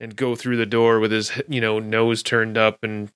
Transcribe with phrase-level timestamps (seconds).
[0.00, 3.10] and go through the door with his you know nose turned up and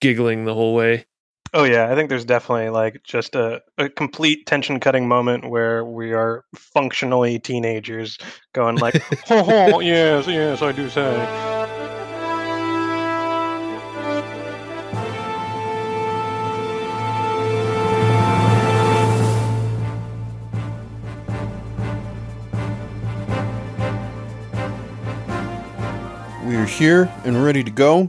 [0.00, 1.06] giggling the whole way.
[1.52, 5.84] Oh yeah, I think there's definitely like just a, a complete tension cutting moment where
[5.84, 8.18] we are functionally teenagers
[8.52, 11.59] going like, oh, oh, yes, yes, I do say.
[26.80, 28.08] Here and ready to go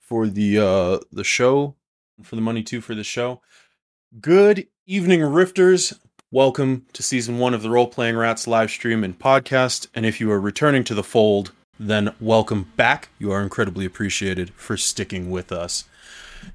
[0.00, 1.76] for the uh the show
[2.20, 3.40] for the money too for the show.
[4.20, 5.96] Good evening, Rifters.
[6.32, 9.86] Welcome to season one of the Role Playing Rats live stream and podcast.
[9.94, 13.10] And if you are returning to the fold, then welcome back.
[13.20, 15.84] You are incredibly appreciated for sticking with us.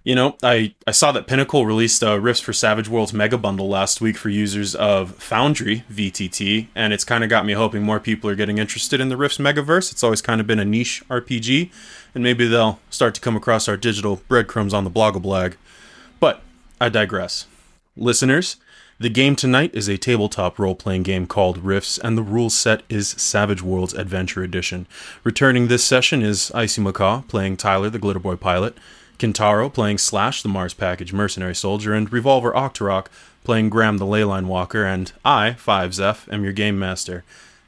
[0.04, 3.70] You know, I, I saw that Pinnacle released uh, Rifts for Savage Worlds mega bundle
[3.70, 8.00] last week for users of Foundry VTT, and it's kind of got me hoping more
[8.00, 9.92] people are getting interested in the Rifts megaverse.
[9.92, 11.72] It's always kind of been a niche RPG,
[12.14, 15.56] and maybe they'll start to come across our digital breadcrumbs on the blogablag.
[16.20, 16.42] But
[16.82, 17.48] I digress.
[17.95, 18.58] Listeners,
[19.00, 22.84] the game tonight is a tabletop role playing game called Rifts, and the rule set
[22.89, 24.88] is Savage Worlds Adventure Edition.
[25.23, 28.78] Returning this session is Icy Macaw playing Tyler, the Glitter Boy pilot,
[29.17, 33.08] Kintaro playing Slash, the Mars Package mercenary soldier, and Revolver Octorok
[33.44, 37.23] playing Graham, the Leyline Walker, and I, Five Zeph, am your game master.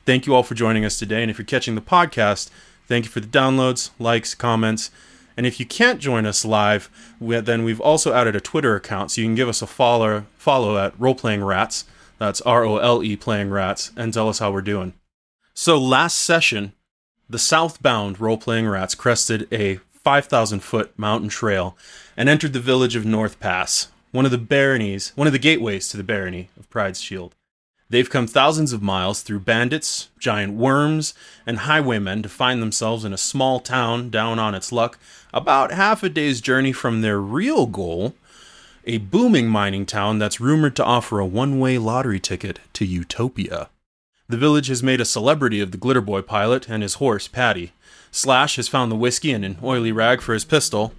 [0.05, 2.49] Thank you all for joining us today, and if you're catching the podcast,
[2.87, 4.91] thank you for the downloads, likes, comments.
[5.37, 9.21] And if you can't join us live, then we've also added a Twitter account, so
[9.21, 11.85] you can give us a follow follow at Role Playing Rats.
[12.19, 14.93] That's R O L E Playing Rats, and tell us how we're doing.
[15.53, 16.73] So last session,
[17.29, 21.75] the southbound Role Playing Rats crested a 5,000 foot mountain trail
[22.15, 25.89] and entered the village of North Pass, one of the baronies, one of the gateways
[25.89, 27.33] to the barony of Pryde's Shield.
[27.89, 31.15] They've come thousands of miles through bandits, giant worms,
[31.47, 34.99] and highwaymen to find themselves in a small town down on its luck,
[35.33, 38.13] about half a day's journey from their real goal,
[38.85, 43.69] a booming mining town that's rumored to offer a one way lottery ticket to Utopia.
[44.29, 47.73] The village has made a celebrity of the Glitter Boy pilot and his horse, Patty.
[48.15, 50.93] Slash has found the whiskey and an oily rag for his pistol,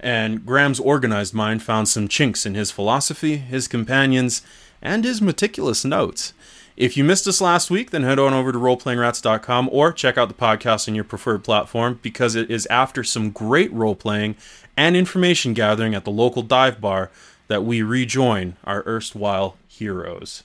[0.00, 4.42] and Graham's organized mind found some chinks in his philosophy, his companions,
[4.82, 6.32] and his meticulous notes.
[6.76, 10.26] If you missed us last week, then head on over to roleplayingrats.com or check out
[10.26, 14.34] the podcast on your preferred platform because it is after some great role playing
[14.76, 17.12] and information gathering at the local dive bar
[17.46, 20.42] that we rejoin our erstwhile heroes.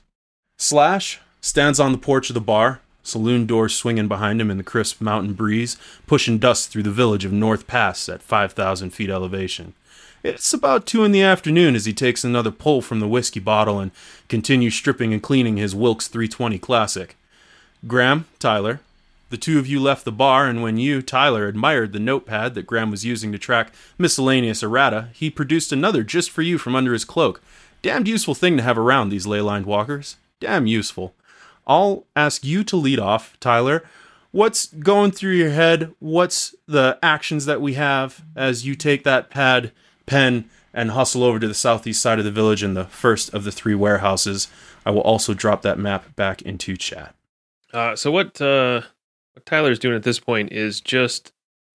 [0.57, 4.63] Slash stands on the porch of the bar, saloon doors swinging behind him in the
[4.63, 9.73] crisp mountain breeze, pushing dust through the village of North Pass at 5,000 feet elevation.
[10.23, 13.79] It's about two in the afternoon as he takes another pull from the whiskey bottle
[13.79, 13.91] and
[14.29, 17.15] continues stripping and cleaning his Wilk's 320 Classic.
[17.87, 18.81] Graham, Tyler,
[19.31, 22.67] the two of you left the bar, and when you, Tyler, admired the notepad that
[22.67, 26.91] Graham was using to track miscellaneous errata, he produced another just for you from under
[26.91, 27.41] his cloak.
[27.81, 30.17] Damned useful thing to have around these ley line walkers.
[30.41, 31.15] Damn useful.
[31.67, 33.83] I'll ask you to lead off, Tyler.
[34.31, 35.93] What's going through your head?
[35.99, 39.71] What's the actions that we have as you take that pad,
[40.05, 43.43] pen, and hustle over to the southeast side of the village in the first of
[43.43, 44.47] the three warehouses?
[44.85, 47.13] I will also drop that map back into chat.
[47.73, 48.81] Uh, so what uh,
[49.33, 51.33] what Tyler's doing at this point is just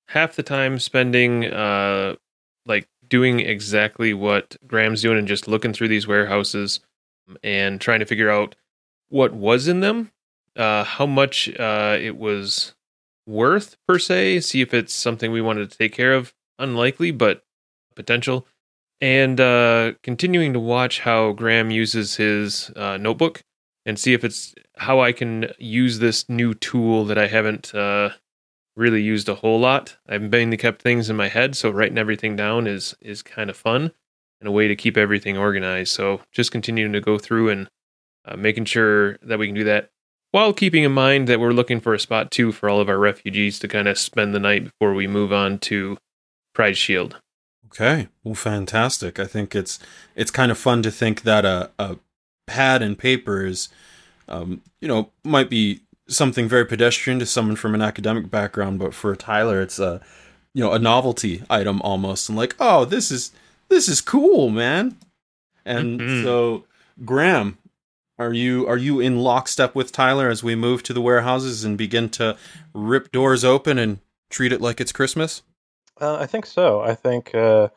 [0.09, 2.17] half the time spending uh,
[2.65, 6.81] like doing exactly what Graham's doing and just looking through these warehouses
[7.43, 8.55] and trying to figure out
[9.09, 10.13] what was in them,
[10.57, 12.75] uh, how much uh, it was
[13.27, 16.35] worth per se, see if it's something we wanted to take care of.
[16.59, 17.45] Unlikely, but
[17.95, 18.47] potential.
[19.01, 23.43] And uh, continuing to watch how Graham uses his uh, notebook
[23.85, 28.11] and see if it's how I can use this new tool that I haven't uh,
[28.75, 29.97] really used a whole lot.
[30.09, 33.57] I've mainly kept things in my head, so writing everything down is is kind of
[33.57, 33.93] fun
[34.41, 35.93] and a way to keep everything organized.
[35.93, 37.69] So just continuing to go through and
[38.27, 39.91] uh, making sure that we can do that
[40.37, 42.99] while keeping in mind that we're looking for a spot too for all of our
[42.99, 45.97] refugees to kind of spend the night before we move on to
[46.53, 47.17] Pryde Shield.
[47.67, 49.19] Okay, well, fantastic.
[49.19, 49.79] I think it's
[50.15, 51.97] it's kind of fun to think that a, a
[52.47, 53.69] pad and paper is,
[54.29, 58.95] um, you know, might be something very pedestrian to someone from an academic background, but
[58.95, 60.01] for Tyler, it's a,
[60.55, 63.33] you know, a novelty item almost, and like, oh, this is
[63.69, 64.97] this is cool, man.
[65.65, 66.25] And mm-hmm.
[66.25, 66.65] so,
[67.05, 67.59] Graham,
[68.19, 71.77] are you are you in lockstep with Tyler as we move to the warehouses and
[71.77, 72.37] begin to
[72.75, 73.99] rip doors open and
[74.31, 75.43] treat it like it's Christmas?
[76.01, 76.81] Uh, I think so.
[76.81, 77.69] I think uh,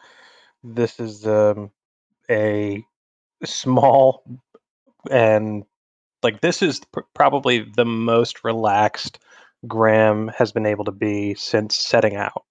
[0.63, 1.71] this is um,
[2.30, 2.83] a
[3.44, 4.24] small
[5.09, 5.63] and
[6.24, 9.19] like this is pr- probably the most relaxed
[9.68, 12.45] Graham has been able to be since setting out.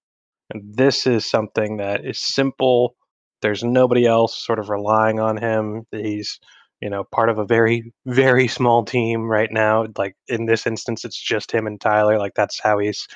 [0.51, 2.95] And this is something that is simple.
[3.41, 5.85] There's nobody else sort of relying on him.
[5.91, 6.39] He's,
[6.81, 9.87] you know, part of a very, very small team right now.
[9.97, 12.17] Like in this instance, it's just him and Tyler.
[12.17, 13.07] Like that's how he's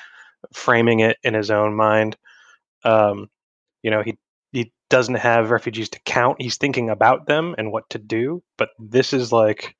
[0.52, 2.16] framing it in his own mind.
[2.84, 3.30] Um,
[3.82, 4.18] you know, he
[4.52, 6.40] he doesn't have refugees to count.
[6.40, 8.42] He's thinking about them and what to do.
[8.56, 9.74] But this is like,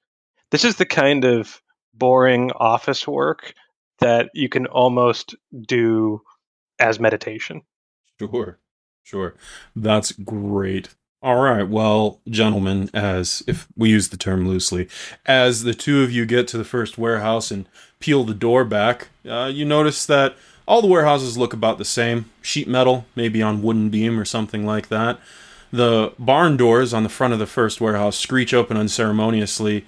[0.50, 1.60] this is the kind of
[1.92, 3.54] boring office work
[4.00, 5.36] that you can almost
[5.66, 6.20] do
[6.78, 7.62] as meditation.
[8.18, 8.58] Sure,
[9.04, 9.36] sure.
[9.76, 10.88] That's great.
[11.24, 14.88] All right, well, gentlemen, as if we use the term loosely,
[15.24, 17.66] as the two of you get to the first warehouse and
[17.98, 20.36] peel the door back, uh, you notice that
[20.68, 22.26] all the warehouses look about the same.
[22.42, 25.18] Sheet metal, maybe on wooden beam or something like that.
[25.72, 29.86] The barn doors on the front of the first warehouse screech open unceremoniously,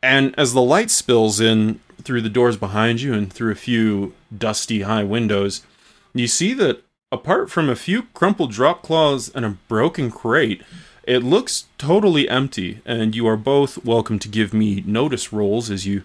[0.00, 4.14] and as the light spills in through the doors behind you and through a few
[4.32, 5.66] dusty high windows,
[6.14, 10.62] you see that apart from a few crumpled drop claws and a broken crate,
[11.04, 15.86] it looks totally empty, and you are both welcome to give me notice rolls as
[15.86, 16.02] you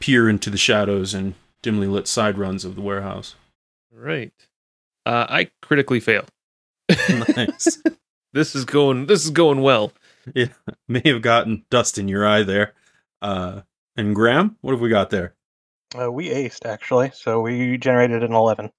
[0.00, 3.34] peer into the shadows and dimly lit side runs of the warehouse.
[3.92, 4.32] Right.
[5.04, 6.24] Uh, I critically fail.
[7.36, 7.82] nice.
[8.32, 9.06] This is going.
[9.06, 9.92] This is going well.
[10.34, 10.48] Yeah,
[10.88, 12.74] may have gotten dust in your eye there.
[13.22, 13.60] Uh,
[13.96, 15.34] and Graham, what have we got there?
[15.96, 18.72] Uh, we aced actually, so we generated an eleven.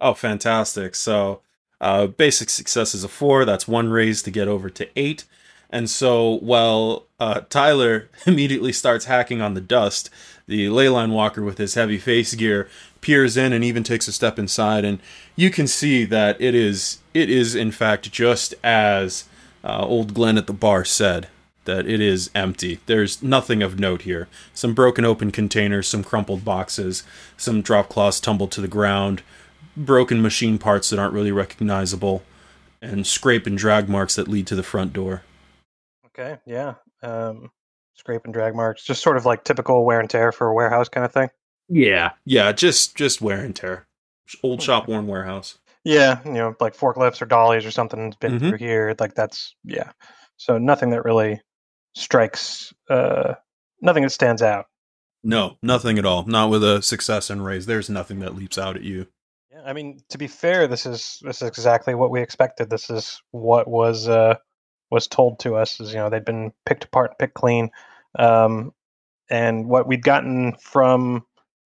[0.00, 0.94] Oh, fantastic!
[0.94, 1.40] So,
[1.80, 3.44] uh, basic success is a four.
[3.44, 5.24] That's one raise to get over to eight.
[5.70, 10.10] And so, while uh, Tyler immediately starts hacking on the dust,
[10.46, 12.68] the leyline walker with his heavy face gear
[13.00, 14.98] peers in and even takes a step inside, and
[15.36, 19.24] you can see that it is it is in fact just as
[19.64, 21.28] uh, old Glenn at the bar said
[21.64, 22.80] that it is empty.
[22.86, 24.26] There's nothing of note here.
[24.54, 27.02] Some broken open containers, some crumpled boxes,
[27.36, 29.22] some drop cloths tumbled to the ground,
[29.78, 32.22] broken machine parts that aren't really recognizable,
[32.82, 35.22] and scrape and drag marks that lead to the front door.
[36.06, 36.74] Okay, yeah.
[37.02, 37.50] Um,
[37.94, 40.88] scrape and drag marks, just sort of like typical wear and tear for a warehouse
[40.88, 41.30] kind of thing.
[41.68, 43.86] Yeah, yeah, just just wear and tear.
[44.42, 45.58] Old shop worn warehouse.
[45.84, 48.48] Yeah, you know, like forklifts or dollies or something has been Mhm.
[48.48, 48.94] through here.
[48.98, 49.92] Like that's yeah.
[50.36, 51.40] So nothing that really
[51.94, 52.72] strikes.
[52.90, 53.34] Uh,
[53.80, 54.66] nothing that stands out.
[55.22, 56.24] No, nothing at all.
[56.26, 57.66] Not with a success and raise.
[57.66, 59.06] There's nothing that leaps out at you.
[59.64, 62.70] I mean, to be fair, this is this is exactly what we expected.
[62.70, 64.36] This is what was uh,
[64.90, 65.80] was told to us.
[65.80, 67.70] Is you know they'd been picked apart, picked clean,
[68.18, 68.72] um,
[69.30, 71.24] and what we'd gotten from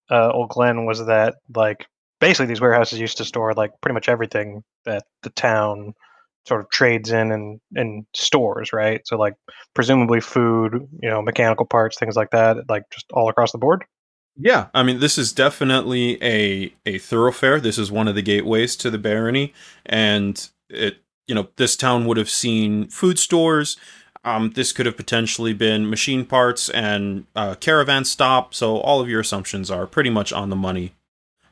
[0.09, 1.87] uh, Old Glen was that like
[2.19, 5.93] basically these warehouses used to store like pretty much everything that the town
[6.45, 9.01] sort of trades in and and stores, right?
[9.05, 9.35] So like
[9.73, 13.85] presumably food, you know, mechanical parts, things like that, like just all across the board.
[14.35, 17.59] Yeah, I mean, this is definitely a a thoroughfare.
[17.59, 19.53] This is one of the gateways to the barony,
[19.85, 20.97] and it
[21.27, 23.77] you know this town would have seen food stores.
[24.25, 28.53] Um, this could have potentially been machine parts and uh, caravan stop.
[28.53, 30.93] So all of your assumptions are pretty much on the money,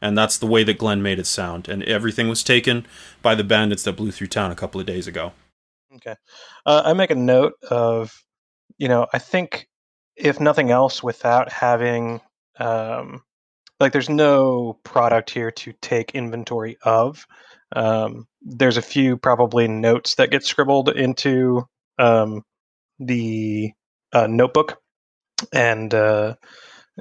[0.01, 1.67] and that's the way that Glenn made it sound.
[1.67, 2.85] And everything was taken
[3.21, 5.33] by the bandits that blew through town a couple of days ago.
[5.95, 6.15] Okay.
[6.65, 8.23] Uh, I make a note of,
[8.77, 9.67] you know, I think
[10.15, 12.21] if nothing else, without having,
[12.61, 13.23] um,
[13.79, 17.25] like, there's no product here to take inventory of.
[17.75, 22.43] Um, there's a few probably notes that get scribbled into um,
[22.99, 23.71] the
[24.13, 24.79] uh, notebook,
[25.53, 26.35] and uh,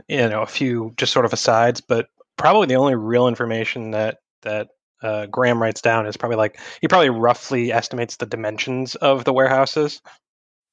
[0.08, 1.80] you know, a few just sort of asides.
[1.80, 4.68] But probably the only real information that that
[5.02, 9.32] uh, Graham writes down is probably like he probably roughly estimates the dimensions of the
[9.32, 10.00] warehouses.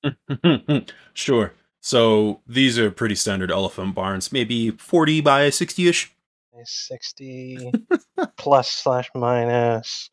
[1.14, 1.54] sure.
[1.82, 6.14] So these are pretty standard elephant barns, maybe 40 by 60 ish.
[6.64, 7.72] 60
[8.36, 10.10] plus slash minus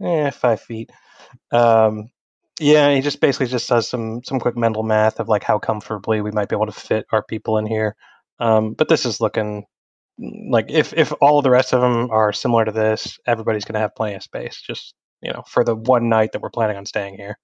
[0.00, 0.90] eh, five feet.
[1.50, 2.10] Um,
[2.60, 6.20] yeah, he just basically just does some some quick mental math of like how comfortably
[6.20, 7.96] we might be able to fit our people in here.
[8.38, 9.64] Um, but this is looking
[10.18, 13.74] like if if all of the rest of them are similar to this, everybody's going
[13.74, 14.60] to have plenty of space.
[14.60, 17.38] Just you know, for the one night that we're planning on staying here.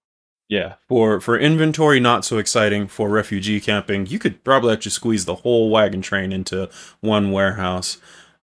[0.48, 0.74] Yeah.
[0.88, 2.86] For for inventory, not so exciting.
[2.86, 7.98] For refugee camping, you could probably actually squeeze the whole wagon train into one warehouse.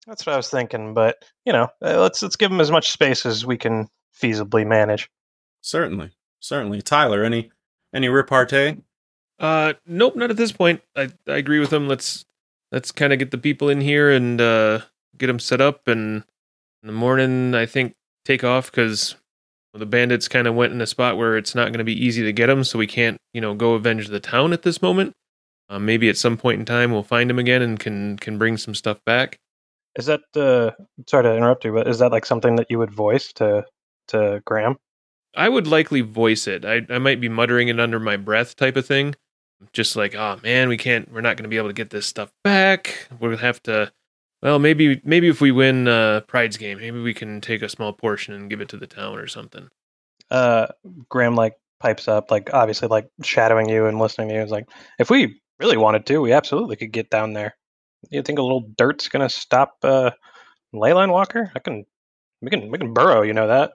[0.06, 2.90] That's what I was thinking, but you know, uh, let's let's give them as much
[2.90, 5.10] space as we can feasibly manage.
[5.62, 6.82] Certainly, certainly.
[6.82, 7.50] Tyler, any
[7.94, 8.76] any repartee?
[9.38, 10.82] Uh, nope, not at this point.
[10.94, 11.88] I I agree with him.
[11.88, 12.24] Let's
[12.72, 14.80] let's kind of get the people in here and uh,
[15.16, 16.24] get them set up, and
[16.82, 19.16] in the morning, I think take off because
[19.76, 22.22] the bandits kind of went in a spot where it's not going to be easy
[22.22, 25.12] to get them, so we can't you know go avenge the town at this moment.
[25.68, 28.56] Uh, maybe at some point in time we'll find them again and can can bring
[28.56, 29.38] some stuff back.
[29.96, 30.70] Is that uh
[31.06, 33.64] sorry to interrupt you, but is that like something that you would voice to
[34.08, 34.76] to Graham?
[35.34, 36.64] I would likely voice it.
[36.64, 39.14] I I might be muttering it under my breath type of thing.
[39.72, 42.30] Just like, oh man, we can't we're not gonna be able to get this stuff
[42.44, 43.08] back.
[43.18, 43.90] We'll have to
[44.42, 47.92] well, maybe maybe if we win uh Pryde's game, maybe we can take a small
[47.92, 49.68] portion and give it to the town or something.
[50.30, 50.66] Uh
[51.08, 54.40] Graham like pipes up, like obviously like shadowing you and listening to you.
[54.42, 57.56] Is like, if we really wanted to, we absolutely could get down there.
[58.10, 60.10] You think a little dirt's gonna stop uh
[60.74, 61.50] Leyline Walker?
[61.54, 61.84] I can
[62.42, 63.72] we can we can burrow, you know that.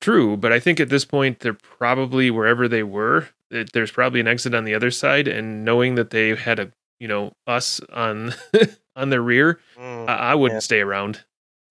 [0.00, 3.28] True, but I think at this point they're probably wherever they were.
[3.50, 6.70] It, there's probably an exit on the other side, and knowing that they had a
[7.00, 8.34] you know us on
[8.96, 10.60] on their rear, Mm, I, I wouldn't yeah.
[10.60, 11.24] stay around.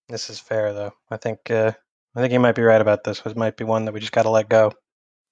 [0.07, 0.93] This is fair though.
[1.09, 1.71] I think uh
[2.15, 3.21] I think you might be right about this.
[3.25, 4.71] It might be one that we just gotta let go.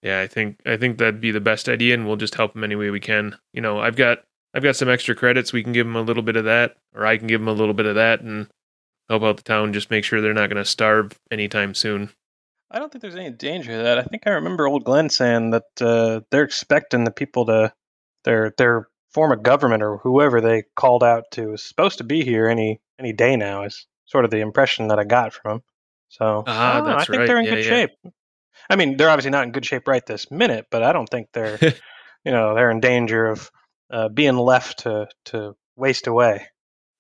[0.02, 2.64] Yeah, I think I think that'd be the best idea, and we'll just help them
[2.64, 3.38] any way we can.
[3.54, 4.24] You know, I've got
[4.54, 5.54] I've got some extra credits.
[5.54, 7.54] We can give them a little bit of that, or I can give them a
[7.54, 8.50] little bit of that, and
[9.10, 9.72] help out the town.
[9.74, 12.10] Just make sure they're not going to starve anytime soon.
[12.70, 14.00] I don't think there's any danger of that.
[14.00, 17.72] I think I remember old Glenn saying that uh, they're expecting the people to
[18.26, 22.24] their their form of government or whoever they called out to is supposed to be
[22.24, 23.64] here any any day now.
[23.64, 25.62] Is sort of the impression that I got from him.
[26.10, 27.28] So Ah, I that's I think right.
[27.28, 27.70] they're in Yeah, good yeah.
[27.70, 27.90] shape.
[28.70, 31.30] I mean, they're obviously not in good shape right this minute, but I don't think
[31.34, 31.58] they're
[32.26, 33.52] you know they're in danger of
[33.92, 36.48] uh, being left to to waste away.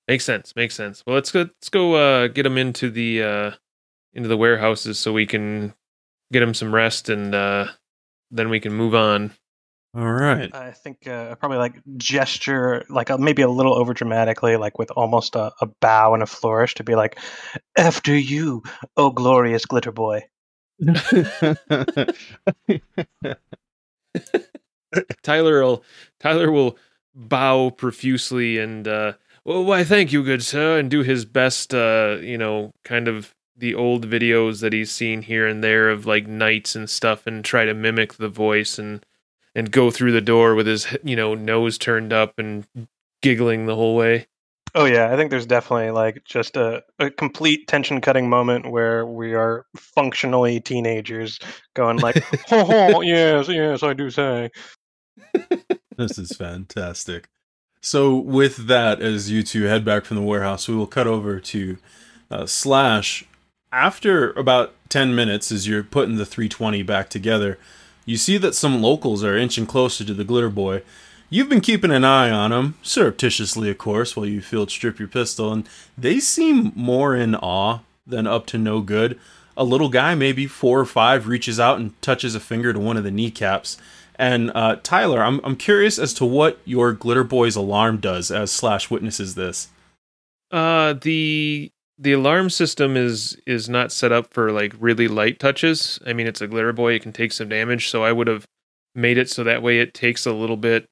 [0.08, 0.53] Makes sense.
[0.55, 1.03] Makes sense.
[1.05, 1.41] Well, let's go.
[1.41, 1.93] Let's go.
[1.96, 3.51] Uh, get them into the uh,
[4.13, 5.74] into the warehouses so we can
[6.32, 7.67] get them some rest, and uh,
[8.32, 9.32] then we can move on.
[9.95, 10.53] All right.
[10.55, 14.89] I think uh, probably like gesture, like uh, maybe a little over dramatically, like with
[14.91, 17.19] almost a, a bow and a flourish to be like,
[17.77, 18.63] "After you,
[18.97, 20.23] oh glorious glitter boy."
[25.23, 25.83] Tyler will
[26.19, 26.77] Tyler will
[27.15, 29.13] bow profusely and uh
[29.45, 33.35] well why thank you good sir and do his best uh you know kind of
[33.55, 37.45] the old videos that he's seen here and there of like knights and stuff and
[37.45, 39.05] try to mimic the voice and
[39.55, 42.65] and go through the door with his you know nose turned up and
[43.22, 44.27] giggling the whole way.
[44.75, 49.05] Oh yeah, I think there's definitely like just a, a complete tension cutting moment where
[49.05, 51.39] we are functionally teenagers
[51.75, 54.50] going like, "Ho ho, yes, yes, I do say."
[55.98, 57.29] this is fantastic.
[57.81, 61.39] So, with that, as you two head back from the warehouse, we will cut over
[61.39, 61.77] to
[62.31, 63.25] uh, Slash.
[63.72, 67.57] After about 10 minutes, as you're putting the 320 back together,
[68.05, 70.81] you see that some locals are inching closer to the glitter boy.
[71.29, 75.07] You've been keeping an eye on them, surreptitiously, of course, while you field strip your
[75.07, 75.67] pistol, and
[75.98, 79.19] they seem more in awe than up to no good.
[79.55, 82.98] A little guy, maybe four or five, reaches out and touches a finger to one
[82.98, 83.77] of the kneecaps.
[84.15, 88.51] And uh, Tyler, I'm I'm curious as to what your glitter boy's alarm does as
[88.51, 89.69] Slash witnesses this.
[90.51, 91.72] Uh the
[92.03, 96.00] the alarm system is is not set up for like really light touches.
[96.05, 97.89] I mean, it's a glitter boy; it can take some damage.
[97.89, 98.45] So I would have
[98.93, 100.86] made it so that way it takes a little bit.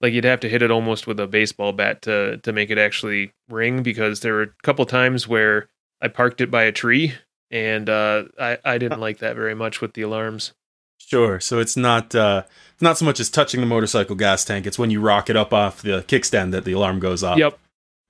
[0.00, 2.78] Like you'd have to hit it almost with a baseball bat to to make it
[2.78, 3.82] actually ring.
[3.82, 5.68] Because there were a couple times where
[6.02, 7.14] I parked it by a tree,
[7.50, 10.52] and uh, I I didn't like that very much with the alarms.
[10.98, 11.40] Sure.
[11.40, 12.44] So it's not uh,
[12.82, 14.66] not so much as touching the motorcycle gas tank.
[14.66, 17.38] It's when you rock it up off the kickstand that the alarm goes off.
[17.38, 17.58] Yep.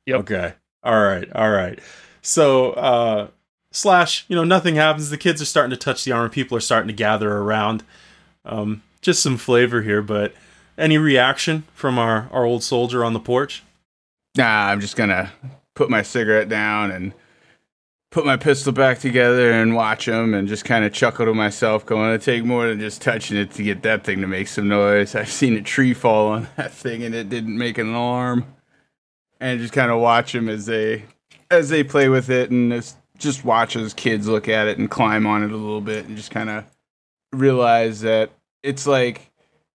[0.06, 0.20] Yep.
[0.20, 0.54] Okay.
[0.82, 1.30] All right.
[1.32, 1.78] All right.
[2.22, 3.28] So uh,
[3.72, 5.10] slash, you know, nothing happens.
[5.10, 6.28] The kids are starting to touch the armor.
[6.28, 7.82] People are starting to gather around.
[8.44, 10.34] Um, just some flavor here, but
[10.76, 13.62] any reaction from our our old soldier on the porch?
[14.36, 15.32] Nah, I'm just gonna
[15.74, 17.12] put my cigarette down and
[18.10, 21.86] put my pistol back together and watch them and just kind of chuckle to myself,
[21.86, 24.68] going, "It take more than just touching it to get that thing to make some
[24.68, 28.46] noise." I've seen a tree fall on that thing and it didn't make an alarm,
[29.40, 31.04] and just kind of watch them as they
[31.50, 34.90] as they play with it and just just watch as kids look at it and
[34.90, 36.64] climb on it a little bit and just kind of
[37.32, 38.30] realize that
[38.62, 39.30] it's like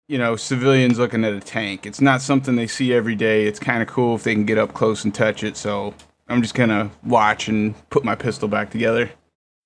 [0.08, 1.86] you know, civilians looking at a tank.
[1.86, 3.48] It's not something they see every day.
[3.48, 5.58] It's kind of cool if they can get up close and touch it.
[5.58, 5.94] So
[6.28, 9.12] I'm just gonna watch and put my pistol back together.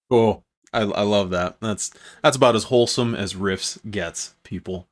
[0.09, 0.43] Cool.
[0.71, 1.57] I, I love that.
[1.59, 1.91] That's
[2.23, 4.87] that's about as wholesome as Rifts gets, people.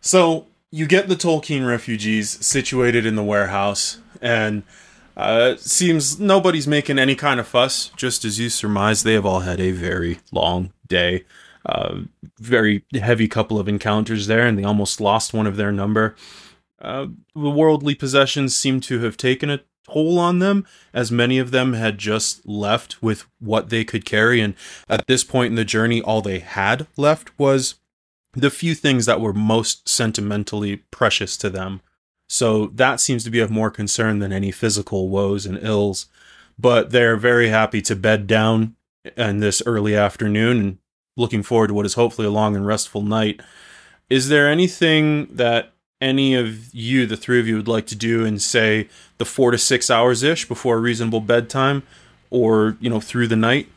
[0.00, 4.64] So you get the Tolkeen refugees situated in the warehouse, and
[5.16, 7.90] uh, seems nobody's making any kind of fuss.
[7.96, 11.24] Just as you surmise, they have all had a very long day.
[11.66, 12.00] Uh,
[12.38, 16.16] very heavy couple of encounters there, and they almost lost one of their number.
[16.80, 21.50] Uh, the worldly possessions seem to have taken a toll on them, as many of
[21.50, 24.40] them had just left with what they could carry.
[24.40, 24.54] And
[24.88, 27.74] at this point in the journey, all they had left was
[28.32, 31.82] the few things that were most sentimentally precious to them.
[32.32, 36.06] So that seems to be of more concern than any physical woes and ills.
[36.60, 38.76] but they're very happy to bed down
[39.16, 40.78] in this early afternoon and
[41.16, 43.40] looking forward to what is hopefully a long and restful night.
[44.10, 48.24] Is there anything that any of you, the three of you, would like to do
[48.24, 51.82] in say the four to six hours ish before a reasonable bedtime,
[52.30, 53.68] or you know through the night?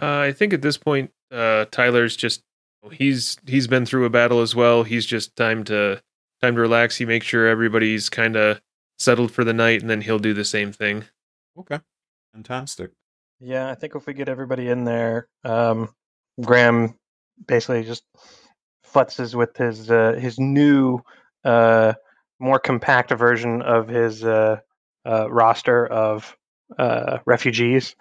[0.00, 2.42] Uh, I think at this point, uh, Tyler's just
[2.92, 4.84] he's he's been through a battle as well.
[4.84, 6.00] He's just time to
[6.40, 6.96] time to relax.
[6.96, 8.60] He makes sure everybody's kind of
[8.98, 11.04] settled for the night, and then he'll do the same thing.
[11.58, 11.80] Okay,
[12.32, 12.90] fantastic.
[13.40, 15.94] Yeah, I think if we get everybody in there, um,
[16.40, 16.98] Graham
[17.46, 18.04] basically just
[18.86, 21.00] futzes with his uh, his new,
[21.44, 21.94] uh,
[22.38, 24.56] more compact version of his uh,
[25.06, 26.36] uh, roster of
[26.78, 27.94] uh, refugees,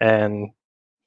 [0.00, 0.50] and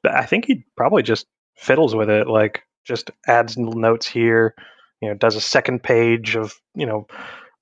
[0.03, 4.55] I think he probably just fiddles with it, like just adds notes here,
[5.01, 7.07] you know, does a second page of you know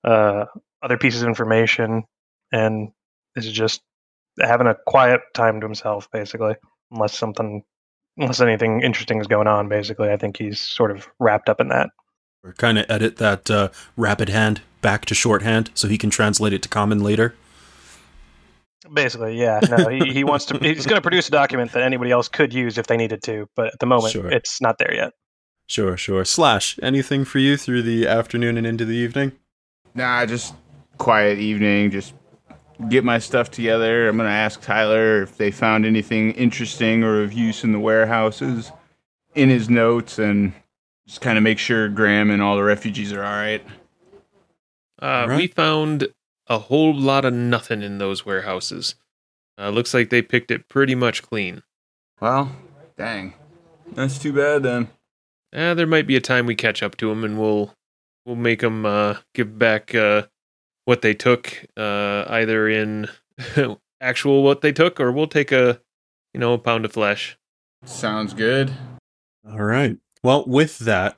[0.04, 0.46] uh,
[0.82, 2.04] other pieces of information,
[2.52, 2.90] and
[3.36, 3.82] is just
[4.40, 6.56] having a quiet time to himself, basically,
[6.92, 7.64] unless something,
[8.18, 9.70] unless anything interesting is going on.
[9.70, 11.90] Basically, I think he's sort of wrapped up in that.
[12.44, 16.54] Or kind of edit that uh, rapid hand back to shorthand so he can translate
[16.54, 17.36] it to common later.
[18.94, 19.60] Basically, yeah.
[19.70, 20.58] No, he, he wants to.
[20.60, 23.50] He's going to produce a document that anybody else could use if they needed to,
[23.56, 24.30] but at the moment, Sure.
[24.32, 25.14] it's not there yet.
[25.68, 26.24] Sure, sure.
[26.26, 29.34] Slash, anything for you through the afternoon and into the evening?
[29.94, 30.56] Nah, just
[30.98, 31.92] quiet evening.
[31.92, 32.14] Just
[32.90, 34.08] get my stuff together.
[34.08, 38.72] I'm gonna ask Tyler if they found anything interesting or of use in the warehouses,
[39.36, 40.54] in his notes, and
[41.06, 43.62] just kind of make sure Graham and all the refugees are all right.
[45.02, 45.38] Uh, Right.
[45.38, 46.08] We found
[46.48, 48.96] a whole lot of nothing in those warehouses.
[49.60, 51.64] Uh, looks like they picked it pretty much clean.
[52.22, 52.56] Well,
[52.98, 53.34] dang,
[53.94, 54.90] that's too bad then.
[55.58, 57.74] Eh, there might be a time we catch up to them, and we'll
[58.28, 60.28] we'll make them uh, give back uh,
[60.86, 63.10] what they took, uh, either in
[64.02, 65.82] actual what they took, or we'll take a
[66.32, 67.40] you know a pound of flesh.
[67.86, 68.72] Sounds good.
[69.50, 69.98] All right.
[70.22, 71.18] Well, with that,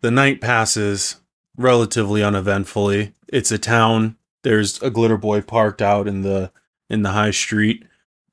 [0.00, 1.16] the night passes
[1.58, 3.12] relatively uneventfully.
[3.28, 4.16] It's a town.
[4.44, 6.52] There's a glitter boy parked out in the
[6.88, 7.84] in the high street,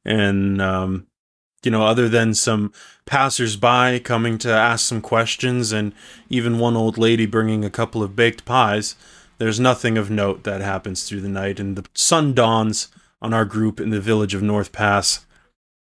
[0.05, 1.07] and um,
[1.65, 2.71] you know, other than some
[3.05, 5.93] passersby coming to ask some questions, and
[6.29, 8.95] even one old lady bringing a couple of baked pies,
[9.37, 11.59] there's nothing of note that happens through the night.
[11.59, 12.89] And the sun dawns
[13.21, 15.25] on our group in the village of North Pass,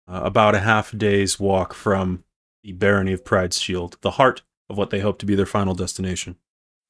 [0.07, 2.23] uh, about a half day's walk from
[2.63, 5.73] the barony of Pryde's Shield, the heart of what they hope to be their final
[5.73, 6.37] destination.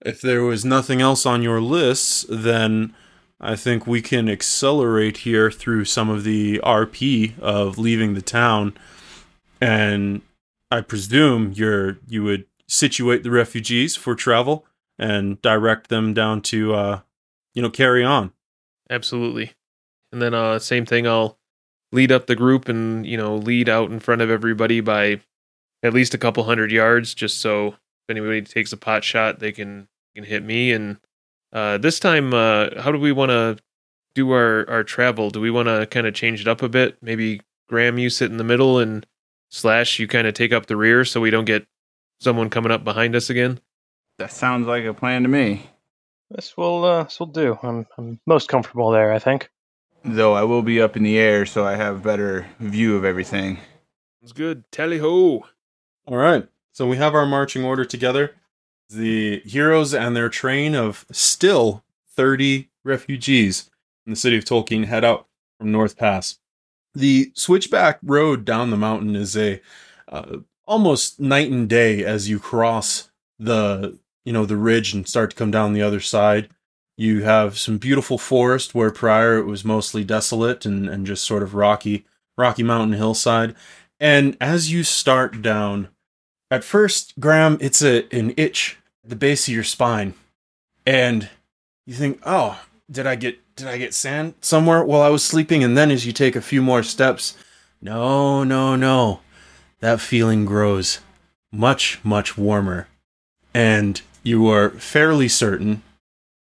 [0.05, 2.93] If there was nothing else on your lists, then
[3.43, 8.73] I think we can accelerate here through some of the RP of leaving the town,
[9.59, 10.21] and
[10.71, 14.65] I presume you're you would situate the refugees for travel
[14.97, 16.99] and direct them down to uh,
[17.53, 18.31] you know carry on.
[18.89, 19.51] Absolutely.
[20.13, 21.05] And then uh, same thing.
[21.05, 21.37] I'll
[21.91, 25.19] lead up the group and you know lead out in front of everybody by
[25.83, 29.51] at least a couple hundred yards, just so if anybody takes a pot shot, they
[29.51, 30.71] can can hit me.
[30.71, 30.97] And
[31.53, 33.57] uh, this time, uh, how do we want to
[34.15, 35.29] do our our travel?
[35.29, 36.97] Do we want to kind of change it up a bit?
[37.01, 39.05] Maybe Graham, you sit in the middle, and
[39.49, 41.67] Slash, you kind of take up the rear, so we don't get
[42.19, 43.59] someone coming up behind us again.
[44.17, 45.69] That sounds like a plan to me.
[46.31, 47.59] This will uh, this will do.
[47.61, 49.13] I'm I'm most comfortable there.
[49.13, 49.49] I think.
[50.03, 53.59] Though I will be up in the air, so I have better view of everything.
[54.21, 54.63] Sounds good.
[54.71, 55.45] Tally ho!
[56.07, 56.47] All right.
[56.71, 58.35] So we have our marching order together.
[58.93, 61.83] The heroes and their train of still
[62.15, 63.69] 30 refugees
[64.05, 65.27] in the city of Tolkeen head out
[65.57, 66.37] from North Pass.
[66.93, 69.61] The switchback road down the mountain is a
[70.07, 75.31] uh, almost night and day as you cross the you know the ridge and start
[75.31, 76.49] to come down the other side.
[76.95, 81.41] You have some beautiful forest where prior it was mostly desolate and, and just sort
[81.41, 82.05] of rocky
[82.37, 83.55] rocky mountain hillside.
[83.99, 85.89] And as you start down,
[86.51, 90.13] at first, Graham, it's a an itch the base of your spine,
[90.85, 91.29] and
[91.85, 95.63] you think, "Oh, did I get did I get sand somewhere while I was sleeping?"
[95.63, 97.35] And then, as you take a few more steps,
[97.81, 99.19] no, no, no,
[99.79, 100.99] that feeling grows
[101.51, 102.87] much, much warmer,
[103.53, 105.83] and you are fairly certain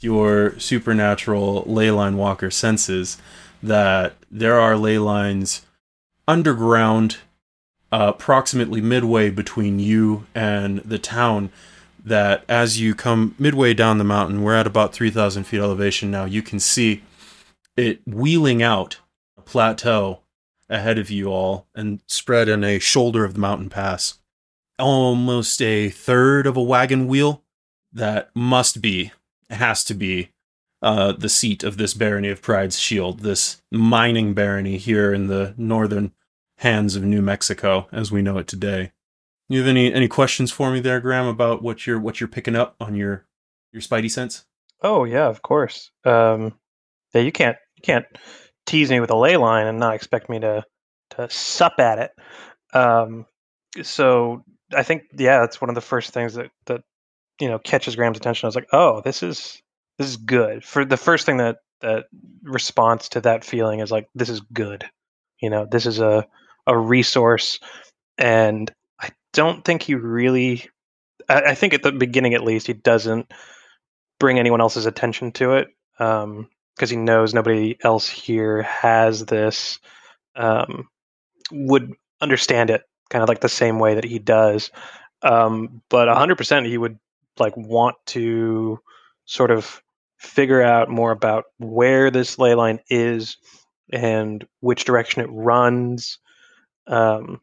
[0.01, 3.17] your supernatural leyline walker senses
[3.61, 5.61] that there are ley lines
[6.27, 7.17] underground
[7.91, 11.51] uh, approximately midway between you and the town
[12.03, 16.25] that as you come midway down the mountain we're at about 3000 feet elevation now
[16.25, 17.03] you can see
[17.75, 18.99] it wheeling out
[19.37, 20.19] a plateau
[20.69, 24.19] ahead of you all and spread in a shoulder of the mountain pass
[24.79, 27.43] almost a third of a wagon wheel
[27.93, 29.11] that must be
[29.49, 30.29] has to be
[30.81, 35.53] uh, the seat of this barony of Pryde's Shield, this mining barony here in the
[35.57, 36.11] northern
[36.57, 38.91] hands of New Mexico, as we know it today.
[39.51, 42.55] You have any any questions for me there, Graham, about what you're what you're picking
[42.55, 43.25] up on your
[43.73, 44.45] your spidey sense?
[44.81, 45.91] Oh yeah, of course.
[46.05, 46.57] Um,
[47.13, 48.05] yeah, you can't you can't
[48.65, 50.63] tease me with a ley line and not expect me to
[51.11, 52.11] to sup at it.
[52.73, 53.25] Um,
[53.81, 56.83] so I think yeah, that's one of the first things that that
[57.41, 58.45] you know catches Graham's attention.
[58.45, 59.61] I was like, oh, this is
[59.97, 60.63] this is good.
[60.63, 62.05] For the first thing that that
[62.43, 64.85] response to that feeling is like, this is good.
[65.41, 66.25] You know, this is a
[66.67, 67.59] a resource,
[68.17, 68.71] and
[69.33, 70.69] don't think he really.
[71.29, 73.31] I, think at the beginning, at least, he doesn't
[74.19, 76.47] bring anyone else's attention to it because um,
[76.87, 79.79] he knows nobody else here has this
[80.35, 80.89] um,
[81.51, 84.71] would understand it kind of like the same way that he does
[85.23, 86.97] um, but 100% he would
[87.39, 88.79] like want to
[89.25, 89.81] sort of
[90.17, 93.37] figure out more about where this ley line is
[93.91, 96.19] and which direction it runs
[96.87, 97.41] um,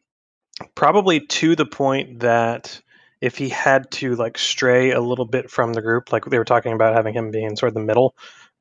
[0.75, 2.81] probably to the point that
[3.21, 6.45] if he had to like stray a little bit from the group, like they were
[6.45, 8.15] talking about having him being sort of the middle,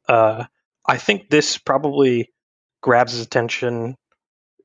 [0.09, 0.45] uh,
[0.87, 2.31] I think this probably
[2.81, 3.97] grabs his attention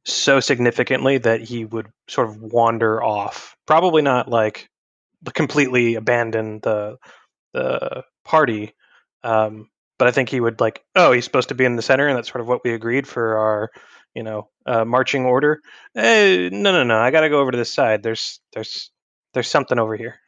[0.05, 3.55] so significantly that he would sort of wander off.
[3.65, 4.69] Probably not like
[5.33, 6.97] completely abandon the
[7.53, 8.73] the party,
[9.23, 12.07] um, but I think he would like, oh, he's supposed to be in the center,
[12.07, 13.69] and that's sort of what we agreed for our,
[14.15, 15.61] you know, uh, marching order.
[15.93, 18.03] Hey, no, no, no, I got to go over to this side.
[18.03, 18.91] There's there's
[19.33, 20.19] there's something over here.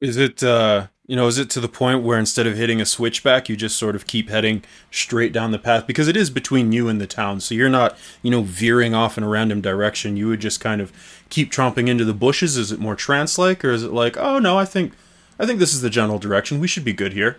[0.00, 2.86] Is it uh you know, is it to the point where instead of hitting a
[2.86, 6.72] switchback, you just sort of keep heading straight down the path because it is between
[6.72, 7.38] you and the town.
[7.38, 10.16] So you're not, you know, veering off in a random direction.
[10.16, 10.92] You would just kind of
[11.28, 12.56] keep tromping into the bushes.
[12.56, 14.94] Is it more trance like or is it like, "Oh no, I think
[15.38, 16.58] I think this is the general direction.
[16.58, 17.38] We should be good here."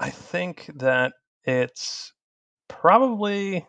[0.00, 1.12] I think that
[1.44, 2.12] it's
[2.68, 3.64] probably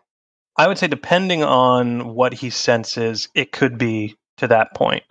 [0.60, 5.04] I would say depending on what he senses, it could be to that point.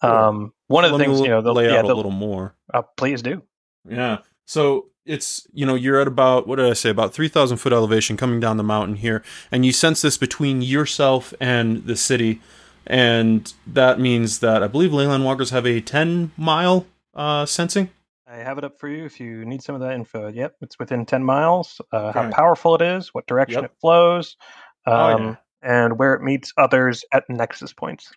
[0.00, 2.10] Um, one of the Let things, you know, the, lay yeah, out the, a little
[2.12, 2.54] more.
[2.72, 3.42] uh, please do.
[3.88, 4.18] Yeah.
[4.46, 7.72] So it's you know you're at about what did I say about three thousand foot
[7.72, 12.40] elevation coming down the mountain here, and you sense this between yourself and the city,
[12.86, 17.90] and that means that I believe ley line walkers have a ten mile uh, sensing.
[18.26, 20.28] I have it up for you if you need some of that info.
[20.28, 23.70] Yep, it's within 10 miles, uh, how powerful it is, what direction Yep.
[23.72, 24.38] it flows,
[24.86, 25.36] um, Oh, yeah.
[25.62, 28.12] and where it meets others at nexus points.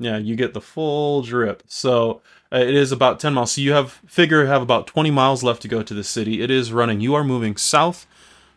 [0.00, 1.62] Yeah, you get the full drip.
[1.66, 3.52] So uh, it is about 10 miles.
[3.52, 6.40] So you have figure have about 20 miles left to go to the city.
[6.40, 7.00] It is running.
[7.00, 8.06] You are moving south.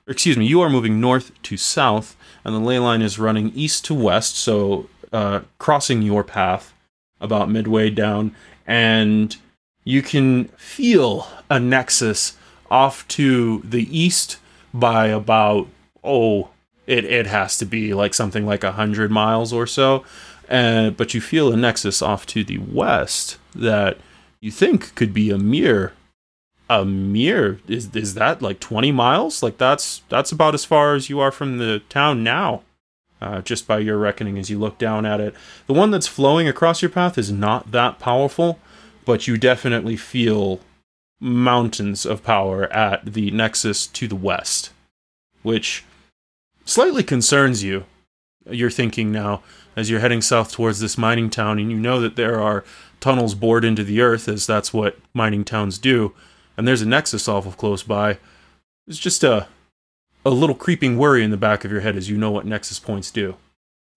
[0.07, 0.45] Excuse me.
[0.45, 4.35] You are moving north to south, and the ley line is running east to west.
[4.35, 6.73] So uh, crossing your path
[7.19, 8.35] about midway down,
[8.67, 9.35] and
[9.83, 12.37] you can feel a nexus
[12.69, 14.37] off to the east
[14.73, 15.67] by about
[16.03, 16.49] oh
[16.91, 20.03] it, it has to be like something like a hundred miles or so.
[20.49, 23.97] Uh, but you feel a nexus off to the west that
[24.41, 25.93] you think could be a mere
[26.69, 29.41] a mere is is that like 20 miles?
[29.41, 32.63] Like that's that's about as far as you are from the town now
[33.21, 35.33] uh, just by your reckoning as you look down at it.
[35.67, 38.59] The one that's flowing across your path is not that powerful
[39.05, 40.59] but you definitely feel
[41.21, 44.71] mountains of power at the nexus to the west
[45.43, 45.83] which
[46.71, 47.85] slightly concerns you
[48.49, 49.41] you're thinking now
[49.75, 52.63] as you're heading south towards this mining town and you know that there are
[52.99, 56.13] tunnels bored into the earth as that's what mining towns do
[56.57, 58.17] and there's a nexus awful close by
[58.87, 59.47] it's just a
[60.23, 62.79] a little creeping worry in the back of your head as you know what nexus
[62.79, 63.35] points do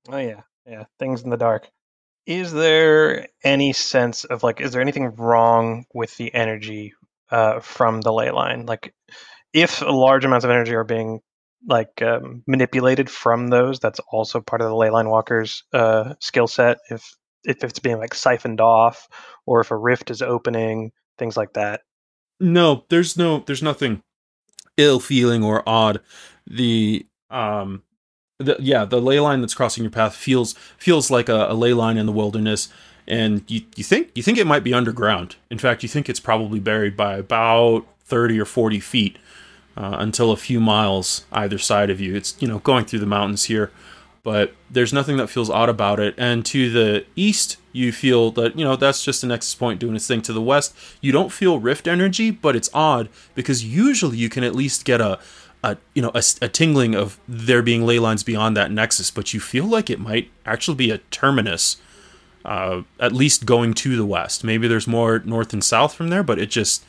[0.09, 0.43] Oh, yeah.
[0.67, 0.85] Yeah.
[0.99, 1.69] Things in the dark.
[2.27, 6.95] Is there any sense of like, is there anything wrong with the energy
[7.31, 8.67] uh, from the ley line?
[8.67, 8.95] Like,
[9.53, 11.21] if large amounts of energy are being
[11.66, 16.46] like um, manipulated from those, that's also part of the ley line walker's uh, skill
[16.46, 16.79] set.
[16.90, 19.09] If if it's being like siphoned off,
[19.46, 21.81] or if a rift is opening, things like that.
[22.40, 24.03] no there's no there's nothing
[24.77, 26.00] ill feeling or odd
[26.46, 27.83] the um
[28.38, 31.72] the, yeah the ley line that's crossing your path feels feels like a, a ley
[31.72, 32.68] line in the wilderness
[33.07, 36.20] and you, you think you think it might be underground in fact you think it's
[36.20, 39.18] probably buried by about 30 or 40 feet
[39.77, 43.07] uh, until a few miles either side of you it's you know going through the
[43.07, 43.71] mountains here
[44.23, 48.59] but there's nothing that feels odd about it and to the east you feel that
[48.59, 51.33] you know that's just the nexus point doing its thing to the west you don't
[51.33, 55.19] feel rift energy but it's odd because usually you can at least get a
[55.65, 59.33] a you know a, a tingling of there being ley lines beyond that nexus, but
[59.33, 61.79] you feel like it might actually be a terminus,
[62.45, 64.45] uh, at least going to the west.
[64.45, 66.85] Maybe there's more north and south from there, but it just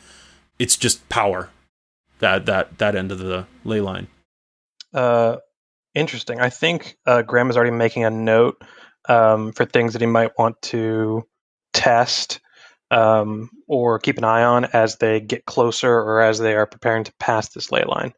[0.58, 1.48] it's just power.
[2.18, 4.08] That that that end of the ley line.
[4.92, 5.36] Uh,
[5.94, 6.40] interesting.
[6.40, 8.62] I think uh, Graham is already making a note
[9.08, 11.26] um, for things that he might want to
[11.72, 12.40] test
[12.90, 17.04] um, or keep an eye on as they get closer or as they are preparing
[17.04, 18.12] to pass this ley line.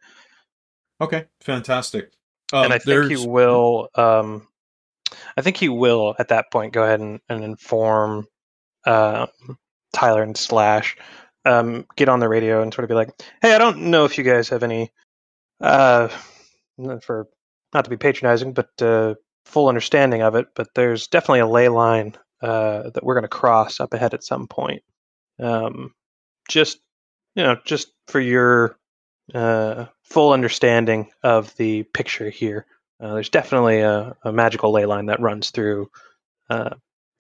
[1.00, 2.12] Okay, fantastic.
[2.52, 3.88] and Uh, I think he will.
[3.94, 4.46] Um,
[5.36, 8.26] I think he will at that point go ahead and, and inform
[8.84, 9.26] uh,
[9.92, 10.96] Tyler and Slash.
[11.44, 14.18] Um, get on the radio and sort of be like, "Hey, I don't know if
[14.18, 14.90] you guys have any,
[15.60, 16.08] uh,
[17.00, 17.28] for
[17.72, 20.48] not to be patronizing, but uh, full understanding of it.
[20.54, 24.24] But there's definitely a ley line uh, that we're going to cross up ahead at
[24.24, 24.82] some point.
[25.38, 25.94] Um,
[26.48, 26.78] just
[27.34, 28.76] you know, just for your
[29.34, 32.66] uh, full understanding of the picture here.
[33.00, 35.90] Uh, there's definitely a, a magical ley line that runs through
[36.50, 36.70] uh,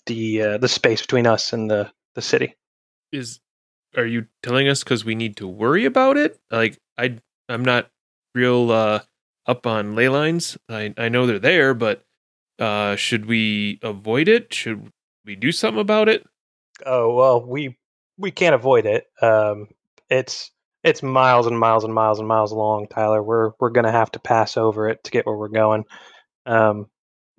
[0.06, 2.56] the uh, the space between us and the the city.
[3.12, 3.40] Is
[3.96, 6.38] are you telling us because we need to worry about it?
[6.50, 7.90] Like I I'm not
[8.34, 9.00] real uh
[9.46, 10.56] up on ley lines.
[10.68, 12.04] I I know they're there, but
[12.58, 14.52] uh should we avoid it?
[14.52, 14.92] Should
[15.24, 16.26] we do something about it?
[16.84, 17.76] Oh well, we
[18.18, 19.06] we can't avoid it.
[19.22, 19.68] Um,
[20.10, 20.50] it's
[20.84, 23.22] it's miles and miles and miles and miles long, Tyler.
[23.22, 25.84] We're we're gonna have to pass over it to get where we're going.
[26.46, 26.86] Um,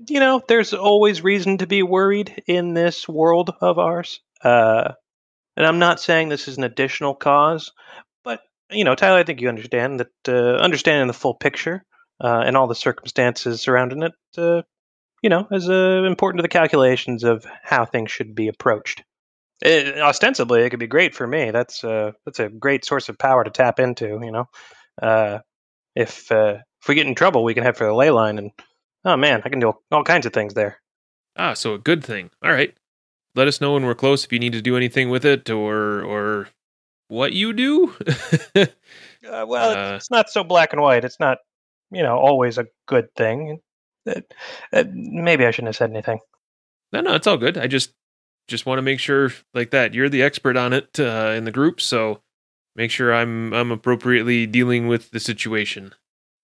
[0.07, 4.21] you know, there's always reason to be worried in this world of ours.
[4.43, 4.93] Uh,
[5.59, 7.71] and I'm not saying this is an additional cause,
[8.23, 8.39] but
[8.71, 11.83] you know, Tyler, I think you understand that uh, understanding the full picture
[12.23, 14.61] uh, and all the circumstances surrounding it, uh,
[15.21, 19.03] you know, is uh, important to the calculations of how things should be approached.
[19.61, 21.51] It, ostensibly, it could be great for me.
[21.51, 24.07] That's uh, that's a great source of power to tap into.
[24.23, 24.45] You know,
[25.01, 25.39] uh,
[25.93, 28.51] if if we get in trouble, we can head for the ley line, and
[29.03, 30.79] oh man, I can do all kinds of things there.
[31.35, 32.29] Ah, so a good thing.
[32.41, 32.73] All right.
[33.35, 36.01] Let us know when we're close if you need to do anything with it or
[36.03, 36.49] or
[37.07, 37.95] what you do.
[39.29, 41.03] Uh, well, Uh, it's, it's not so black and white.
[41.03, 41.39] It's not,
[41.91, 43.59] you know, always a good thing.
[44.07, 44.21] Uh,
[44.71, 46.19] uh, maybe I shouldn't have said anything.
[46.93, 47.57] no, no, it's all good.
[47.57, 47.91] I just
[48.47, 51.51] just want to make sure like that you're the expert on it uh, in the
[51.51, 52.21] group, so
[52.77, 55.93] make sure I'm I'm appropriately dealing with the situation.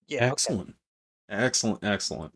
[0.06, 0.26] Yeah, okay.
[0.32, 0.74] excellent,
[1.30, 2.34] excellent, excellent.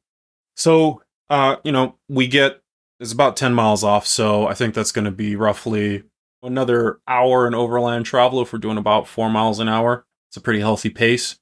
[0.57, 2.63] So, uh, you know, we get
[3.01, 6.05] it's about ten miles off, so I think that's going to be roughly
[6.43, 10.07] another hour in overland travel if we're doing about four miles an hour.
[10.29, 11.39] It's a pretty healthy pace,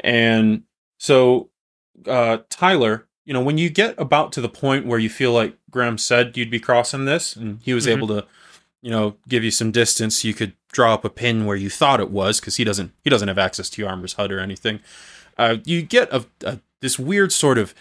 [0.00, 0.62] and
[0.98, 1.50] so
[2.06, 5.56] uh, Tyler, you know, when you get about to the point where you feel like
[5.70, 7.92] Graham said you'd be crossing this, and he was Mhm.
[7.96, 8.26] able to,
[8.82, 11.98] you know, give you some distance, you could draw up a pin where you thought
[12.00, 14.80] it was because he doesn't he doesn't have access to your armor's HUD or anything.
[15.36, 17.74] Uh, you get a, a this weird sort of.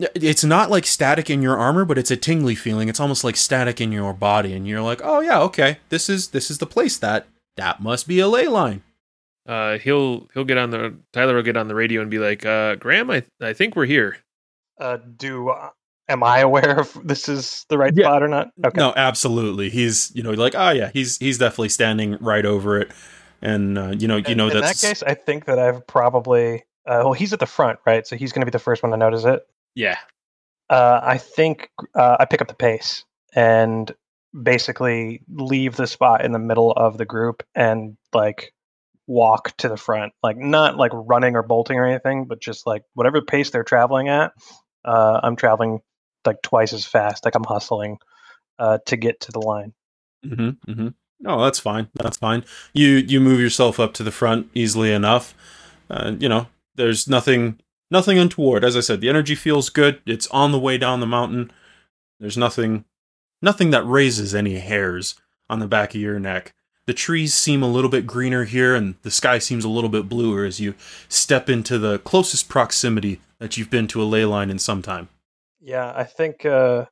[0.00, 2.88] It's not like static in your armor, but it's a tingly feeling.
[2.88, 6.28] It's almost like static in your body, and you're like, "Oh yeah, okay, this is
[6.28, 8.82] this is the place that that must be a ley line."
[9.46, 12.46] Uh, he'll he'll get on the Tyler will get on the radio and be like,
[12.46, 14.18] uh, "Graham, I I think we're here."
[14.80, 15.70] Uh, do uh,
[16.08, 18.04] am I aware if this is the right Yeah.
[18.04, 18.52] spot or not?
[18.64, 18.78] Okay.
[18.78, 19.68] No, absolutely.
[19.68, 22.92] He's you know like oh yeah, he's he's definitely standing right over it,
[23.42, 26.62] and uh, you know you In- know in that case, I think that I've probably.
[26.86, 28.06] Uh, well, he's at the front, right?
[28.06, 29.46] So he's going to be the first one to notice it.
[29.74, 29.98] Yeah.
[30.70, 33.04] Uh, I think uh, I pick up the pace
[33.34, 33.90] and
[34.42, 38.52] basically leave the spot in the middle of the group and like
[39.06, 42.82] walk to the front, like not like running or bolting or anything, but just like
[42.94, 44.32] whatever pace they're traveling at.
[44.84, 45.80] Uh, I'm traveling
[46.24, 47.98] like twice as fast, like I'm hustling
[48.58, 49.72] uh, to get to the line.
[50.24, 50.88] Mm-hmm, mm-hmm.
[51.20, 51.88] No, that's fine.
[51.94, 52.44] That's fine.
[52.74, 55.34] You you move yourself up to the front easily enough.
[55.90, 57.58] Uh, you know, there's nothing
[57.90, 58.64] nothing untoward.
[58.64, 60.00] As I said, the energy feels good.
[60.06, 61.50] It's on the way down the mountain.
[62.20, 62.84] There's nothing
[63.40, 65.14] nothing that raises any hairs
[65.48, 66.54] on the back of your neck.
[66.86, 70.08] The trees seem a little bit greener here, and the sky seems a little bit
[70.08, 70.74] bluer as you
[71.08, 75.08] step into the closest proximity that you've been to a ley line in some time.
[75.60, 76.86] Yeah, I think uh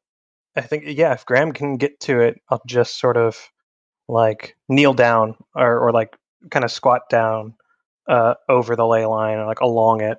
[0.55, 3.37] I think yeah, if Graham can get to it, I'll just sort of
[4.09, 6.17] like kneel down or or like
[6.51, 7.55] kind of squat down
[8.09, 10.19] uh over the ley line or like along it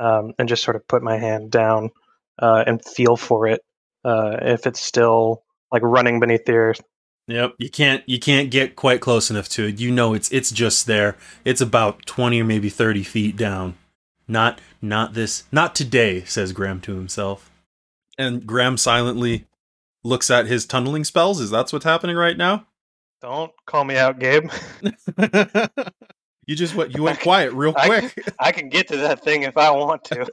[0.00, 1.90] um and just sort of put my hand down
[2.40, 3.62] uh and feel for it
[4.04, 6.82] uh if it's still like running beneath the earth.
[7.26, 9.78] Yep, you can't you can't get quite close enough to it.
[9.78, 11.16] You know it's it's just there.
[11.44, 13.76] It's about twenty or maybe thirty feet down.
[14.26, 17.50] Not not this not today, says Graham to himself.
[18.18, 19.46] And Graham silently
[20.02, 21.40] looks at his tunneling spells.
[21.40, 22.66] Is that what's happening right now?
[23.20, 24.50] Don't call me out, Gabe.
[26.50, 28.28] you just went you went quiet real I- quick.
[28.40, 30.26] I can get to that thing if I want to.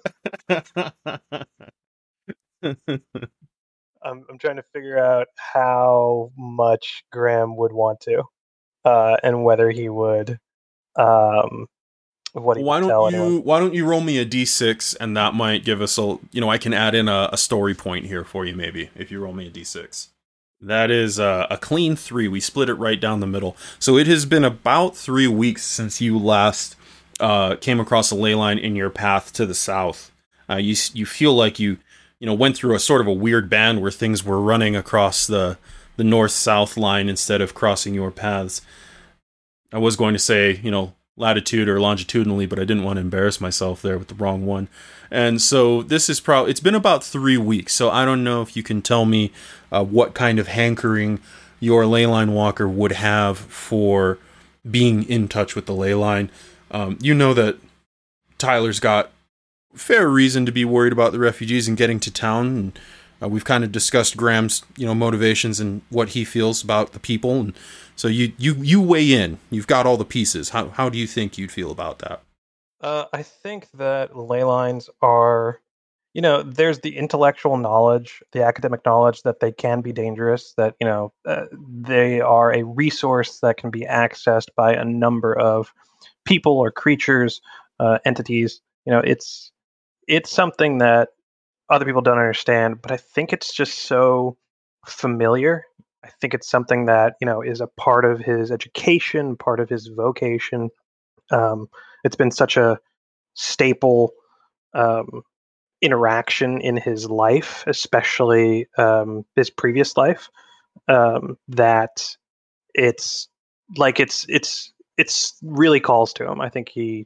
[4.03, 8.23] I'm I'm trying to figure out how much Graham would want to,
[8.83, 10.39] uh, and whether he would,
[10.95, 11.67] um,
[12.33, 13.43] what he why would don't you anyone.
[13.43, 16.49] why don't you roll me a d6 and that might give us a you know
[16.49, 19.33] i can add in a, a story point here for you maybe if you roll
[19.33, 20.09] me a d6
[20.61, 22.27] that is uh, a clean three.
[22.27, 23.55] We split it right down the middle.
[23.79, 26.75] So it has been about three weeks since you last
[27.19, 30.11] uh, came across a ley line in your path to the south.
[30.49, 31.77] Uh, you you feel like you
[32.19, 35.27] you know went through a sort of a weird band where things were running across
[35.27, 35.57] the
[35.97, 38.61] the north south line instead of crossing your paths.
[39.73, 43.01] I was going to say, you know, latitude or longitudinally, but I didn't want to
[43.01, 44.69] embarrass myself there with the wrong one.
[45.09, 47.73] And so this is probably, it's been about three weeks.
[47.73, 49.31] So I don't know if you can tell me
[49.71, 51.19] uh, what kind of hankering
[51.59, 54.19] your ley line walker would have for
[54.69, 56.29] being in touch with the ley line.
[56.69, 57.57] Um, you know that
[58.37, 59.11] Tyler's got
[59.73, 62.45] fair reason to be worried about the refugees and getting to town.
[62.47, 62.79] And
[63.21, 66.99] uh, we've kind of discussed Graham's, you know, motivations and what he feels about the
[66.99, 67.39] people.
[67.39, 67.53] And
[67.97, 69.39] so you you you weigh in.
[69.49, 70.49] You've got all the pieces.
[70.49, 72.21] How how do you think you'd feel about that?
[72.79, 75.59] Uh, I think that ley lines are,
[76.13, 80.75] you know, there's the intellectual knowledge, the academic knowledge that they can be dangerous, that,
[80.79, 85.73] you know, uh, they are a resource that can be accessed by a number of
[86.23, 87.41] people or creatures,
[87.79, 88.61] uh, entities.
[88.85, 89.51] You know, it's
[90.07, 91.09] it's something that
[91.69, 94.37] other people don't understand, but I think it's just so
[94.85, 95.65] familiar.
[96.07, 99.69] I think it's something that, you know, is a part of his education, part of
[99.69, 100.69] his vocation.
[101.31, 101.67] Um,
[102.03, 102.79] it's been such a
[103.33, 104.13] staple
[104.73, 105.23] um,
[105.81, 110.29] interaction in his life, especially um, his previous life,
[110.87, 112.15] um, that
[112.73, 113.27] it's
[113.75, 116.39] like it's it's it's really calls to him.
[116.39, 117.05] I think he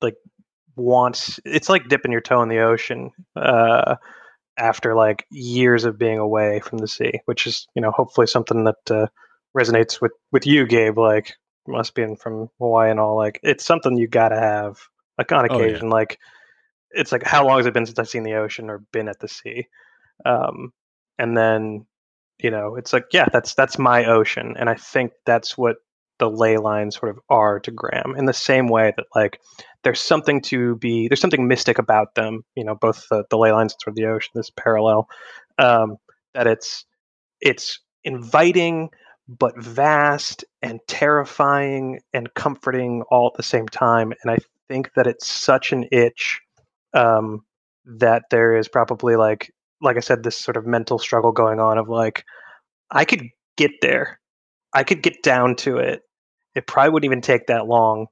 [0.00, 0.14] like
[0.76, 1.40] wants.
[1.44, 3.96] It's like dipping your toe in the ocean uh,
[4.58, 8.64] after like years of being away from the sea, which is you know hopefully something
[8.64, 9.06] that uh,
[9.56, 10.98] resonates with with you, Gabe.
[10.98, 11.34] Like
[11.68, 13.16] must be from Hawaii and all.
[13.16, 14.78] Like it's something you got to have
[15.18, 15.66] like on Oh, yeah.
[15.66, 15.90] occasion.
[15.90, 16.18] Like
[16.90, 19.18] it's like how long has it been since I've seen the ocean or been at
[19.20, 19.66] the sea?
[20.24, 20.72] Um,
[21.18, 21.86] and then
[22.38, 25.76] you know it's like yeah, that's that's my ocean, and I think that's what
[26.18, 29.40] the ley lines sort of are to Graham in the same way that like
[29.84, 32.44] there's something to be there's something mystic about them.
[32.54, 35.08] You know, both the, the ley lines and sort of the ocean, this parallel.
[35.58, 35.96] Um,
[36.34, 36.84] that it's
[37.40, 38.90] it's inviting
[39.28, 44.12] but vast and terrifying and comforting all at the same time.
[44.22, 46.40] And I think that it's such an itch
[46.94, 47.44] um,
[47.84, 49.52] that there is probably like,
[49.82, 52.24] like I said, this sort of mental struggle going on of like,
[52.90, 54.20] I could get there,
[54.72, 56.02] I could get down to it.
[56.54, 58.06] It probably wouldn't even take that long,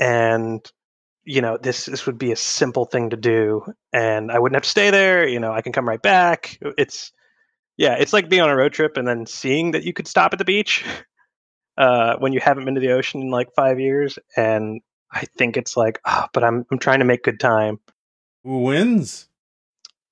[0.00, 0.60] and
[1.24, 3.62] you know this this would be a simple thing to do,
[3.92, 5.28] and I wouldn't have to stay there.
[5.28, 6.58] You know, I can come right back.
[6.78, 7.12] It's
[7.78, 10.32] yeah, it's like being on a road trip and then seeing that you could stop
[10.32, 10.84] at the beach
[11.78, 14.18] uh, when you haven't been to the ocean in like five years.
[14.36, 14.80] And
[15.12, 17.78] I think it's like, ah, but I'm I'm trying to make good time.
[18.44, 19.28] Who wins?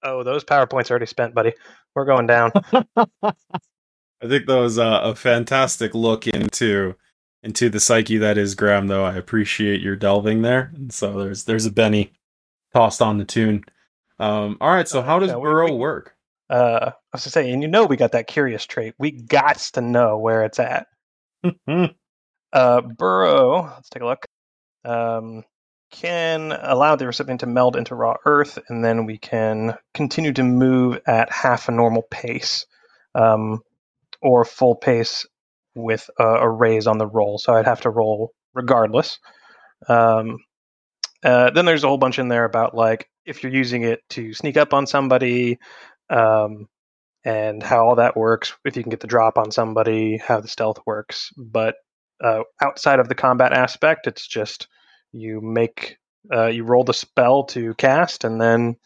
[0.02, 1.52] Oh, those powerpoints are already spent, buddy.
[1.94, 2.52] We're going down.
[4.22, 6.94] I think that was a, a fantastic look into
[7.42, 8.86] into the psyche that is Graham.
[8.88, 10.72] Though I appreciate your delving there.
[10.74, 12.12] And so there's there's a Benny
[12.74, 13.64] tossed on the tune.
[14.18, 14.88] Um, all right.
[14.88, 16.14] So Uh, how does yeah, we- Burrow we- work?
[16.48, 18.94] Uh, I was to say, and you know, we got that curious trait.
[18.98, 20.86] We got to know where it's at.
[22.52, 24.24] Uh, Burrow, let's take a look.
[24.84, 25.42] Um,
[25.90, 30.42] can allow the recipient to meld into raw earth, and then we can continue to
[30.42, 32.64] move at half a normal pace,
[33.14, 33.60] um,
[34.22, 35.26] or full pace
[35.74, 37.38] with a, a raise on the roll.
[37.38, 39.18] So I'd have to roll regardless.
[39.88, 40.38] Um,
[41.24, 44.32] uh, then there's a whole bunch in there about like if you're using it to
[44.32, 45.58] sneak up on somebody,
[46.10, 46.68] um,
[47.24, 48.54] and how all that works.
[48.64, 51.32] If you can get the drop on somebody, how the stealth works.
[51.36, 51.74] But
[52.22, 54.68] uh, outside of the combat aspect, it's just
[55.12, 55.98] you make
[56.32, 58.76] uh, you roll the spell to cast, and then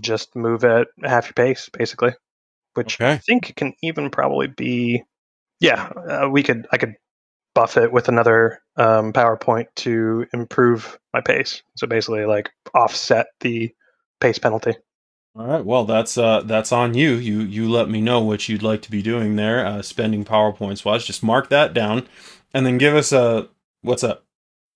[0.00, 2.12] just move at half your pace, basically.
[2.74, 5.04] Which I think can even probably be,
[5.60, 5.88] yeah.
[5.88, 6.94] Uh, we could I could
[7.54, 11.62] buff it with another um, PowerPoint to improve my pace.
[11.76, 13.74] So basically, like offset the
[14.20, 14.74] pace penalty.
[15.34, 15.64] All right.
[15.64, 17.12] Well, that's uh that's on you.
[17.12, 19.64] You you let me know what you'd like to be doing there.
[19.64, 22.06] Uh, spending powerpoints wise, just mark that down,
[22.52, 23.48] and then give us a
[23.80, 24.26] what's up.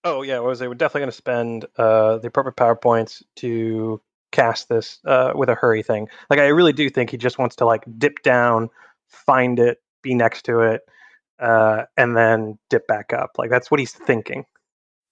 [0.03, 0.69] Oh yeah, what was they?
[0.69, 4.01] We're definitely going to spend uh, the appropriate powerpoints to
[4.33, 6.09] cast this uh, with a hurry thing.
[6.31, 8.69] Like I really do think he just wants to like dip down,
[9.09, 10.83] find it, be next to it,
[11.39, 13.33] uh, and then dip back up.
[13.39, 14.45] Like that's what he's thinking.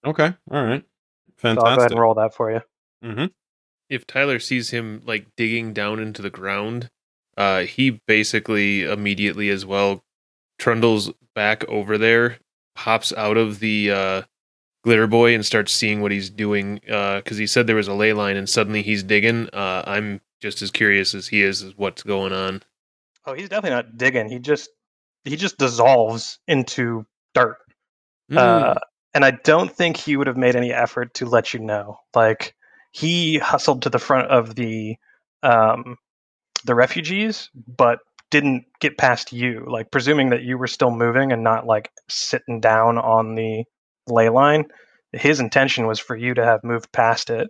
[0.05, 0.33] Okay.
[0.51, 0.83] All right.
[1.41, 2.61] So I'll go ahead and roll that for you.
[3.03, 3.25] mm-hmm.
[3.89, 6.89] if Tyler sees him like digging down into the ground,
[7.37, 10.03] uh, he basically immediately as well
[10.57, 12.37] trundles back over there,
[12.75, 14.21] pops out of the uh,
[14.85, 18.13] Glitter Boy and starts seeing what he's doing because he said there was a ley
[18.13, 19.49] line and suddenly he's digging.
[19.51, 22.61] Uh, I'm just as curious as he is as what's going on.
[23.25, 24.29] Oh, he's definitely not digging.
[24.29, 24.69] He just
[25.23, 27.57] he just dissolves into dirt.
[28.31, 28.37] Mm.
[28.37, 28.75] Uh,
[29.15, 31.97] and I don't think he would have made any effort to let you know.
[32.13, 32.53] Like
[32.91, 34.97] he hustled to the front of the
[35.41, 35.97] um,
[36.63, 37.97] the refugees, but
[38.29, 39.65] didn't get past you.
[39.67, 43.63] Like presuming that you were still moving and not like sitting down on the
[44.07, 44.65] ley line.
[45.13, 47.49] His intention was for you to have moved past it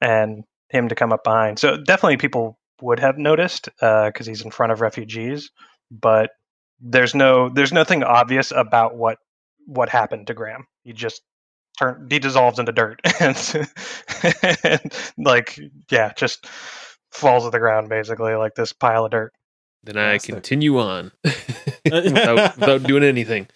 [0.00, 1.58] and him to come up behind.
[1.58, 5.50] So definitely people would have noticed uh, because he's in front of refugees,
[5.90, 6.30] but
[6.80, 9.18] there's no there's nothing obvious about what
[9.66, 10.66] what happened to Graham.
[10.84, 11.22] He just
[11.78, 13.68] turned he dissolves into dirt and,
[14.62, 15.58] and like
[15.90, 16.46] yeah, just
[17.12, 19.32] falls to the ground basically like this pile of dirt.
[19.84, 20.34] then I Fantastic.
[20.34, 21.12] continue on
[21.84, 23.48] without, without doing anything.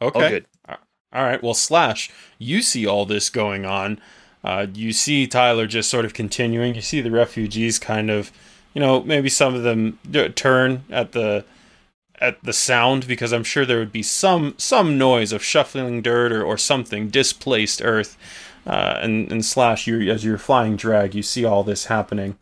[0.00, 0.28] All Okay.
[0.30, 0.46] good.
[0.68, 0.76] Uh,
[1.16, 1.42] All right.
[1.42, 3.98] Well, Slash, you see all this going on.
[4.44, 6.74] Uh, you see Tyler just sort of continuing.
[6.74, 8.30] You see the refugees kind of,
[8.74, 9.98] you know, maybe some of them
[10.34, 11.46] turn at the
[12.20, 16.32] at the sound because I'm sure there would be some some noise of shuffling dirt
[16.32, 18.18] or, or something displaced earth.
[18.66, 22.36] Uh, and and Slash, you as you're flying drag, you see all this happening.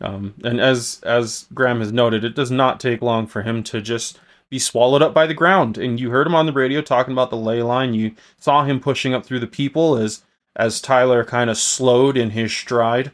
[0.00, 3.80] Um, and as as Graham has noted, it does not take long for him to
[3.80, 4.18] just
[4.50, 5.78] be swallowed up by the ground.
[5.78, 7.94] And you heard him on the radio talking about the ley line.
[7.94, 10.22] You saw him pushing up through the people as
[10.56, 13.12] as Tyler kind of slowed in his stride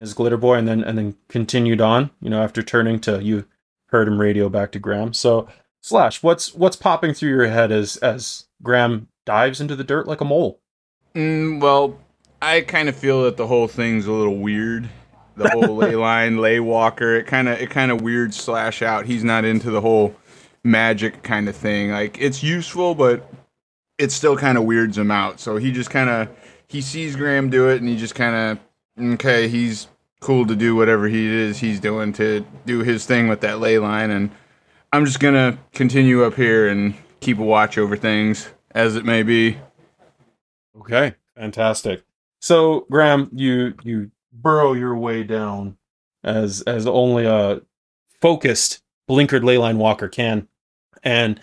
[0.00, 2.10] as Glitter Boy, and then and then continued on.
[2.20, 3.46] You know, after turning to you,
[3.86, 5.12] heard him radio back to Graham.
[5.12, 5.48] So
[5.82, 10.20] Slash, what's what's popping through your head as as Graham dives into the dirt like
[10.20, 10.60] a mole?
[11.14, 11.98] Mm, well,
[12.42, 14.88] I kind of feel that the whole thing's a little weird.
[15.36, 19.06] The whole ley line, lay walker, it kind of it kind of weird slash out.
[19.06, 20.14] He's not into the whole
[20.64, 21.90] magic kind of thing.
[21.90, 23.28] Like it's useful, but
[23.98, 25.40] it still kind of weirds him out.
[25.40, 26.28] So he just kind of
[26.66, 28.58] he sees Graham do it, and he just kind
[28.98, 29.48] of okay.
[29.48, 29.88] He's
[30.20, 33.78] cool to do whatever he is he's doing to do his thing with that ley
[33.78, 34.30] line, and
[34.92, 39.22] I'm just gonna continue up here and keep a watch over things as it may
[39.22, 39.58] be.
[40.78, 42.04] Okay, fantastic.
[42.40, 45.76] So Graham, you you burrow your way down
[46.22, 47.60] as as only a
[48.20, 50.46] focused blinkered leyline walker can,
[51.02, 51.40] and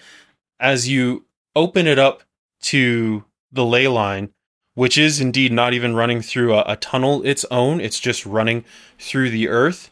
[0.60, 2.24] as you open it up
[2.62, 4.30] to the ley line,
[4.74, 8.64] which is indeed not even running through a, a tunnel its own, it's just running
[9.00, 9.92] through the earth.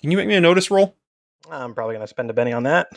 [0.00, 0.96] Can you make me a notice roll?
[1.50, 2.88] I'm probably going to spend a penny on that.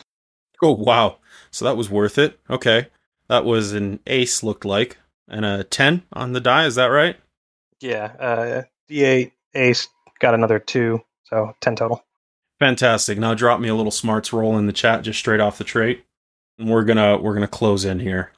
[0.62, 1.18] Oh wow!
[1.50, 2.38] So that was worth it.
[2.48, 2.88] Okay,
[3.28, 4.98] that was an ace looked like,
[5.28, 6.66] and a ten on the die.
[6.66, 7.16] Is that right?
[7.80, 9.88] Yeah, uh, D8 ace
[10.18, 12.02] got another two, so 10 total.
[12.64, 13.18] Fantastic.
[13.18, 16.02] Now drop me a little smarts roll in the chat just straight off the trait.
[16.58, 18.32] And we're gonna we're gonna close in here.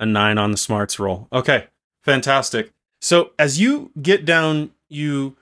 [0.00, 1.28] A nine on the smarts roll.
[1.32, 1.68] Okay.
[2.02, 2.72] Fantastic.
[3.00, 5.36] So as you get down, you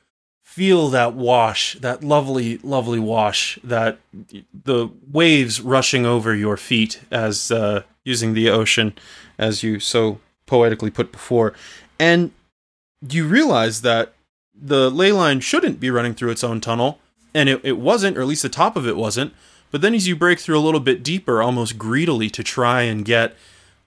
[0.45, 3.99] feel that wash, that lovely, lovely wash, that
[4.53, 8.93] the waves rushing over your feet as uh, using the ocean,
[9.39, 11.55] as you so poetically put before,
[11.99, 12.33] and
[13.09, 14.13] you realize that
[14.55, 16.99] the ley line shouldn't be running through its own tunnel,
[17.39, 19.33] and it, it wasn't, or at least the top of it wasn't.
[19.71, 23.05] But then as you break through a little bit deeper, almost greedily to try and
[23.05, 23.37] get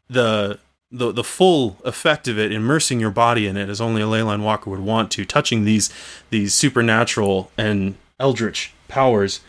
[0.10, 4.06] the the the full effect of it, immersing your body in it as only a
[4.06, 5.89] leyline walker would want to, touching these
[6.30, 9.41] these supernatural and eldritch powers,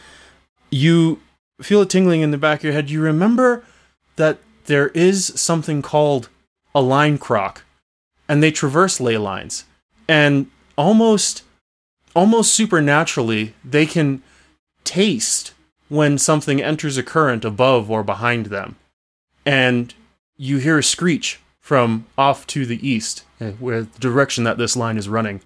[0.70, 1.20] you
[1.60, 2.90] feel it tingling in the back of your head.
[2.90, 3.64] You remember
[4.16, 6.28] that there is something called
[6.74, 7.62] a line croc,
[8.28, 9.64] and they traverse ley lines,
[10.08, 11.44] and almost
[12.14, 14.22] almost supernaturally they can
[14.84, 15.52] taste
[15.88, 18.76] when something enters a current above or behind them.
[19.44, 19.94] And
[20.36, 24.76] you hear a screech from off to the east, eh, where the direction that this
[24.76, 25.40] line is running.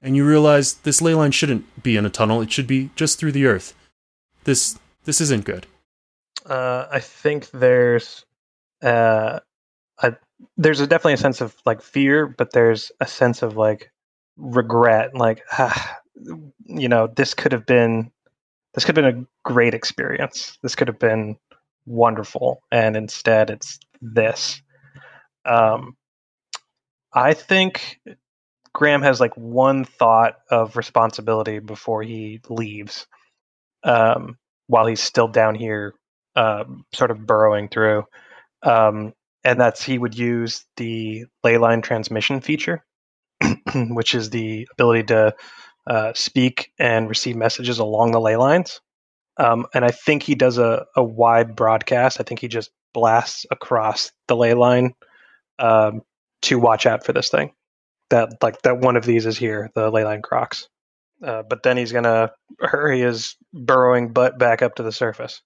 [0.00, 3.18] And you realize this ley line shouldn't be in a tunnel, it should be just
[3.18, 3.74] through the earth.
[4.44, 5.66] This this isn't good.
[6.46, 8.24] Uh, I think there's
[8.82, 9.40] uh,
[10.02, 10.14] a,
[10.56, 13.92] there's a, definitely a sense of like fear, but there's a sense of like
[14.36, 15.14] regret.
[15.14, 16.00] Like, ah,
[16.64, 18.10] you know, this could have been
[18.74, 20.58] this could have been a great experience.
[20.62, 21.36] This could have been
[21.86, 24.62] wonderful, and instead, it's this.
[25.44, 25.96] Um,
[27.12, 28.00] I think
[28.72, 33.06] Graham has like one thought of responsibility before he leaves.
[33.84, 35.94] Um, while he's still down here
[36.36, 38.04] um, sort of burrowing through.
[38.62, 39.12] Um,
[39.44, 42.84] and that's he would use the ley line transmission feature,
[43.74, 45.34] which is the ability to
[45.86, 48.80] uh, speak and receive messages along the ley lines.
[49.38, 52.20] Um, and I think he does a, a wide broadcast.
[52.20, 54.94] I think he just blasts across the ley line
[55.58, 56.02] um,
[56.42, 57.52] to watch out for this thing.
[58.10, 60.68] That like that one of these is here, the leyline crocs.
[61.24, 62.30] Uh, but then he's gonna
[62.60, 65.40] hurry his burrowing butt back up to the surface.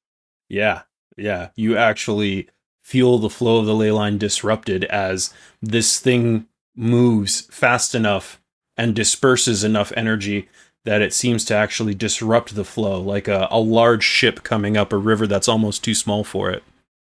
[0.48, 0.82] Yeah,
[1.16, 1.50] yeah.
[1.54, 2.48] You actually
[2.82, 5.32] feel the flow of the ley line disrupted as
[5.62, 8.40] this thing moves fast enough
[8.76, 10.48] and disperses enough energy
[10.84, 14.92] that it seems to actually disrupt the flow, like a, a large ship coming up
[14.92, 16.62] a river that's almost too small for it.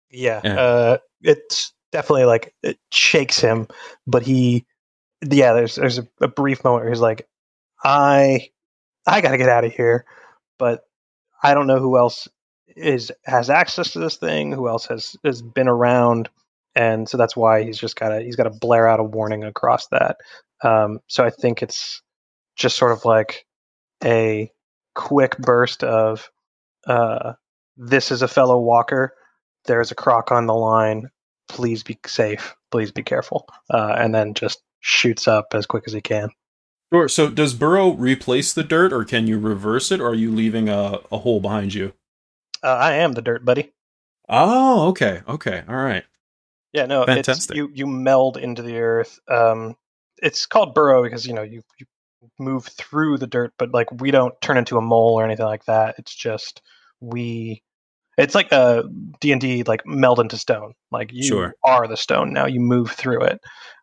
[0.09, 0.59] Yeah, Yeah.
[0.59, 3.67] Uh, it's definitely like it shakes him,
[4.05, 4.65] but he,
[5.21, 7.27] yeah, there's there's a, a brief moment where he's like,
[7.83, 8.49] I,
[9.05, 10.05] I gotta get out of here,
[10.57, 10.83] but
[11.43, 12.27] I don't know who else
[12.75, 16.29] is has access to this thing, who else has has been around,
[16.75, 20.17] and so that's why he's just gotta he's gotta blare out a warning across that.
[20.63, 22.01] Um, so I think it's
[22.55, 23.45] just sort of like
[24.03, 24.51] a
[24.95, 26.29] quick burst of,
[26.87, 27.33] uh,
[27.75, 29.13] this is a fellow walker
[29.67, 31.09] there's a croc on the line.
[31.47, 32.55] Please be safe.
[32.71, 33.47] Please be careful.
[33.69, 36.29] Uh, and then just shoots up as quick as he can.
[36.91, 37.07] Sure.
[37.07, 40.69] So does Burrow replace the dirt, or can you reverse it, or are you leaving
[40.69, 41.93] a, a hole behind you?
[42.63, 43.73] Uh, I am the dirt buddy.
[44.29, 46.03] Oh, okay, okay, all right.
[46.73, 47.55] Yeah, no, it's, Fantastic.
[47.55, 49.19] you you meld into the earth.
[49.27, 49.75] Um,
[50.21, 51.85] it's called burrow because you know you, you
[52.39, 55.65] move through the dirt, but like we don't turn into a mole or anything like
[55.65, 55.95] that.
[55.97, 56.61] It's just
[56.99, 57.63] we.
[58.17, 58.83] It's like a
[59.19, 60.73] D and D like meld into stone.
[60.91, 61.53] Like you Sure.
[61.63, 62.47] are the stone now.
[62.47, 63.39] You move through it.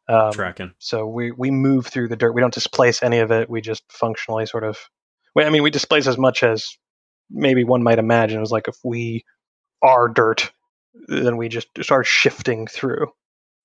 [0.09, 0.73] Um, Tracking.
[0.81, 2.33] So we we move through the dirt.
[2.33, 3.49] We don't displace any of it.
[3.49, 4.77] We just functionally sort of.
[5.39, 6.77] I mean, we displace as much as
[7.31, 8.39] maybe one might imagine.
[8.39, 9.25] It was like if we
[9.83, 10.51] are dirt,
[11.09, 13.09] then we just start shifting through.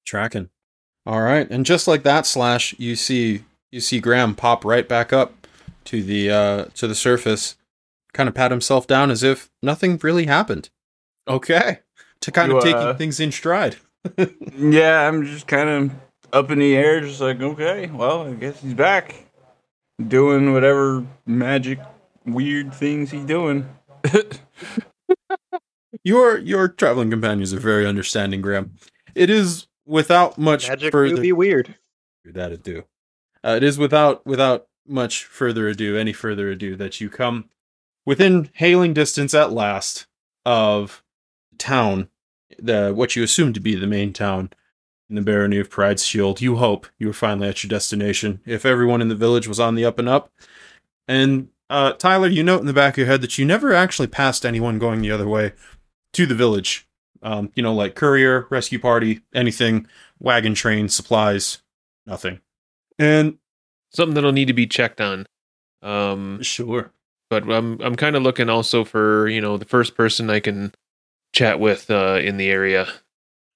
[0.05, 0.49] Tracking.
[1.05, 5.11] All right, and just like that, slash, you see you see Graham pop right back
[5.13, 5.47] up
[5.85, 7.55] to the uh to the surface,
[8.13, 10.69] kind of pat himself down as if nothing really happened.
[11.27, 11.79] Okay,
[12.21, 13.77] to kind You, of uh, taking things in stride.
[14.57, 15.91] Yeah, I'm just kind of
[16.33, 19.25] up in the air, just like, okay, well, I guess he's back.
[20.05, 21.79] Doing whatever magic,
[22.25, 23.67] weird things he's doing.
[26.03, 28.73] Your your traveling companions are very understanding, Graham.
[29.15, 31.15] It is without much Magic further.
[31.15, 31.75] do be weird.
[32.23, 32.85] that it do.
[33.43, 37.49] Uh, it is without without much further ado, any further ado, that you come
[38.05, 40.07] within hailing distance at last
[40.45, 41.03] of
[41.57, 42.09] town,
[42.57, 44.51] the what you assume to be the main town
[45.09, 46.39] in the barony of Pryde's Shield.
[46.41, 48.41] You hope you are finally at your destination.
[48.45, 50.31] If everyone in the village was on the up and up,
[51.07, 54.07] and uh, Tyler, you note in the back of your head that you never actually
[54.07, 55.53] passed anyone going the other way
[56.13, 56.87] to the village.
[57.21, 59.87] Um, you know, like courier, rescue party, anything,
[60.19, 61.61] wagon train, supplies,
[62.05, 62.39] nothing.
[62.97, 63.37] And
[63.91, 65.25] Something that'll need to be checked on.
[65.81, 66.91] Um, sure,
[67.29, 70.73] but I'm I'm kind of looking also for you know the first person I can
[71.33, 72.87] chat with uh, in the area.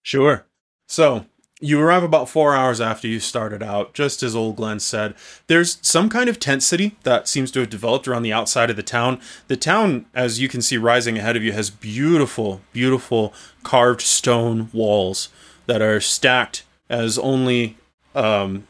[0.02, 0.46] sure.
[0.88, 1.26] So
[1.64, 5.16] you arrive about four hours after you started out, just as old Glenn said.
[5.48, 8.76] There's some kind of tent city that seems to have developed around the outside of
[8.76, 9.22] the town.
[9.48, 13.34] The town, as you can see rising ahead of you, has beautiful, beautiful
[13.64, 15.30] carved stone walls
[15.66, 17.78] that are stacked as only
[18.14, 18.68] um,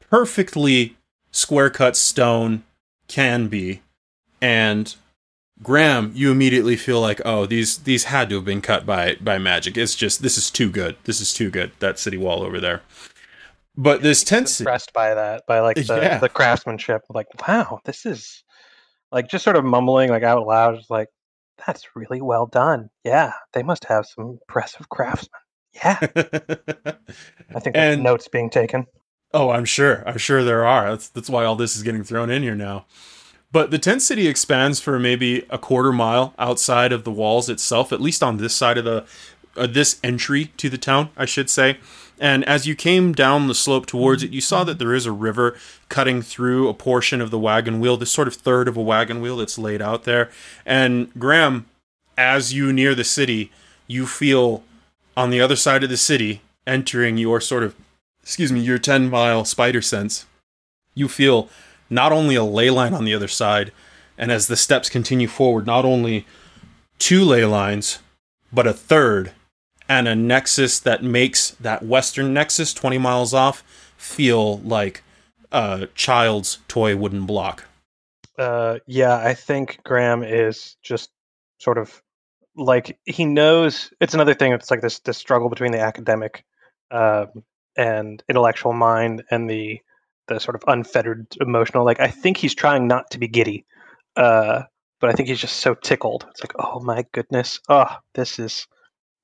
[0.00, 0.96] perfectly
[1.30, 2.64] square cut stone
[3.06, 3.82] can be.
[4.40, 4.96] And
[5.62, 9.38] Graham, you immediately feel like, oh, these these had to have been cut by by
[9.38, 9.76] magic.
[9.76, 10.96] It's just this is too good.
[11.04, 11.72] This is too good.
[11.80, 12.82] That city wall over there.
[13.76, 16.18] But this tent Impressed by that, by like the, Yeah.
[16.18, 17.02] the craftsmanship.
[17.10, 18.42] Like, wow, this is
[19.12, 21.08] like just sort of mumbling like out loud, just like
[21.66, 22.88] that's really well done.
[23.04, 25.40] Yeah, they must have some impressive craftsmen.
[25.74, 28.86] Yeah, I think that's And- notes being taken.
[29.34, 30.02] Oh, I'm sure.
[30.08, 30.90] I'm sure there are.
[30.90, 32.86] That's that's why all this is getting thrown in here now.
[33.50, 37.92] But the tent city expands for maybe a quarter mile outside of the walls itself,
[37.92, 39.06] at least on this side of the
[39.56, 41.78] uh, this entry to the town, I should say.
[42.20, 45.12] And as you came down the slope towards it, you saw that there is a
[45.12, 45.56] river
[45.88, 49.20] cutting through a portion of the wagon wheel, this sort of third of a wagon
[49.20, 50.30] wheel that's laid out there.
[50.66, 51.66] And Graham,
[52.16, 53.50] as you near the city,
[53.86, 54.62] you feel
[55.16, 57.74] on the other side of the city, entering your sort of
[58.28, 60.26] excuse me, your 10 mile spider sense,
[60.94, 61.48] you feel
[61.90, 63.72] not only a ley line on the other side,
[64.16, 66.26] and as the steps continue forward, not only
[66.98, 68.00] two ley lines,
[68.52, 69.32] but a third,
[69.88, 73.62] and a nexus that makes that western nexus 20 miles off
[73.96, 75.02] feel like
[75.52, 77.64] a child's toy wooden block.
[78.38, 81.10] Uh, yeah, I think Graham is just
[81.58, 82.02] sort of
[82.54, 84.52] like he knows it's another thing.
[84.52, 86.44] It's like this this struggle between the academic
[86.90, 87.44] um,
[87.76, 89.80] and intellectual mind and the
[90.28, 91.84] the sort of unfettered emotional.
[91.84, 93.64] Like I think he's trying not to be giddy,
[94.16, 94.62] uh,
[95.00, 96.26] but I think he's just so tickled.
[96.30, 98.66] It's like, oh my goodness, oh this is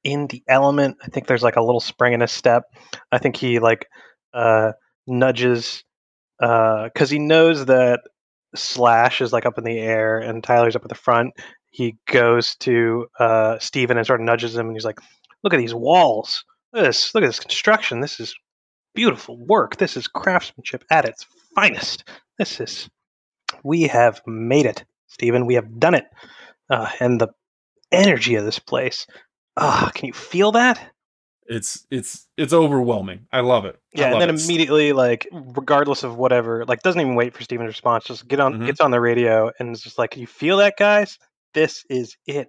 [0.02, 0.98] in the element.
[1.02, 2.64] I think there's like a little spring in his step.
[3.10, 3.86] I think he like
[4.32, 4.72] uh,
[5.06, 5.84] nudges
[6.38, 8.00] because he knows that
[8.54, 11.34] Slash is like up in the air and Tyler's up at the front.
[11.70, 15.00] He goes to uh, Steven and sort of nudges him, and he's like,
[15.42, 16.44] "Look at these walls.
[16.72, 17.14] Look at this.
[17.14, 18.00] Look at this construction.
[18.00, 18.34] This is
[18.94, 19.76] beautiful work.
[19.76, 22.04] This is craftsmanship at its finest.
[22.38, 22.88] This is.
[23.62, 25.46] We have made it, Steven.
[25.46, 26.06] We have done it.
[26.70, 27.28] Uh, and the
[27.92, 29.06] energy of this place.
[29.56, 30.80] Ah, can you feel that?
[31.46, 33.26] It's it's it's overwhelming.
[33.30, 33.78] I love it.
[33.96, 34.42] I Yeah, and then it.
[34.42, 38.04] immediately, like, regardless of whatever, like, doesn't even wait for Steven's response.
[38.06, 38.66] Just get on, Mhm.
[38.66, 41.18] gets on the radio, and is just like, "Can you feel that, guys?
[41.52, 42.48] This is it.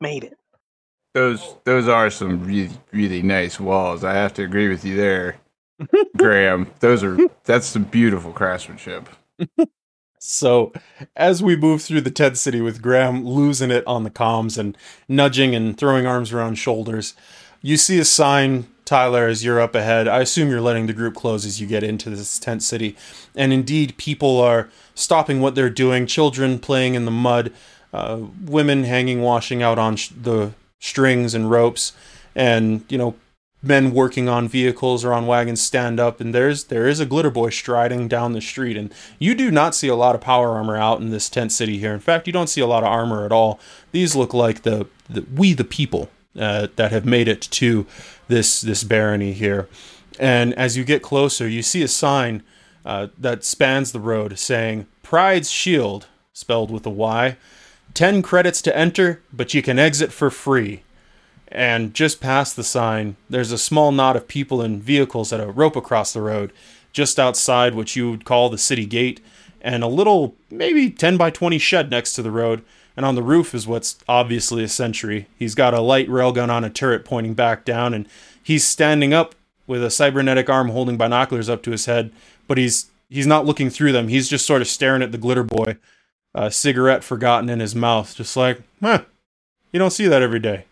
[0.00, 0.34] Made it."
[1.14, 4.02] Those those are some really really nice walls.
[4.04, 5.36] I have to agree with you there,
[6.16, 6.70] Graham.
[6.80, 9.08] Those are that's some beautiful craftsmanship.
[10.20, 10.72] So,
[11.16, 14.76] as we move through the tent city with Graham losing it on the comms and
[15.08, 17.14] nudging and throwing arms around shoulders,
[17.62, 20.08] you see a sign, Tyler, as you're up ahead.
[20.08, 22.96] I assume you're letting the group close as you get into this tent city.
[23.36, 27.52] And indeed, people are stopping what they're doing children playing in the mud,
[27.92, 31.92] uh, women hanging, washing out on sh- the strings and ropes,
[32.34, 33.14] and, you know,
[33.62, 37.30] men working on vehicles or on wagons stand up and there's there is a glitter
[37.30, 40.76] boy striding down the street and you do not see a lot of power armor
[40.76, 41.92] out in this tent city here.
[41.92, 43.58] In fact you don't see a lot of armor at all.
[43.90, 47.86] These look like the, the we the people uh, that have made it to
[48.28, 49.68] this this barony here.
[50.20, 52.44] And as you get closer you see a sign
[52.84, 57.36] uh, that spans the road saying Pryde's Shield spelled with a y.
[57.94, 60.82] 10 credits to enter but you can exit for free
[61.50, 65.50] and just past the sign, there's a small knot of people and vehicles at a
[65.50, 66.52] rope across the road,
[66.92, 69.20] just outside what you would call the city gate,
[69.60, 72.62] and a little, maybe 10 by 20 shed next to the road.
[72.96, 75.28] And on the roof is what's obviously a sentry.
[75.38, 78.08] He's got a light railgun on a turret pointing back down, and
[78.42, 79.36] he's standing up
[79.68, 82.10] with a cybernetic arm holding binoculars up to his head,
[82.48, 84.08] but he's he's not looking through them.
[84.08, 85.76] He's just sort of staring at the glitter boy,
[86.34, 89.04] a cigarette forgotten in his mouth, just like, huh,
[89.72, 90.64] you don't see that every day.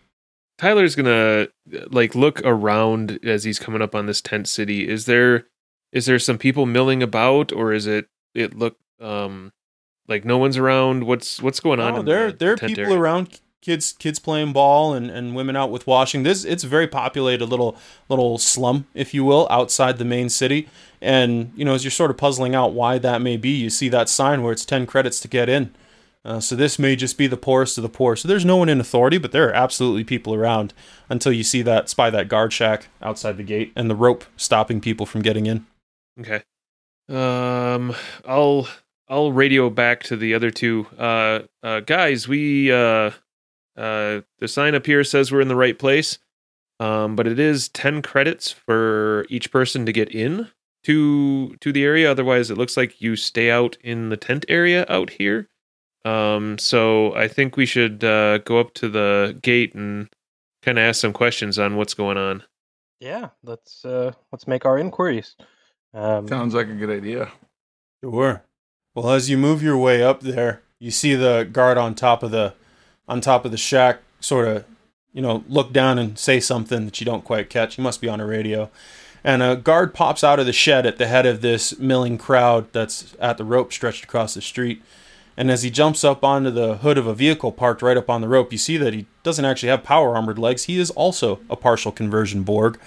[0.57, 1.47] Tyler's gonna
[1.89, 4.87] like look around as he's coming up on this tent city.
[4.87, 5.45] Is there
[5.91, 9.51] is there some people milling about, or is it it look um
[10.07, 11.03] like no one's around?
[11.03, 11.95] What's what's going on?
[11.95, 12.97] Oh, there the there are people area?
[12.97, 16.23] around kids kids playing ball and, and women out with washing.
[16.23, 17.77] This it's a very populated little
[18.09, 20.69] little slum, if you will, outside the main city.
[21.01, 23.89] And you know, as you're sort of puzzling out why that may be, you see
[23.89, 25.73] that sign where it's ten credits to get in.
[26.27, 28.17] Uh, so this may just be the poorest of the poor.
[28.17, 30.73] So there's no one in authority, but there are absolutely people around
[31.09, 34.81] until you see that spy that guard shack outside the gate and the rope stopping
[34.81, 35.65] people from getting in.
[36.19, 36.43] Okay.
[37.07, 38.67] Um, I'll
[39.07, 40.87] I'll radio back to the other two.
[40.99, 43.11] Uh, uh, guys, we uh,
[43.77, 46.19] uh, the sign up here says we're in the right place.
[46.79, 50.49] Um, but it is ten credits for each person to get in
[50.83, 52.11] to to the area.
[52.11, 55.47] Otherwise, it looks like you stay out in the tent area out here.
[56.07, 60.07] Um, so I think we should uh, go up to the gate and
[60.61, 62.43] kind of ask some questions on what's going on.
[62.99, 65.35] Yeah, let's uh, let's make our inquiries.
[65.93, 67.31] Um, Sounds like a good idea.
[68.03, 68.43] Sure.
[68.95, 72.31] Well, as you move your way up there, you see the guard on top of
[72.31, 72.53] the
[73.07, 74.65] on top of the shack sort of,
[75.13, 77.75] you know, look down and say something that you don't quite catch.
[77.75, 78.69] He must be on a radio.
[79.23, 82.71] And a guard pops out of the shed at the head of this milling crowd
[82.71, 84.81] that's at the rope stretched across the street.
[85.39, 88.21] And as he jumps up onto the hood of a vehicle parked right up on
[88.21, 90.63] the rope, you see that he doesn't actually have power armored legs.
[90.63, 92.79] He is also a partial conversion Borg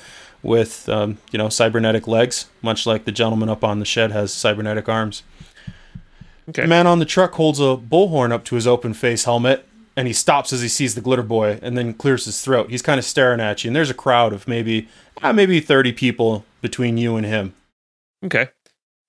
[0.42, 4.34] with, um, you know, cybernetic legs, much like the gentleman up on the shed has
[4.34, 5.22] cybernetic arms.
[6.48, 6.62] Okay.
[6.62, 9.64] The man on the truck holds a bullhorn up to his open face helmet,
[9.96, 12.70] and he stops as he sees the glitter boy, and then clears his throat.
[12.70, 14.88] He's kind of staring at you, and there's a crowd of maybe,
[15.22, 17.54] uh, maybe thirty people between you and him.
[18.24, 18.48] Okay.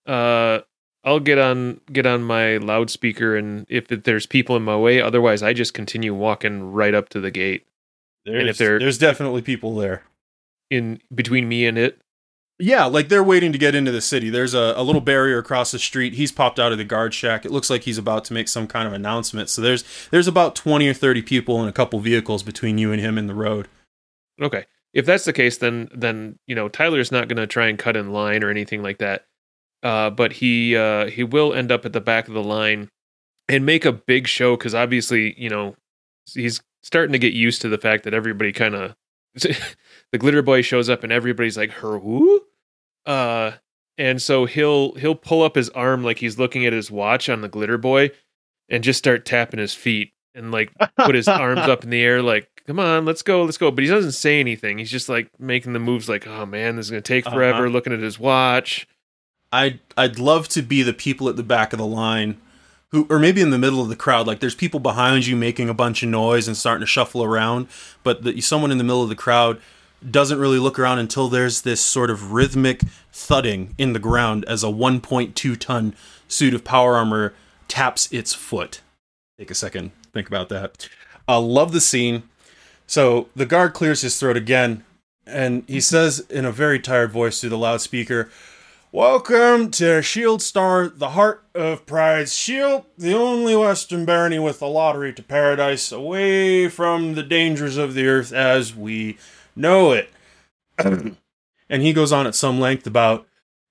[0.06, 0.60] Uh
[1.04, 5.42] I'll get on get on my loudspeaker and if there's people in my way, otherwise
[5.44, 7.66] I just continue walking right up to the gate
[8.26, 10.04] There's, if they're- there's definitely people there.
[10.70, 12.00] in between me and it.
[12.60, 14.30] Yeah, like they're waiting to get into the city.
[14.30, 16.14] There's a, a little barrier across the street.
[16.14, 17.44] He's popped out of the guard shack.
[17.44, 19.50] It looks like he's about to make some kind of announcement.
[19.50, 23.02] So there's there's about twenty or thirty people and a couple vehicles between you and
[23.02, 23.68] him in the road.
[24.40, 24.66] Okay.
[24.94, 27.98] If that's the case then then, you know, Tyler's not going to try and cut
[27.98, 29.26] in line or anything like that.
[29.84, 32.90] Uh but he uh he will end up at the back of the line
[33.48, 35.76] and make a big show cuz obviously, you know,
[36.34, 38.96] he's starting to get used to the fact that everybody kind of
[39.36, 42.44] the glitter boy shows up and everybody's like her who
[43.06, 43.52] uh
[43.98, 47.42] and so he'll he'll pull up his arm like he's looking at his watch on
[47.42, 48.10] the glitter boy
[48.70, 52.22] and just start tapping his feet and like put his arms up in the air
[52.22, 53.72] like come on, let's go, let's go.
[53.72, 54.78] But he doesn't say anything.
[54.78, 57.66] He's just like making the moves like, oh man, this is going to take forever,
[57.66, 57.74] Uh-huh.
[57.74, 58.88] looking at his watch.
[59.52, 62.40] I'd I'd love to be the people at the back of the line
[62.90, 65.70] who or maybe in the middle of the crowd like there's people behind you making
[65.70, 67.68] a bunch of noise and starting to shuffle around
[68.04, 69.60] but the, someone in the middle of the crowd
[70.10, 72.82] doesn't really look around until there's this sort of rhythmic
[73.12, 75.96] thudding in the ground as a 1.2 ton
[76.28, 77.34] suit of power armor
[77.68, 78.82] taps its foot.
[79.38, 80.90] Take a second think about that.
[81.28, 82.24] I love the scene.
[82.88, 84.84] So the guard clears his throat again
[85.26, 88.30] and he says in a very tired voice through the loudspeaker
[88.94, 94.66] Welcome to Shield Star, the heart of Pryde's Shield, the only Western barony with a
[94.66, 99.18] lottery to paradise, away from the dangers of the earth as we
[99.56, 100.10] know it.
[100.78, 101.16] and
[101.70, 103.26] he goes on at some length about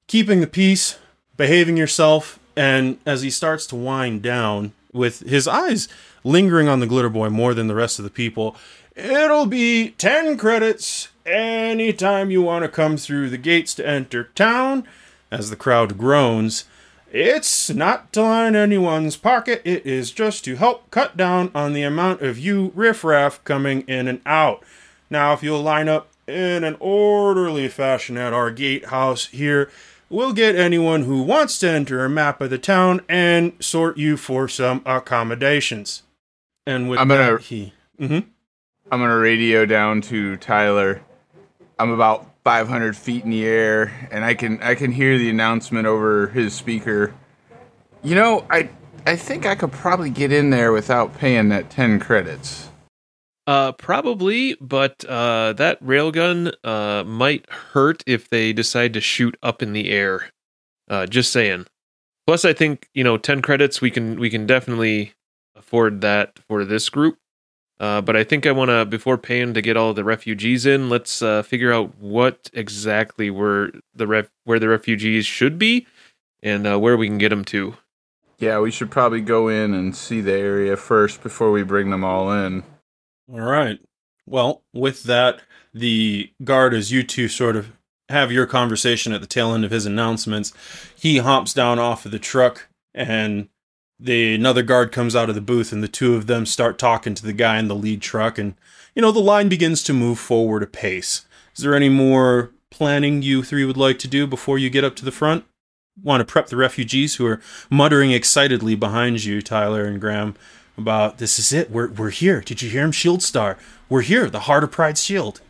[0.06, 0.98] keeping the peace,
[1.36, 5.86] behaving yourself, and as he starts to wind down, with his eyes
[6.24, 8.56] lingering on the glitter boy more than the rest of the people,
[8.96, 14.86] it'll be 10 credits anytime you want to come through the gates to enter town
[15.30, 16.64] as the crowd groans.
[17.12, 21.82] It's not to line anyone's pocket, it is just to help cut down on the
[21.82, 24.62] amount of you riffraff coming in and out.
[25.10, 29.68] Now, if you'll line up in an orderly fashion at our gatehouse here,
[30.08, 34.16] we'll get anyone who wants to enter a map of the town and sort you
[34.16, 36.04] for some accommodations.
[36.64, 37.72] And with I'm gonna- that, he.
[38.00, 38.26] Mhm.
[38.92, 41.00] I'm gonna radio down to Tyler.
[41.76, 45.86] I'm about 500 feet in the air, and I can I can hear the announcement
[45.86, 47.14] over his speaker.
[48.02, 48.70] You know, I
[49.06, 52.68] I think I could probably get in there without paying that 10 credits.
[53.46, 59.62] Uh, probably, but uh, that railgun uh might hurt if they decide to shoot up
[59.62, 60.30] in the air.
[60.88, 61.66] Uh, just saying.
[62.26, 65.14] Plus, I think you know, ten credits we can we can definitely
[65.56, 67.18] afford that for this group.
[67.80, 70.90] Uh, but I think I want to before paying to get all the refugees in.
[70.90, 75.86] Let's uh, figure out what exactly where the ref- where the refugees should be,
[76.42, 77.78] and uh, where we can get them to.
[78.38, 82.04] Yeah, we should probably go in and see the area first before we bring them
[82.04, 82.64] all in.
[83.32, 83.78] All right.
[84.26, 85.40] Well, with that,
[85.72, 87.72] the guard, as you two sort of
[88.10, 90.52] have your conversation at the tail end of his announcements,
[90.94, 93.48] he hops down off of the truck, and
[94.00, 97.14] the another guard comes out of the booth, and the two of them start talking
[97.14, 98.54] to the guy in the lead truck, and
[98.94, 101.26] you know the line begins to move forward a pace.
[101.56, 104.96] Is there any more planning you three would like to do before you get up
[104.96, 105.44] to the front?
[106.02, 110.34] Want to prep the refugees who are muttering excitedly behind you, Tyler and Graham,
[110.78, 111.70] about this is it.
[111.70, 112.40] We're we're here.
[112.40, 113.58] Did you hear him, Shield Star?
[113.88, 114.30] We're here.
[114.30, 115.40] The Heart of Pryde Shield.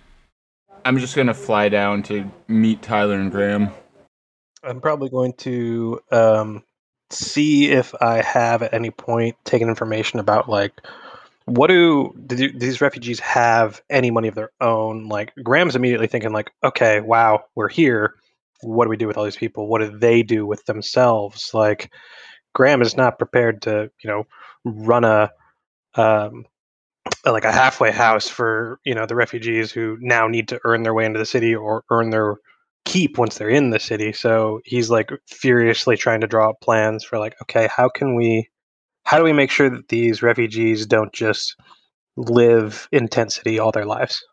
[0.84, 3.70] I'm just gonna fly down to meet Tyler and Graham.
[4.62, 6.62] I'm probably going to um,
[7.10, 10.72] see if I have at any point taken information about like
[11.46, 15.08] what do, do these refugees have any money of their own?
[15.08, 18.14] Like Graham's immediately thinking like, okay, wow, we're here.
[18.60, 19.66] What do we do with all these people?
[19.66, 21.52] What do they do with themselves?
[21.52, 21.90] Like
[22.54, 24.26] Graham is not prepared to, you know,
[24.64, 25.30] run a
[25.94, 26.46] um,
[27.24, 30.94] like a halfway house for you know the refugees who now need to earn their
[30.94, 32.36] way into the city or earn their
[32.84, 34.12] keep once they're in the city.
[34.12, 38.48] So he's like furiously trying to draw up plans for like, okay, how can we,
[39.04, 41.56] how do we make sure that these refugees don't just
[42.16, 44.24] live in tent city all their lives?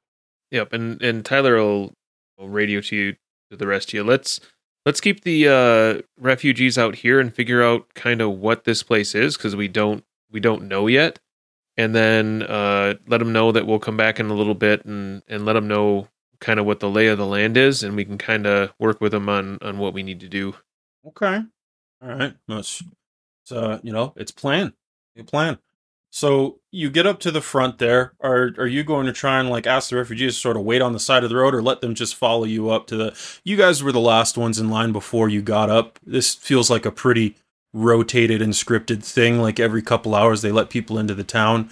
[0.52, 1.94] Yep, and and Tyler will,
[2.38, 3.16] will radio to you
[3.52, 4.04] to the rest of you.
[4.04, 4.40] Let's
[4.86, 9.14] let's keep the uh, refugees out here and figure out kind of what this place
[9.14, 11.20] is because we don't we don't know yet.
[11.80, 15.22] And then uh, let them know that we'll come back in a little bit and
[15.28, 16.08] and let them know
[16.40, 19.02] kind of what the lay of the land is, and we can kind of work
[19.02, 20.56] with them on on what we need to do.
[21.08, 21.42] Okay.
[22.02, 22.36] All right.
[22.48, 22.84] That's
[23.44, 24.74] so uh, you know it's plan.
[25.16, 25.60] You plan.
[26.10, 28.14] So you get up to the front there.
[28.22, 30.82] Are are you going to try and like ask the refugees to sort of wait
[30.82, 33.40] on the side of the road, or let them just follow you up to the?
[33.44, 36.00] You guys were the last ones in line before you got up.
[36.06, 37.36] This feels like a pretty
[37.74, 39.40] rotated and scripted thing.
[39.40, 41.70] Like every couple hours they let people into the town.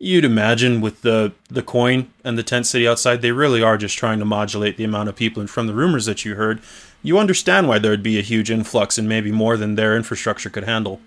[0.00, 3.98] You'd imagine with the the coin and the tent city outside, they really are just
[3.98, 5.40] trying to modulate the amount of people.
[5.40, 6.60] And from the rumors that you heard,
[7.02, 10.64] you understand why there'd be a huge influx and maybe more than their infrastructure could
[10.64, 11.00] handle.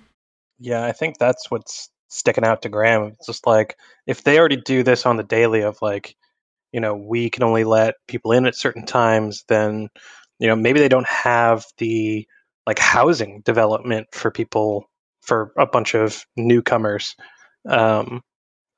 [0.60, 3.04] Yeah, I think that's what's sticking out to Graham.
[3.04, 3.78] It's just like
[4.08, 6.16] if they already do this on the daily of like,
[6.74, 9.90] you know, we can only let people in at certain times, then
[10.40, 12.28] you know maybe they don't have the
[12.68, 14.90] like housing development for people
[15.22, 17.16] for a bunch of newcomers.
[17.68, 18.22] Um,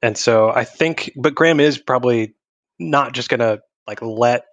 [0.03, 2.35] and so I think, but Graham is probably
[2.77, 4.45] not just gonna like let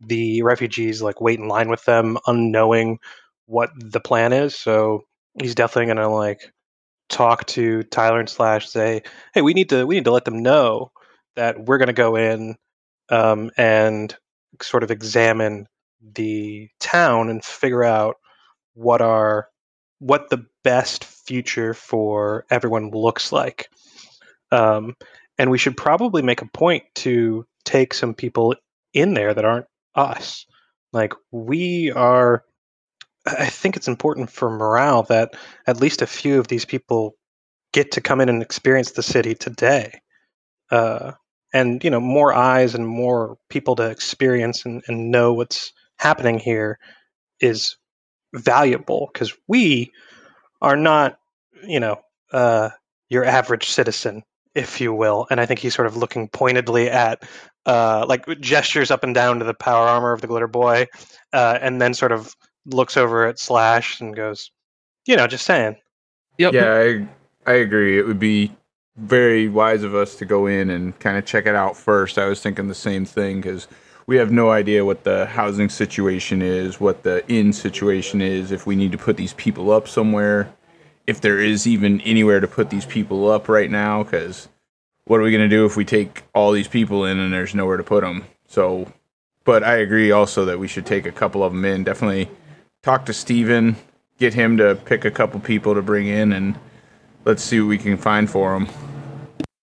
[0.00, 3.00] the refugees like wait in line with them, unknowing
[3.46, 4.54] what the plan is.
[4.56, 5.02] So
[5.40, 6.52] he's definitely gonna like
[7.10, 9.02] talk to Tyler and Slash, say,
[9.34, 10.92] "Hey, we need to we need to let them know
[11.36, 12.56] that we're going to go in
[13.10, 14.14] um, and
[14.60, 15.66] sort of examine
[16.14, 18.16] the town and figure out
[18.74, 19.48] what are
[19.98, 23.68] what the best future for everyone looks like.
[24.52, 24.94] Um,
[25.38, 28.54] and we should probably make a point to take some people
[28.92, 30.46] in there that aren't us.
[30.92, 32.44] Like we are
[33.26, 35.34] I think it's important for morale that
[35.66, 37.14] at least a few of these people
[37.72, 40.00] get to come in and experience the city today.
[40.70, 41.12] Uh,
[41.54, 46.38] and you know, more eyes and more people to experience and, and know what's happening
[46.38, 46.78] here
[47.40, 47.76] is
[48.34, 49.92] valuable because we
[50.60, 51.18] are not,
[51.64, 52.00] you know,
[52.32, 52.70] uh,
[53.08, 54.22] your average citizen,
[54.54, 55.26] if you will.
[55.30, 57.22] And I think he's sort of looking pointedly at,
[57.66, 60.86] uh, like gestures up and down to the power armor of the glitter boy,
[61.32, 62.34] uh, and then sort of
[62.66, 64.50] looks over at Slash and goes,
[65.06, 65.76] you know, just saying.
[66.38, 66.54] Yep.
[66.54, 67.98] Yeah, I I agree.
[67.98, 68.52] It would be
[68.96, 72.18] very wise of us to go in and kind of check it out first.
[72.18, 73.66] I was thinking the same thing because
[74.06, 78.66] we have no idea what the housing situation is, what the inn situation is, if
[78.66, 80.52] we need to put these people up somewhere,
[81.06, 84.02] if there is even anywhere to put these people up right now.
[84.02, 84.48] Because
[85.04, 87.54] what are we going to do if we take all these people in and there's
[87.54, 88.24] nowhere to put them?
[88.46, 88.92] So,
[89.44, 91.84] but I agree also that we should take a couple of them in.
[91.84, 92.28] Definitely
[92.82, 93.76] talk to Steven,
[94.18, 96.58] get him to pick a couple people to bring in, and
[97.24, 98.68] let's see what we can find for them.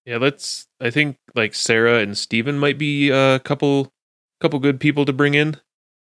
[0.05, 0.67] Yeah, let's.
[0.81, 3.93] I think like Sarah and Steven might be a couple,
[4.41, 5.57] couple good people to bring in.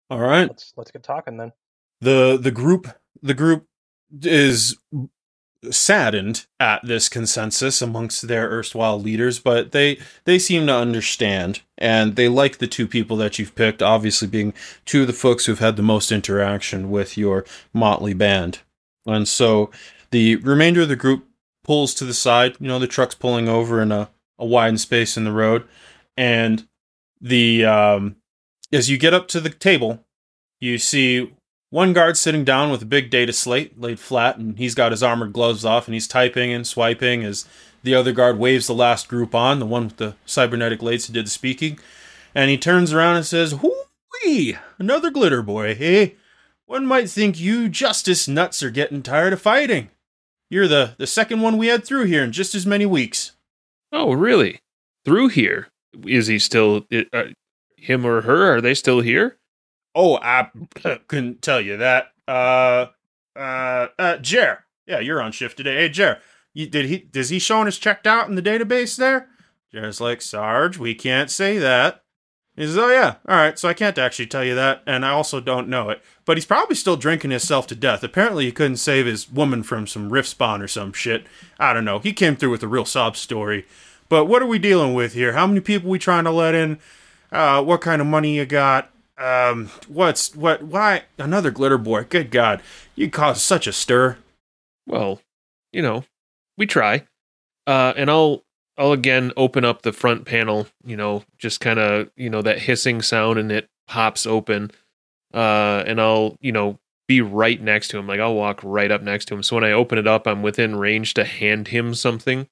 [0.09, 0.47] All right.
[0.47, 1.51] Let's let's get talking then.
[2.01, 2.88] the the group
[3.21, 3.67] the group
[4.21, 4.77] is
[5.72, 12.16] saddened at this consensus amongst their erstwhile leaders but they they seem to understand and
[12.16, 14.53] they like the two people that you've picked obviously being
[14.86, 18.60] two of the folks who've had the most interaction with your motley band.
[19.05, 19.72] And so
[20.12, 21.26] the remainder of the group
[21.64, 25.18] pulls to the side you know the truck's pulling over in a, a wide space
[25.18, 25.68] in the road
[26.16, 26.68] and
[27.22, 28.16] the um
[28.72, 30.03] as you get up to the table
[30.60, 31.32] you see
[31.70, 35.03] one guard sitting down with a big data slate laid flat, and he's got his
[35.03, 37.47] armored gloves off, and he's typing and swiping as
[37.84, 41.13] the other guard waves the last group on, the one with the cybernetic lates who
[41.13, 41.80] did the speaking.
[42.36, 44.57] And he turns around and says, Hoo-wee!
[44.78, 46.09] Another glitter boy, eh?
[46.65, 49.89] One might think you justice nuts are getting tired of fighting.
[50.51, 53.32] You're the, the second one we had through here in just as many weeks.
[53.91, 54.59] Oh, really?
[55.05, 55.70] Through here?
[56.05, 56.86] Is he still?
[56.91, 57.24] Uh,
[57.78, 58.55] him or her?
[58.55, 59.39] Are they still here?
[59.96, 60.50] Oh, I
[61.08, 62.12] couldn't tell you that.
[62.28, 62.88] Uh,
[63.36, 64.66] uh, uh, Jer.
[64.86, 65.76] Yeah, you're on shift today.
[65.76, 66.20] Hey, Jer,
[66.54, 67.00] you, did he?
[67.00, 69.30] Does he showing us checked out in the database there?
[69.72, 72.04] Jer's like, Sarge, we can't say that.
[72.56, 73.58] He says, Oh yeah, all right.
[73.58, 76.02] So I can't actually tell you that, and I also don't know it.
[76.26, 78.04] But he's probably still drinking himself to death.
[78.04, 81.26] Apparently, he couldn't save his woman from some rift spawn or some shit.
[81.58, 82.00] I don't know.
[82.00, 83.66] He came through with a real sob story.
[84.10, 85.34] But what are we dealing with here?
[85.34, 86.80] How many people we trying to let in?
[87.32, 88.92] Uh, what kind of money you got?
[89.20, 90.63] Um, what's what?
[90.63, 92.05] Why another glitter boy?
[92.05, 92.61] Good God,
[92.95, 94.17] you caused such a stir.
[94.88, 95.22] Well,
[95.74, 96.05] you know,
[96.57, 97.05] we try.
[97.67, 98.43] Uh, and I'll
[98.78, 100.67] I'll again open up the front panel.
[100.86, 104.72] You know, just kind of you know that hissing sound, and it pops open.
[105.34, 108.07] Uh, and I'll you know be right next to him.
[108.07, 109.43] Like I'll walk right up next to him.
[109.43, 112.47] So when I open it up, I'm within range to hand him something.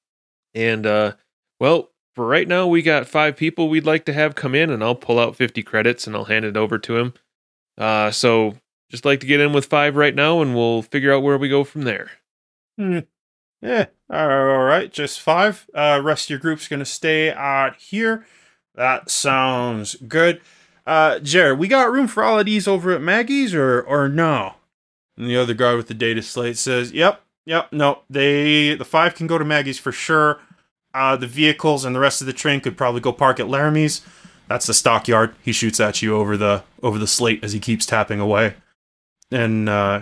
[0.54, 1.12] And uh,
[1.58, 1.90] well,
[2.24, 5.18] right now, we got five people we'd like to have come in, and I'll pull
[5.18, 7.14] out 50 credits and I'll hand it over to him.
[7.76, 8.56] Uh, so
[8.90, 11.48] just like to get in with five right now, and we'll figure out where we
[11.48, 12.10] go from there.
[12.76, 13.00] Hmm.
[13.60, 13.86] Yeah.
[14.10, 14.92] All right.
[14.92, 15.66] Just five.
[15.74, 18.26] Uh, rest of your group's gonna stay out here.
[18.74, 20.40] That sounds good.
[20.86, 24.54] Uh, Jared, we got room for all of these over at Maggie's, or or no?
[25.16, 28.02] And the other guy with the data slate says, "Yep, yep, no.
[28.08, 30.40] They the five can go to Maggie's for sure.
[30.98, 34.00] Uh, the vehicles and the rest of the train could probably go park at Laramie's.
[34.48, 35.32] That's the stockyard.
[35.42, 38.54] He shoots at you over the over the slate as he keeps tapping away,
[39.30, 40.00] and uh,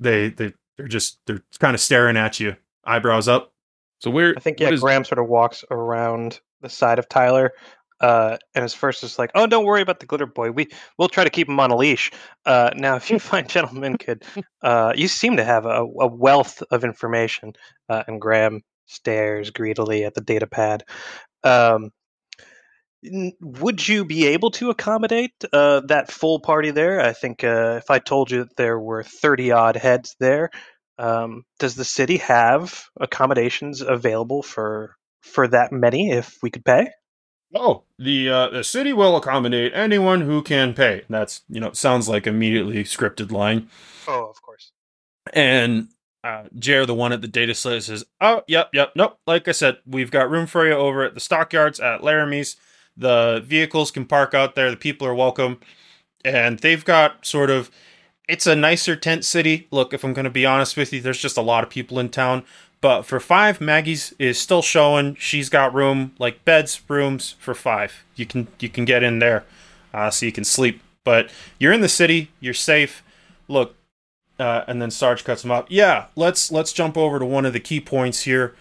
[0.00, 3.52] they they they're just they're kind of staring at you, eyebrows up.
[4.00, 7.52] So where I think yeah, is- Graham sort of walks around the side of Tyler,
[8.00, 10.50] uh, and his first is like, "Oh, don't worry about the glitter boy.
[10.50, 10.68] We
[10.98, 12.10] we'll try to keep him on a leash."
[12.44, 14.24] Uh, now, if you find gentlemen could,
[14.62, 17.52] uh, you seem to have a, a wealth of information,
[17.88, 20.84] uh, and Graham stares greedily at the data pad.
[21.42, 21.90] Um,
[23.40, 27.00] would you be able to accommodate uh, that full party there?
[27.00, 30.50] I think uh, if I told you that there were thirty odd heads there,
[30.98, 36.88] um, does the city have accommodations available for for that many if we could pay?
[37.54, 41.02] Oh, the uh, the city will accommodate anyone who can pay.
[41.08, 43.68] That's you know sounds like immediately scripted line.
[44.08, 44.72] Oh, of course.
[45.32, 45.88] And
[46.24, 49.18] uh, Jer, the one at the data site, says, "Oh, yep, yep, nope.
[49.26, 52.56] Like I said, we've got room for you over at the stockyards at Laramie's.
[52.96, 54.70] The vehicles can park out there.
[54.70, 55.60] The people are welcome,
[56.24, 57.70] and they've got sort of.
[58.26, 59.68] It's a nicer tent city.
[59.70, 61.98] Look, if I'm going to be honest with you, there's just a lot of people
[61.98, 62.44] in town.
[62.80, 65.16] But for five, Maggie's is still showing.
[65.16, 68.02] She's got room, like beds, rooms for five.
[68.16, 69.44] You can you can get in there,
[69.92, 70.80] uh, so you can sleep.
[71.04, 72.30] But you're in the city.
[72.40, 73.02] You're safe.
[73.46, 73.76] Look,
[74.38, 75.66] uh, and then Sarge cuts him off.
[75.68, 78.54] Yeah, let's let's jump over to one of the key points here.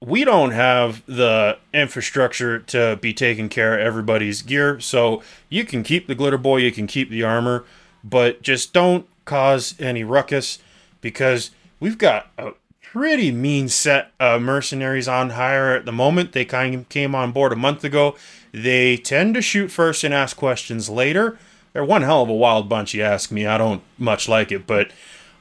[0.00, 5.82] We don't have the infrastructure to be taking care of everybody's gear, so you can
[5.82, 7.64] keep the glitter boy, you can keep the armor,
[8.02, 10.58] but just don't cause any ruckus
[11.02, 11.50] because
[11.80, 12.52] we've got a
[12.82, 16.32] pretty mean set of mercenaries on hire at the moment.
[16.32, 18.16] They kind of came on board a month ago.
[18.52, 21.38] They tend to shoot first and ask questions later.
[21.72, 23.46] They're one hell of a wild bunch, you ask me.
[23.46, 24.90] I don't much like it, but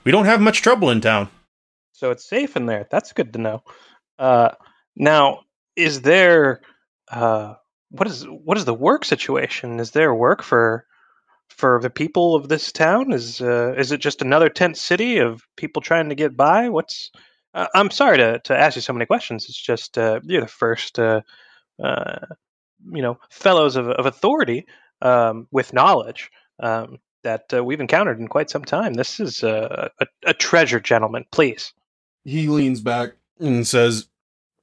[0.03, 1.29] we don't have much trouble in town.
[1.93, 2.87] So it's safe in there.
[2.89, 3.63] That's good to know.
[4.17, 4.49] Uh,
[4.95, 5.41] now,
[5.75, 6.61] is there
[7.11, 7.55] uh,
[7.89, 9.79] what is what is the work situation?
[9.79, 10.85] Is there work for
[11.49, 13.11] for the people of this town?
[13.11, 16.69] Is uh, is it just another tent city of people trying to get by?
[16.69, 17.11] What's
[17.53, 19.45] uh, I'm sorry to, to ask you so many questions.
[19.49, 21.21] It's just uh, you're the first, uh,
[21.83, 22.19] uh,
[22.91, 24.65] you know, fellows of, of authority
[25.01, 26.29] um, with knowledge
[26.61, 28.93] um, that uh, we've encountered in quite some time.
[28.93, 31.25] This is a, a, a treasure, gentlemen.
[31.31, 31.73] Please.
[32.23, 34.07] He leans back and says,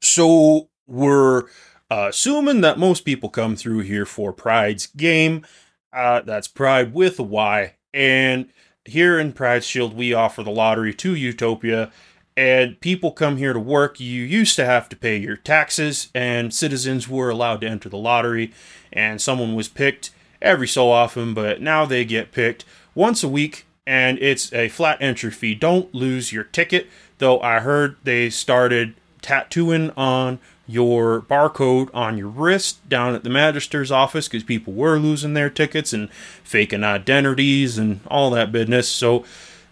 [0.00, 1.44] "So we're
[1.90, 5.46] uh, assuming that most people come through here for Pryde's game.
[5.92, 7.74] Uh, that's Pride with a Y.
[7.94, 8.50] And
[8.84, 11.90] here in Pryde Shield, we offer the lottery to Utopia."
[12.36, 13.98] and people come here to work.
[13.98, 17.96] You used to have to pay your taxes, and citizens were allowed to enter the
[17.96, 18.52] lottery,
[18.92, 20.10] and someone was picked
[20.40, 22.64] every so often, but now they get picked
[22.94, 25.54] once a week, and it's a flat entry fee.
[25.54, 32.28] Don't lose your ticket, though I heard they started tattooing on your barcode on your
[32.28, 36.10] wrist down at the magister's office because people were losing their tickets and
[36.42, 38.88] faking identities and all that business.
[38.88, 39.24] So,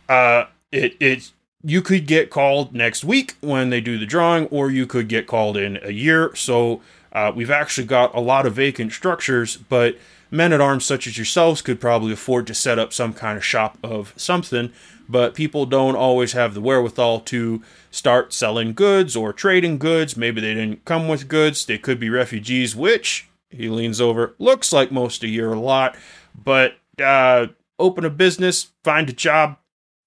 [0.08, 1.32] uh, it it's
[1.64, 5.26] you could get called next week when they do the drawing, or you could get
[5.26, 6.34] called in a year.
[6.34, 9.96] So uh, we've actually got a lot of vacant structures, but
[10.34, 13.44] men at arms such as yourselves could probably afford to set up some kind of
[13.44, 14.72] shop of something.
[15.08, 20.16] But people don't always have the wherewithal to start selling goods or trading goods.
[20.16, 21.64] Maybe they didn't come with goods.
[21.64, 24.34] They could be refugees, which he leans over.
[24.38, 25.96] Looks like most of you a lot,
[26.34, 29.58] but uh, open a business, find a job,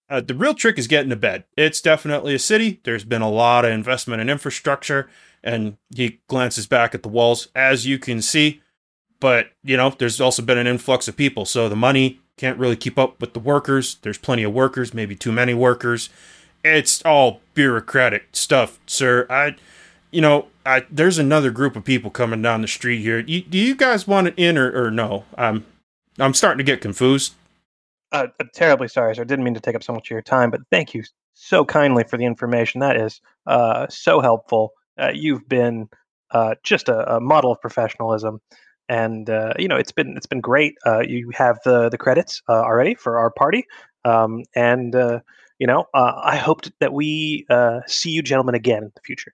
[0.09, 1.43] uh, the real trick is getting to bed.
[1.57, 2.80] It's definitely a city.
[2.84, 5.09] There's been a lot of investment in infrastructure,
[5.43, 8.61] and he glances back at the walls, as you can see.
[9.20, 12.76] But, you know, there's also been an influx of people, so the money can't really
[12.76, 13.97] keep up with the workers.
[14.01, 16.09] There's plenty of workers, maybe too many workers.
[16.63, 19.26] It's all bureaucratic stuff, sir.
[19.30, 19.55] I,
[20.11, 23.20] you know, I, there's another group of people coming down the street here.
[23.20, 25.26] You, do you guys want it in or, or no?
[25.38, 25.65] I'm,
[26.20, 27.34] I'm starting to get confused.
[28.11, 29.26] Uh, I'm terribly sorry, sir.
[29.26, 31.03] Didn't mean to take up so much of your time, but thank you
[31.34, 32.80] so kindly for the information.
[32.80, 34.74] That is uh, so helpful.
[34.99, 35.89] Uh, you've been
[36.32, 38.41] uh, just a, a, model of professionalism,
[38.90, 40.76] and uh, you know it's been it's been great.
[40.86, 43.66] Uh, you have the the credits already for our party,
[44.06, 44.94] um, and
[45.60, 47.46] you know I hoped that we
[47.88, 49.34] see you gentlemen again in the future.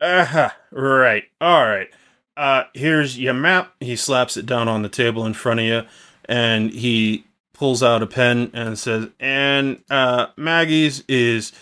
[0.00, 0.50] Uh-huh.
[0.70, 1.24] Right.
[1.40, 2.68] All right.
[2.74, 3.74] here's your map.
[3.80, 5.82] He slaps it down on the table in front of you,
[6.26, 7.24] and he
[7.58, 11.52] pulls out a pen and says, and uh, Maggie's is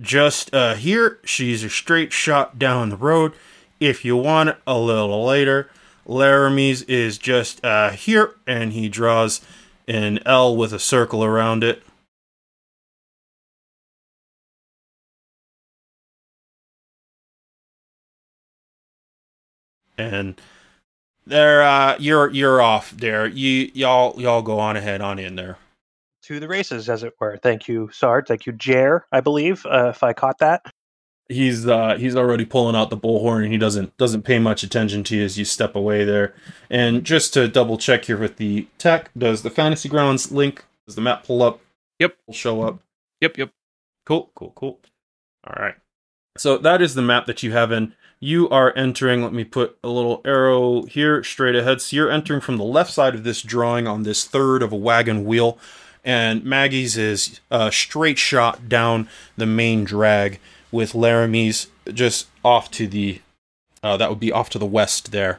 [0.00, 1.20] just uh, here.
[1.24, 3.34] She's a straight shot down the road.
[3.78, 5.68] If you want it a little later,
[6.06, 9.40] Laramie's is just uh, here, and he draws
[9.88, 11.82] an L with a circle around it.
[19.96, 20.40] And
[21.26, 23.26] there, uh, you're you're off there.
[23.26, 25.58] You y'all y'all go on ahead on in there.
[26.24, 27.36] To the races, as it were.
[27.36, 28.26] Thank you, Sard.
[28.26, 29.06] Thank you, Jer.
[29.12, 30.62] I believe, uh, if I caught that.
[31.28, 35.02] He's uh he's already pulling out the bullhorn and he doesn't doesn't pay much attention
[35.04, 36.34] to you as you step away there.
[36.68, 40.96] And just to double check here with the tech, does the Fantasy Grounds link does
[40.96, 41.60] the map pull up?
[41.98, 42.16] Yep.
[42.26, 42.80] Will show up.
[43.22, 43.50] Yep, yep.
[44.04, 44.80] Cool, cool, cool.
[45.46, 45.76] All right.
[46.36, 47.94] So that is the map that you have in
[48.24, 51.82] you are entering, let me put a little arrow here straight ahead.
[51.82, 54.76] So you're entering from the left side of this drawing on this third of a
[54.76, 55.58] wagon wheel.
[56.02, 60.40] And Maggie's is a straight shot down the main drag
[60.74, 63.20] with Laramie's just off to the,
[63.82, 65.38] uh, that would be off to the west there.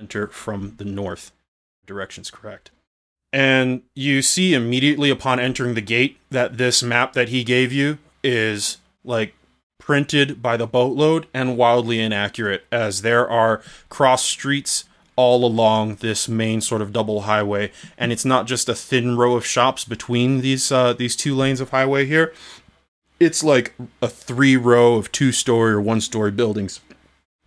[0.00, 1.30] Enter from the north.
[1.86, 2.72] Direction's correct.
[3.32, 7.98] And you see immediately upon entering the gate that this map that he gave you
[8.24, 9.34] is like
[9.78, 14.84] printed by the boatload and wildly inaccurate as there are cross streets
[15.16, 19.34] all along this main sort of double highway and it's not just a thin row
[19.34, 22.32] of shops between these uh, these two lanes of highway here
[23.24, 26.80] it's like a three row of two story or one story buildings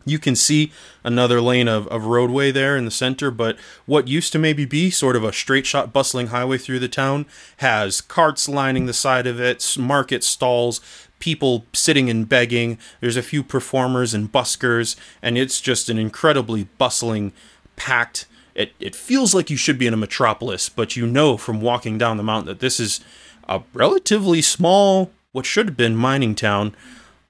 [0.06, 0.72] you can see
[1.04, 4.90] another lane of, of roadway there in the center, but what used to maybe be
[4.90, 7.26] sort of a straight shot bustling highway through the town
[7.58, 10.80] has carts lining the side of it, market stalls,
[11.20, 12.78] people sitting and begging.
[13.02, 17.34] There's a few performers and buskers, and it's just an incredibly bustling,
[17.76, 18.28] packed.
[18.54, 21.98] It, it feels like you should be in a metropolis, but you know from walking
[21.98, 23.02] down the mountain that this is
[23.50, 26.74] a relatively small, what should have been mining town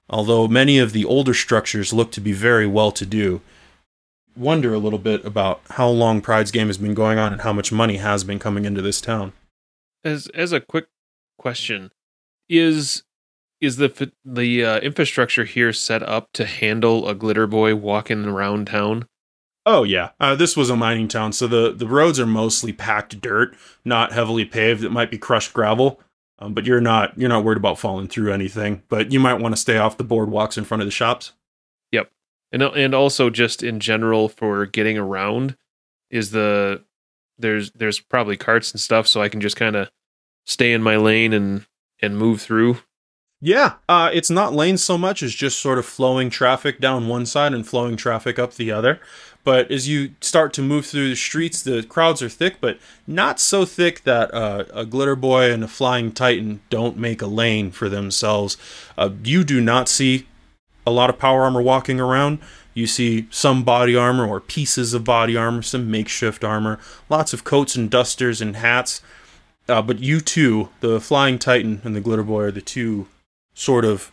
[0.08, 3.40] although many of the older structures look to be very well to do.
[4.36, 7.52] Wonder a little bit about how long Pryde's game has been going on and how
[7.52, 9.32] much money has been coming into this town.
[10.04, 10.86] As as a quick
[11.38, 11.90] question,
[12.48, 13.02] is
[13.60, 18.66] is the the uh, infrastructure here set up to handle a glitter boy walking around
[18.66, 19.08] town?
[19.64, 23.20] Oh yeah, uh, this was a mining town, so the the roads are mostly packed
[23.22, 24.84] dirt, not heavily paved.
[24.84, 25.98] It might be crushed gravel,
[26.38, 28.82] um, but you're not you're not worried about falling through anything.
[28.88, 31.32] But you might want to stay off the boardwalks in front of the shops.
[31.92, 32.10] Yep,
[32.52, 35.56] and and also just in general for getting around
[36.10, 36.82] is the
[37.38, 39.90] there's there's probably carts and stuff, so I can just kind of
[40.44, 41.66] stay in my lane and
[42.00, 42.78] and move through.
[43.40, 47.26] Yeah, uh, it's not lanes so much as just sort of flowing traffic down one
[47.26, 48.98] side and flowing traffic up the other.
[49.46, 53.38] But as you start to move through the streets, the crowds are thick, but not
[53.38, 57.70] so thick that uh, a glitter boy and a flying titan don't make a lane
[57.70, 58.56] for themselves.
[58.98, 60.26] Uh, you do not see
[60.84, 62.40] a lot of power armor walking around.
[62.74, 67.44] You see some body armor or pieces of body armor, some makeshift armor, lots of
[67.44, 69.00] coats and dusters and hats.
[69.68, 73.06] Uh, but you two, the Flying Titan and the Glitter Boy, are the two
[73.54, 74.10] sort of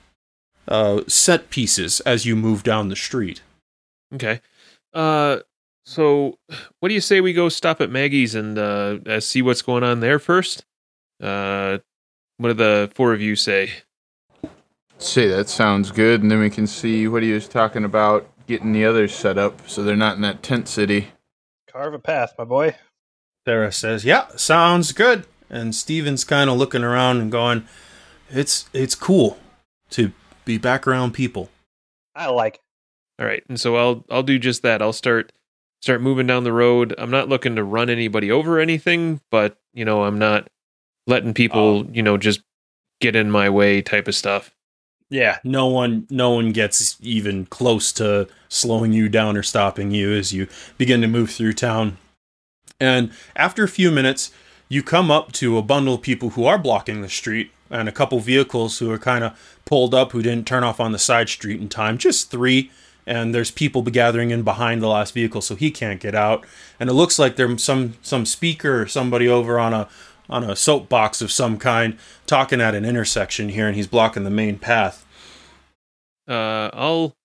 [0.68, 3.42] uh, set pieces as you move down the street.
[4.14, 4.40] Okay.
[4.94, 5.40] Uh,
[5.86, 6.38] so
[6.80, 9.84] what do you say we go stop at Maggie's and uh, uh, see what's going
[9.84, 10.66] on there first?
[11.22, 11.80] Uh,
[12.38, 13.72] what do the four of you say?
[14.98, 18.72] Say that sounds good, and then we can see what he was talking about getting
[18.74, 21.10] the others set up so they're not in that tent city.
[21.70, 22.76] Carve a path, my boy.
[23.46, 27.68] Sarah says, "Yeah, sounds good." And Steven's kind of looking around and going,
[28.30, 29.38] "It's it's cool
[29.92, 30.14] to
[30.46, 31.50] be back around people."
[32.16, 32.62] I like it.
[33.20, 34.82] All right, and so I'll I'll do just that.
[34.82, 35.32] I'll start
[35.82, 36.96] start moving down the road.
[36.98, 40.48] I'm not looking to run anybody over or anything, but you know, I'm not
[41.08, 41.88] letting people, Oh.
[41.92, 42.42] you know, just
[43.02, 44.52] get in my way type of stuff.
[45.10, 50.12] Yeah, no one no one gets even close to slowing you down or stopping you
[50.14, 50.48] as you
[50.78, 51.98] begin to move through town.
[52.80, 54.32] And after a few minutes,
[54.70, 57.92] you come up to a bundle of people who are blocking the street and a
[57.92, 61.30] couple vehicles who are kind of pulled up who didn't turn off on the side
[61.30, 61.98] street in time.
[62.00, 62.72] Just three.
[63.06, 66.46] And there's people gathering in behind the last vehicle, so he can't get out.
[66.80, 69.90] And it looks like there's some some speaker or somebody over on a
[70.30, 74.30] on a soapbox of some kind talking at an intersection here, and he's blocking the
[74.30, 75.06] main path.
[76.28, 77.16] Uh, I'll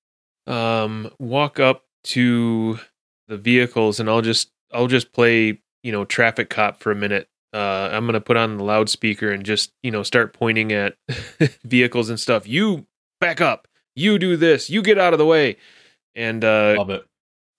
[0.47, 2.81] um walk up to
[3.29, 7.29] the vehicles and I'll just I'll just play you know traffic cop for a minute.
[7.53, 10.95] Uh, I'm gonna put on the loudspeaker and just you know start pointing at
[11.65, 12.47] vehicles and stuff.
[12.47, 12.87] You
[13.21, 13.69] back up.
[13.99, 14.71] You do this.
[14.71, 15.57] You get out of the way,
[16.15, 17.07] and uh, Love it.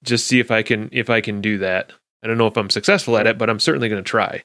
[0.03, 1.91] just see if I can if I can do that.
[2.23, 4.43] I don't know if I'm successful at it, but I'm certainly going to try.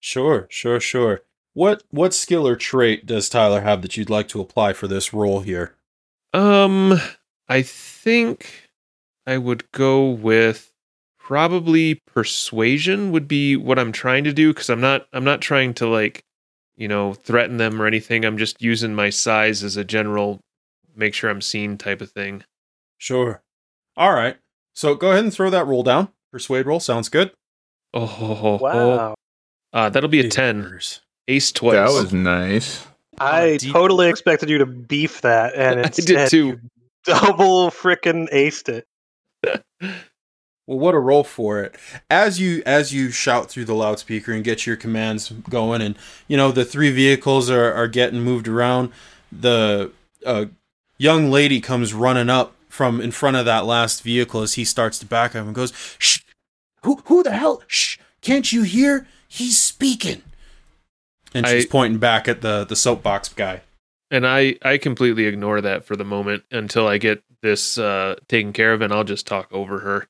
[0.00, 1.22] Sure, sure, sure.
[1.54, 5.12] What what skill or trait does Tyler have that you'd like to apply for this
[5.12, 5.74] role here?
[6.32, 6.98] Um,
[7.48, 8.70] I think
[9.26, 10.72] I would go with
[11.18, 15.74] probably persuasion would be what I'm trying to do because I'm not I'm not trying
[15.74, 16.24] to like
[16.76, 18.24] you know threaten them or anything.
[18.24, 20.40] I'm just using my size as a general
[20.96, 22.44] make sure I'm seen type of thing.
[22.98, 23.42] Sure.
[23.96, 24.36] All right.
[24.74, 26.08] So go ahead and throw that roll down.
[26.30, 27.32] Persuade roll sounds good.
[27.92, 28.58] Oh, ho, ho, ho.
[28.62, 29.14] Wow.
[29.72, 30.78] Uh, that'll be a ten.
[31.28, 31.74] Ace twice.
[31.74, 32.86] That was nice.
[33.18, 36.46] I deep- totally expected you to beef that, and I did too.
[36.46, 36.60] you
[37.04, 39.62] double frickin' aced it.
[40.64, 41.74] Well, what a roll for it.
[42.08, 45.96] As you as you shout through the loudspeaker and get your commands going, and
[46.28, 48.92] you know the three vehicles are are getting moved around.
[49.32, 49.90] The
[50.24, 50.44] uh,
[51.02, 54.98] young lady comes running up from in front of that last vehicle as he starts
[55.00, 56.20] to back up and goes, "Shh!
[56.84, 57.62] Who who the hell?
[57.66, 57.98] Shh!
[58.20, 59.06] Can't you hear?
[59.26, 60.22] He's speaking."
[61.34, 63.62] And she's I- pointing back at the the soapbox guy.
[64.10, 68.52] and I I completely ignore that for the moment until I get this uh taken
[68.52, 70.06] care of, and I'll just talk over her.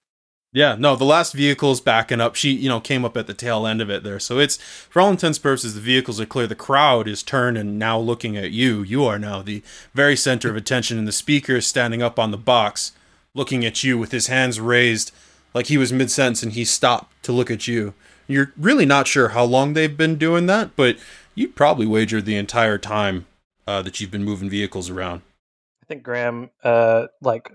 [0.55, 2.35] Yeah, no, the last vehicle's backing up.
[2.35, 4.21] She, you know, came up at the tail end of it there.
[4.21, 6.47] So it's, for all intents and purposes, the vehicles are clear.
[6.47, 8.83] The crowd is turned and now looking at you.
[8.83, 9.63] You are now the
[9.95, 12.93] very center of attention, and the speaker is standing up on the box,
[13.35, 15.11] looking at you with his hands raised,
[15.55, 17.95] like he was mid sentence and he stopped to look at you.
[18.29, 20.97] You're really not sure how long they've been doing that, but
[21.35, 23.27] you'd probably wager the entire time
[23.67, 25.23] uh, that you've been moving vehicles around.
[25.83, 27.51] I think Graham uh, like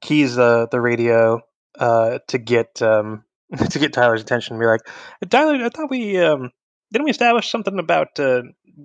[0.00, 1.40] keys the the radio
[1.82, 3.24] uh, to get um,
[3.70, 4.80] to get Tyler's attention and be like,
[5.28, 6.50] Tyler, I thought we um,
[6.92, 8.42] didn't we establish something about uh,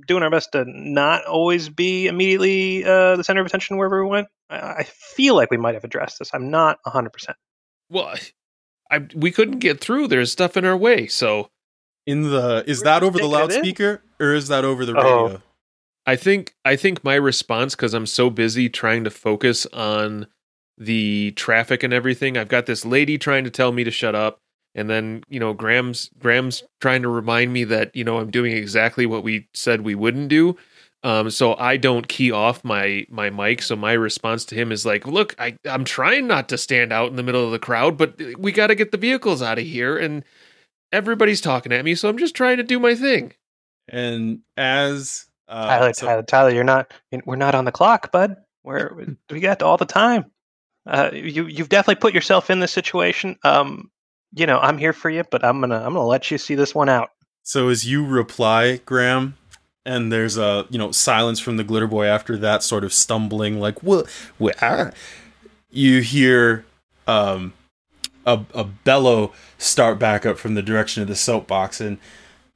[0.08, 4.10] doing our best to not always be immediately uh, the center of attention wherever we
[4.10, 4.28] went.
[4.50, 6.32] I, I feel like we might have addressed this.
[6.34, 7.14] I'm not 100.
[7.14, 7.38] percent
[7.90, 8.14] Well,
[8.92, 10.08] I we couldn't get through.
[10.08, 11.50] There's stuff in our way, so
[12.06, 13.50] In the is We're that over the taking it in?
[13.50, 15.24] loudspeaker or is that over the Oh.
[15.28, 15.42] radio?
[16.06, 20.28] I think I think my response because I'm so busy trying to focus on
[20.78, 22.38] the traffic and everything.
[22.38, 24.40] I've got this lady trying to tell me to shut up,
[24.76, 28.52] and then you know Graham's Graham's trying to remind me that you know I'm doing
[28.56, 30.58] exactly what we said we wouldn't do.
[31.04, 33.62] Um, so I don't key off my my mic.
[33.62, 37.10] So my response to him is like, "Look, I I'm trying not to stand out
[37.10, 39.66] in the middle of the crowd, but we got to get the vehicles out of
[39.66, 40.24] here, and
[40.92, 43.34] everybody's talking at me, so I'm just trying to do my thing."
[43.88, 46.92] And as uh, Tyler, so- Tyler, Tyler, you're not.
[47.26, 48.36] We're not on the clock, bud.
[48.64, 50.26] We're we got all the time.
[50.88, 53.38] Uh, you you've definitely put yourself in this situation.
[53.44, 53.92] Um,
[54.34, 56.74] you know, I'm here for you, but I'm gonna I'm gonna let you see this
[56.74, 57.10] one out.
[57.44, 59.38] So as you reply, Graham,
[59.86, 63.60] and there's a you know silence from the glitter boy after that sort of stumbling
[63.60, 64.92] like what, what ah,"
[65.70, 66.66] you hear
[67.08, 67.54] um
[68.26, 71.98] a, a bellow start back up from the direction of the soapbox and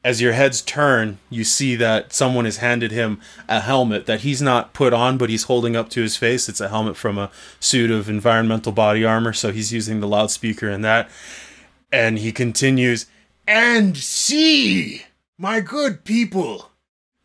[0.03, 4.41] as your heads turn you see that someone has handed him a helmet that he's
[4.41, 7.29] not put on but he's holding up to his face it's a helmet from a
[7.59, 11.09] suit of environmental body armor so he's using the loudspeaker in that
[11.91, 13.05] and he continues
[13.47, 15.03] and see,
[15.37, 16.69] my good people,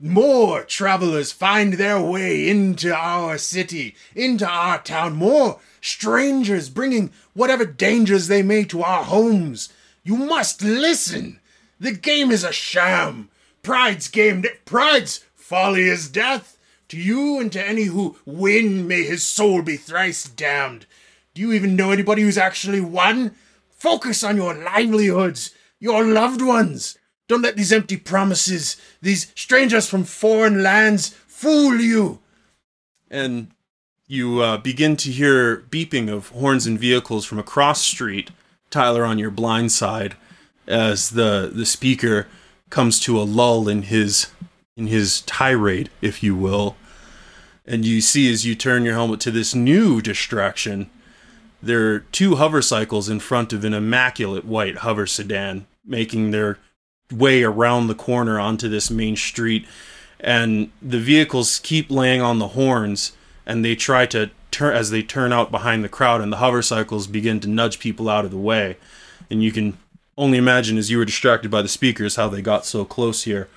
[0.00, 5.14] more travelers find their way into our city, into our town.
[5.14, 9.68] More strangers bringing whatever dangers they may to our homes.
[10.02, 11.38] You must listen.
[11.78, 13.28] The game is a sham.
[13.62, 16.58] Pryde's game, Pryde's folly is death.
[16.88, 20.86] To you and to any who win, may his soul be thrice damned.
[21.34, 23.34] Do you even know anybody who's actually won?
[23.70, 25.50] Focus on your livelihoods,
[25.80, 26.96] your loved ones.
[27.28, 32.20] Don't let these empty promises, these strangers from foreign lands, fool you.
[33.10, 33.48] And
[34.06, 38.30] you uh, begin to hear beeping of horns and vehicles from across street,
[38.70, 40.16] Tyler on your blind side,
[40.66, 42.26] as the the speaker
[42.70, 44.28] comes to a lull in his
[44.76, 46.76] in his tirade, if you will.
[47.64, 50.90] And you see as you turn your helmet to this new distraction,
[51.62, 56.58] there are two hover cycles in front of an immaculate white hover sedan making their
[57.12, 59.66] way around the corner onto this main street
[60.18, 63.12] and the vehicles keep laying on the horns
[63.44, 66.62] and they try to turn as they turn out behind the crowd and the hover
[66.62, 68.76] cycles begin to nudge people out of the way
[69.30, 69.76] and you can
[70.16, 73.48] only imagine as you were distracted by the speakers how they got so close here.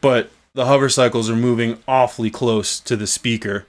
[0.00, 3.66] But the hover cycles are moving awfully close to the speaker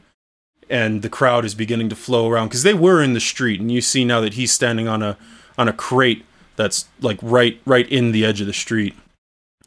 [0.70, 3.72] and the crowd is beginning to flow around because they were in the street and
[3.72, 5.18] you see now that he's standing on a
[5.58, 6.26] on a crate
[6.56, 8.96] that's like right right in the edge of the street.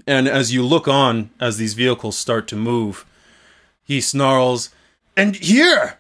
[0.07, 3.05] And as you look on as these vehicles start to move
[3.85, 4.71] he snarls
[5.17, 5.99] and here!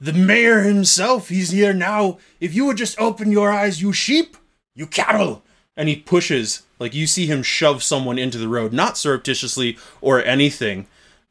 [0.00, 2.18] The mayor himself he's here now.
[2.40, 4.36] If you would just open your eyes you sheep
[4.74, 5.42] you cattle
[5.76, 10.22] and he pushes like you see him shove someone into the road not surreptitiously or
[10.24, 10.86] anything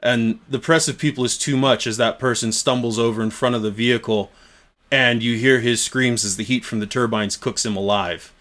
[0.05, 3.55] and the press of people is too much as that person stumbles over in front
[3.55, 4.31] of the vehicle
[4.91, 8.31] and you hear his screams as the heat from the turbines cooks him alive.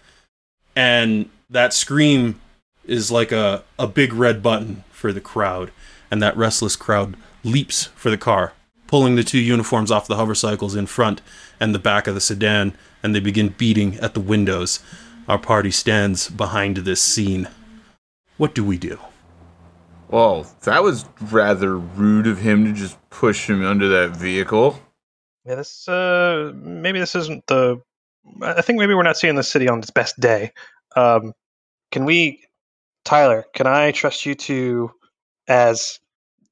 [0.75, 2.39] And that scream
[2.85, 5.71] is like a, a big red button for the crowd
[6.11, 8.53] and that restless crowd leaps for the car
[8.87, 11.19] pulling the two uniforms off the hover cycles in front
[11.59, 14.79] and the back of the sedan and they begin beating at the windows
[15.27, 17.47] our party stands behind this scene
[18.37, 18.99] what do we do
[20.09, 24.79] Well, that was rather rude of him to just push him under that vehicle.
[25.45, 27.81] Yeah, this uh maybe this isn't the.
[28.41, 30.51] I think maybe we're not seeing the city on its best day.
[30.95, 31.33] Um,
[31.91, 32.43] can we,
[33.03, 33.45] Tyler?
[33.53, 34.91] Can I trust you to,
[35.47, 35.99] as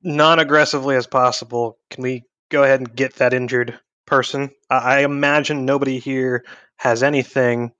[0.04, 1.80] non-aggressively as possible?
[1.90, 4.52] Can we go ahead and get that injured person?
[4.70, 6.45] I, I imagine nobody here
[6.78, 7.72] has anything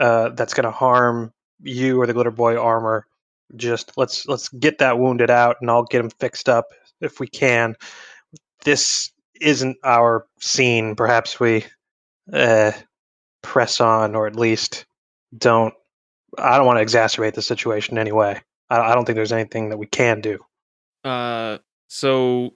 [0.00, 3.06] uh, that's going to harm you or the glitter boy armor.
[3.56, 6.66] Just let's let's get that wounded out, and I'll get him fixed up
[7.00, 7.76] if we can.
[8.64, 9.10] This
[9.40, 10.94] isn't our scene.
[10.94, 11.64] Perhaps we
[12.32, 12.72] uh,
[13.42, 14.84] press on, or at least
[15.36, 15.74] don't.
[16.36, 18.40] I don't want to exacerbate the situation anyway.
[18.68, 20.40] I, I don't think there's anything that we can do.
[21.04, 21.58] Uh,
[21.88, 22.54] so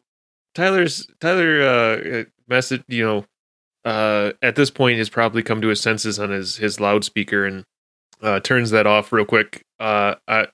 [0.55, 3.25] Tyler's Tyler uh message, you know,
[3.85, 7.65] uh at this point has probably come to his senses on his his loudspeaker and
[8.23, 9.65] uh turns that off real quick.
[9.81, 10.47] Uh I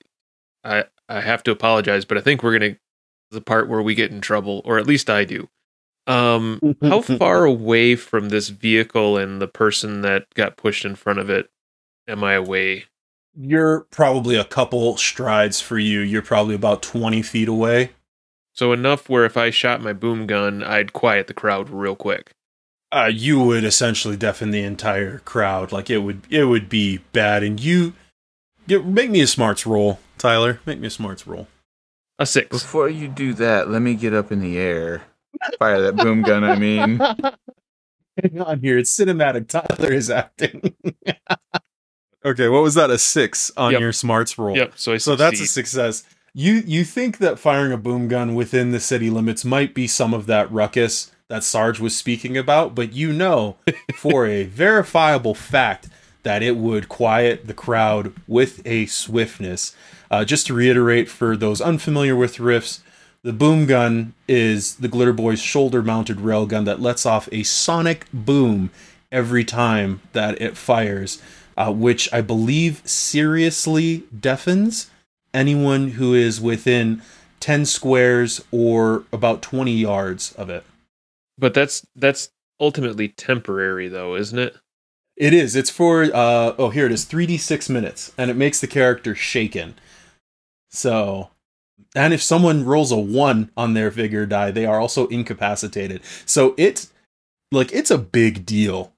[0.63, 2.79] I I have to apologize, but I think we're going to
[3.31, 5.47] the part where we get in trouble or at least I do.
[6.07, 11.19] Um how far away from this vehicle and the person that got pushed in front
[11.19, 11.49] of it
[12.07, 12.85] am I away?
[13.35, 15.99] You're probably a couple strides for you.
[15.99, 17.91] You're probably about 20 feet away.
[18.53, 22.31] So enough where if I shot my boom gun, I'd quiet the crowd real quick.
[22.91, 25.71] Uh, you would essentially deafen the entire crowd.
[25.71, 27.43] Like it would, it would be bad.
[27.43, 27.93] And you,
[28.65, 30.59] you make me a smarts roll, Tyler.
[30.65, 31.47] Make me a smarts roll.
[32.17, 32.49] A six.
[32.49, 35.03] Before you do that, let me get up in the air.
[35.59, 36.97] Fire that boom gun, I mean.
[38.21, 38.77] Hang on here.
[38.77, 39.47] It's cinematic.
[39.47, 40.75] Tyler is acting.
[42.25, 42.89] okay, what was that?
[42.89, 43.81] A six on Yep.
[43.81, 44.57] your smarts roll.
[44.57, 44.73] Yep.
[44.75, 46.03] So I So that's a success.
[46.33, 50.13] You you think that firing a boom gun within the city limits might be some
[50.13, 53.55] of that ruckus that Sarge was speaking about, but you know
[53.95, 55.87] for a verifiable fact
[56.23, 59.75] that it would quiet the crowd with a swiftness.
[60.11, 62.83] Uh, just to reiterate for those unfamiliar with Rifts,
[63.23, 68.05] the boom gun is the Glitter Boy's shoulder mounted railgun that lets off a sonic
[68.11, 68.71] boom
[69.11, 71.21] every time that it fires,
[71.57, 74.89] uh, which I believe seriously deafens
[75.33, 77.01] anyone who is within
[77.39, 80.63] 10 squares or about 20 yards of it.
[81.39, 82.29] But that's that's
[82.59, 84.57] ultimately temporary, though, isn't it?
[85.15, 85.55] It is.
[85.55, 89.75] It's for uh oh here it is 3d6 minutes and it makes the character shaken.
[90.69, 91.29] So
[91.95, 96.01] and if someone rolls a 1 on their vigor die, they are also incapacitated.
[96.25, 96.93] So it's
[97.51, 98.93] like it's a big deal.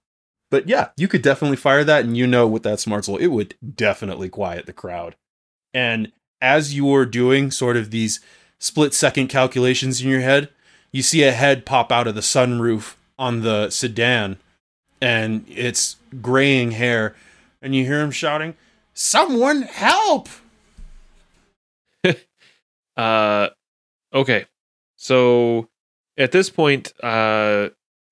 [0.51, 3.27] But yeah, you could definitely fire that and you know with that smart soul it
[3.27, 5.15] would definitely quiet the crowd.
[5.73, 8.19] And as you're doing sort of these
[8.59, 10.49] split second calculations in your head,
[10.93, 14.37] you see a head pop out of the sunroof on the sedan
[15.01, 17.15] and it's graying hair
[17.61, 18.55] and you hear him shouting
[18.93, 20.27] someone help
[22.97, 23.49] Uh,
[24.13, 24.45] okay.
[24.97, 25.69] So
[26.17, 27.69] at this point, uh,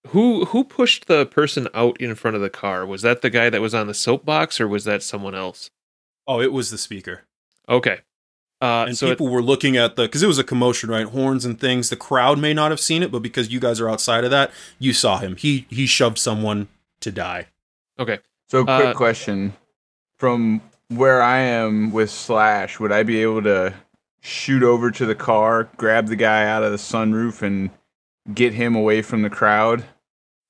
[0.08, 2.86] who who pushed the person out in front of the car?
[2.86, 5.70] Was that the guy that was on the soapbox, or was that someone else?
[6.28, 7.24] oh it was the speaker
[7.68, 8.00] Okay.
[8.62, 11.08] Uh, and so it- people were looking at the because it was a commotion right
[11.08, 13.90] horns and things the crowd may not have seen it but because you guys are
[13.90, 16.68] outside of that you saw him he he shoved someone
[17.00, 17.48] to die
[17.98, 18.20] okay.
[18.50, 19.54] So, quick Uh, question:
[20.18, 23.76] From where I am with Slash, would I be able to
[24.22, 27.70] shoot over to the car, grab the guy out of the sunroof, and
[28.34, 29.86] get him away from the crowd?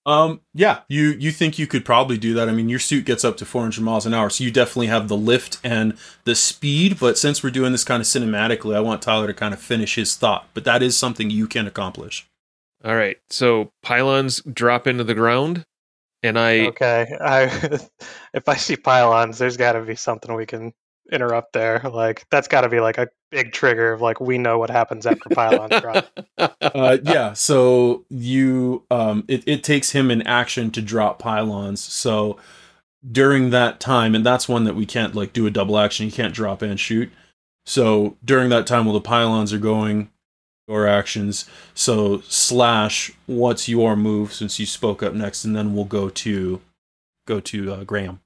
[0.10, 2.50] Um, yeah, you you think you could probably do that.
[2.50, 5.08] I mean, your suit gets up to 400 miles an hour, so you definitely have
[5.08, 7.00] the lift and the speed.
[7.00, 9.96] But since we're doing this kind of cinematically, I want Tyler to kind of finish
[9.96, 10.48] his thought.
[10.56, 12.28] But that is something you can accomplish.
[12.84, 13.18] All right.
[13.30, 15.64] So pylons drop into the ground,
[16.24, 17.44] and I Okay, I
[18.34, 20.74] if I see pylons, there's got to be something we can
[21.12, 21.82] interrupt there.
[21.92, 25.06] Like that's got to be like a big trigger of like we know what happens
[25.06, 26.08] after pylons drop.
[26.62, 31.84] Uh, yeah, so you um, it it takes him an action to drop pylons.
[31.84, 32.38] So
[33.10, 36.06] during that time, and that's one that we can't like do a double action.
[36.06, 37.12] You can't drop and shoot.
[37.66, 40.10] So during that time while the pylons are going,
[40.68, 41.46] your actions.
[41.74, 46.62] So slash, what's your move since you spoke up next, and then we'll go to
[47.26, 48.22] go to uh, Graham.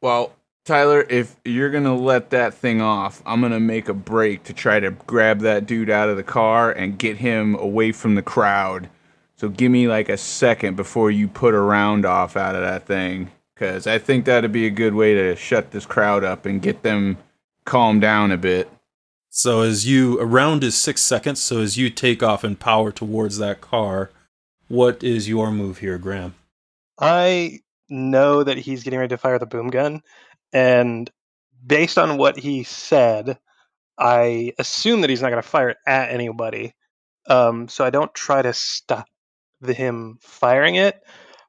[0.00, 0.32] Well,
[0.64, 4.80] Tyler, if you're gonna let that thing off, I'm gonna make a break to try
[4.80, 8.88] to grab that dude out of the car and get him away from the crowd.
[9.36, 12.86] So give me like a second before you put a round off out of that
[12.86, 16.62] thing, because I think that'd be a good way to shut this crowd up and
[16.62, 17.18] get them
[17.66, 18.70] calmed down a bit.
[19.28, 21.40] So as you around is six seconds.
[21.40, 24.10] So as you take off and power towards that car,
[24.68, 26.36] what is your move here, Graham?
[26.98, 27.60] I
[27.90, 30.02] know that he's getting ready to fire the boom gun,
[30.54, 31.10] and
[31.66, 33.38] based on what he said,
[33.98, 36.74] I assume that he's not going to fire at anybody.
[37.26, 39.06] Um, so I don't try to stop
[39.60, 41.02] the, him firing it,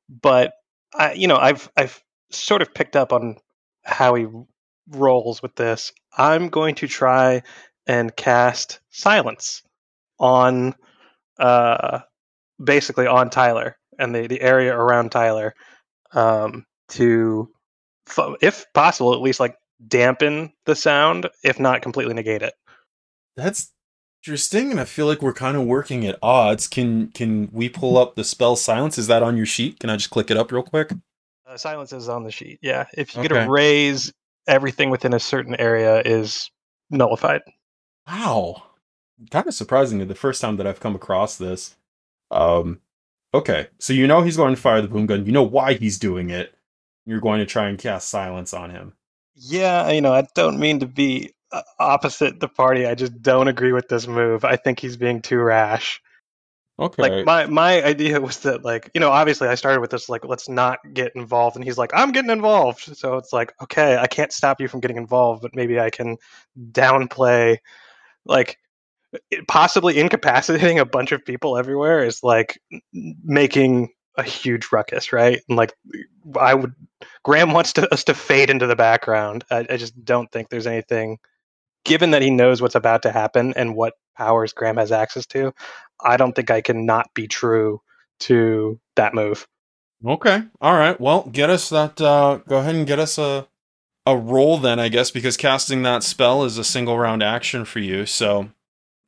[0.09, 0.53] but
[0.93, 2.01] I, you know, I've I've
[2.31, 3.37] sort of picked up on
[3.83, 4.25] how he
[4.89, 5.91] rolls with this.
[6.17, 7.43] I'm going to try
[7.87, 9.61] and cast silence
[10.19, 10.73] on,
[11.39, 11.99] uh,
[12.63, 15.53] basically on Tyler and the the area around Tyler
[16.13, 17.49] um, to,
[18.41, 19.57] if possible, at least like
[19.87, 22.53] dampen the sound, if not completely negate it.
[23.35, 23.71] That's
[24.25, 26.67] interesting, and I feel like we're kind of working at odds.
[26.67, 28.97] Can can we pull up the spell silence?
[28.97, 29.79] Is that on your sheet?
[29.79, 30.91] Can I just click it up real quick?
[31.47, 32.59] Uh, silence is on the sheet.
[32.61, 33.43] Yeah, if you Okay.
[33.43, 34.11] a raise
[34.47, 36.49] everything within a certain area is
[36.89, 37.41] nullified.
[38.07, 38.63] Wow.
[39.31, 41.75] Kind of surprising the first time that I've come across this.
[42.31, 42.81] Um
[43.33, 43.67] okay.
[43.79, 45.25] So you know he's going to fire the boom gun.
[45.25, 46.53] You know why he's doing it.
[47.05, 48.93] You're going to try and cast silence on him.
[49.35, 52.85] Yeah, you know, I don't mean to be uh, opposite the party.
[52.85, 54.45] I just don't agree with this move.
[54.45, 56.01] I think he's being too rash.
[56.77, 57.01] Okay.
[57.01, 60.25] Like my my idea was that like you know obviously I started with this like
[60.25, 64.07] let's not get involved and he's like I'm getting involved so it's like okay I
[64.07, 66.17] can't stop you from getting involved but maybe I can
[66.73, 67.59] downplay
[68.25, 68.57] like
[69.47, 72.59] possibly incapacitating a bunch of people everywhere is like
[72.91, 75.73] making a huge ruckus right and like
[76.39, 76.73] I would
[77.23, 80.67] Graham wants to, us to fade into the background I, I just don't think there's
[80.67, 81.19] anything
[81.83, 85.53] given that he knows what's about to happen and what powers Graham has access to
[86.03, 87.81] I don't think I can not be true
[88.21, 89.47] to that move.
[90.05, 90.43] Okay.
[90.61, 90.99] All right.
[90.99, 93.47] Well, get us that uh go ahead and get us a
[94.07, 97.79] a roll then, I guess, because casting that spell is a single round action for
[97.79, 98.05] you.
[98.05, 98.49] So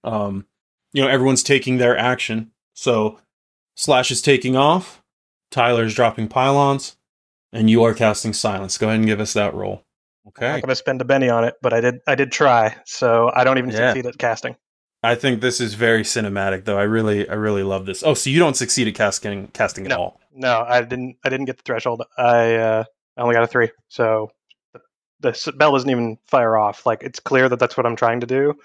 [0.04, 0.46] um
[0.94, 2.52] you know, everyone's taking their action.
[2.74, 3.20] So
[3.78, 5.04] Slash is taking off,
[5.52, 6.98] Tyler's dropping pylons,
[7.54, 8.78] and you are casting silence.
[8.78, 9.84] Go ahead and give us that roll.
[10.30, 10.48] Okay.
[10.48, 12.00] I'm not going to spend a penny on it, but I did.
[12.08, 13.94] I did try, so I don't even Yeah.
[13.94, 14.56] succeed at casting.
[15.04, 16.78] I think this is very cinematic though.
[16.78, 18.02] I really I really love this.
[18.04, 19.98] Oh, so you don't succeed at casting casting at No.
[19.98, 20.20] all.
[20.34, 21.18] No, I didn't.
[21.24, 22.02] I didn't get the threshold.
[22.18, 22.84] I uh,
[23.16, 24.32] I only got a three, so
[24.74, 24.82] the,
[25.22, 26.86] the bell doesn't even fire off.
[26.88, 28.56] Like it's clear that that's what I'm trying to do.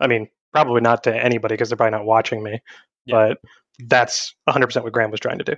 [0.00, 2.60] I mean, probably not to anybody because they're probably not watching me,
[3.04, 3.28] Yeah.
[3.28, 3.38] but
[3.78, 5.56] that's 100 percent what Graham was trying to do.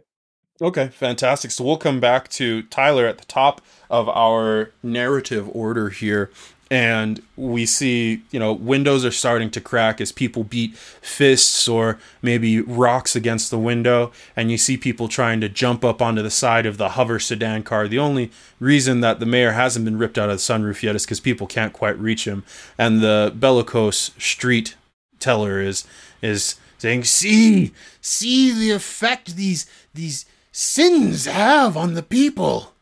[0.63, 1.51] Okay, fantastic.
[1.51, 3.61] So we'll come back to Tyler at the top
[3.91, 6.31] of our narrative order here.
[6.71, 11.99] And we see, you know, windows are starting to crack as people beat fists or
[12.23, 14.13] maybe rocks against the window.
[14.35, 17.65] And you see people trying to jump up onto the side of the hover sedan
[17.65, 17.87] car.
[17.87, 18.31] The only
[18.61, 21.47] reason that the mayor hasn't been ripped out of the sunroof yet is because people
[21.47, 22.45] can't quite reach him.
[22.79, 24.77] And the bellicose street
[25.19, 25.87] teller is
[26.23, 32.73] is saying, "See, see the effect these these sins have on the people."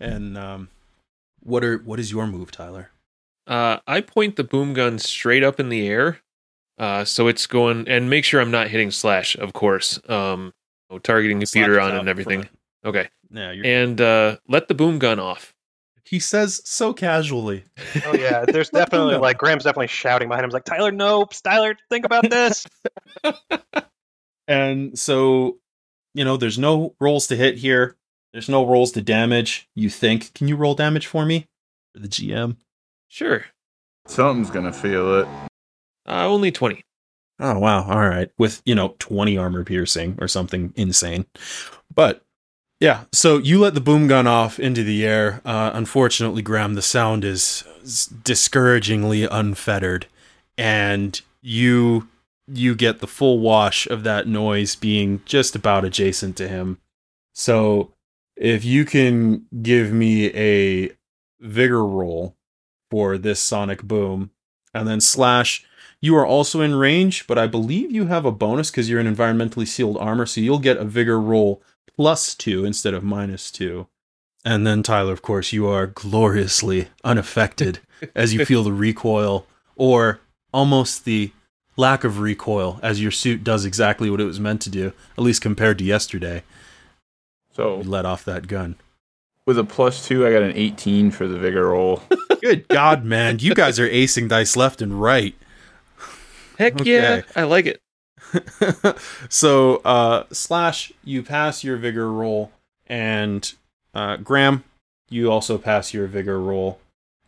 [0.00, 0.68] And um,
[1.42, 2.90] what are what is your move, Tyler?
[3.46, 6.20] Uh, I point the boom gun straight up in the air,
[6.78, 10.00] uh, so it's going and make sure I'm not hitting slash, of course.
[10.08, 10.52] Um,
[11.02, 12.48] targeting computer on and everything.
[12.84, 15.53] Okay, Yeah, you're, and uh, let the boom gun off.
[16.04, 17.64] He says so casually.
[18.06, 22.04] Oh yeah, there's definitely like Graham's definitely shouting behind him, like Tyler, nope, Tyler, think
[22.04, 22.66] about this.
[24.46, 25.56] And so,
[26.12, 27.96] you know, there's no rolls to hit here.
[28.32, 29.68] There's no rolls to damage.
[29.74, 30.34] You think?
[30.34, 31.46] Can you roll damage for me?
[31.94, 32.56] For the GM.
[33.08, 33.44] Sure,
[34.06, 35.28] Something's gonna feel it.
[36.06, 36.84] uh, only twenty.
[37.40, 38.30] Oh wow, all right.
[38.38, 41.26] With, you know, 20 armor piercing or something insane.
[41.92, 42.23] But
[42.84, 45.40] yeah, so you let the boom gun off into the air.
[45.42, 47.64] Uh, unfortunately, Graham, the sound is
[48.22, 50.04] discouragingly unfettered
[50.58, 52.06] and you
[52.46, 56.76] you get the full wash of that noise being just about adjacent to him.
[57.32, 57.94] So,
[58.36, 60.90] if you can give me a
[61.40, 62.36] vigor roll
[62.90, 64.30] for this sonic boom
[64.74, 65.64] and then slash
[66.02, 69.12] you are also in range, but I believe you have a bonus because you're in
[69.16, 71.62] environmentally sealed armor, so you'll get a vigor roll
[71.96, 73.86] plus two instead of minus two.
[74.44, 77.80] And then, Tyler, of course, you are gloriously unaffected
[78.14, 79.46] as you feel the recoil,
[79.76, 80.20] or
[80.52, 81.32] almost the
[81.76, 85.24] lack of recoil, as your suit does exactly what it was meant to do, at
[85.24, 86.42] least compared to yesterday.
[87.52, 88.76] So You let off that gun.
[89.46, 92.02] with a plus two, I got an 18 for the vigor roll.
[92.42, 93.38] Good God, man.
[93.38, 95.34] You guys are acing dice left and right.
[96.58, 96.92] Heck Okay.
[96.92, 97.80] yeah, I like it.
[99.28, 102.50] so uh slash you pass your vigor roll
[102.86, 103.54] and
[103.94, 104.64] uh graham
[105.14, 106.80] you also pass your vigor roll.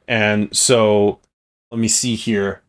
[0.08, 1.20] And so
[1.70, 2.62] let me see here.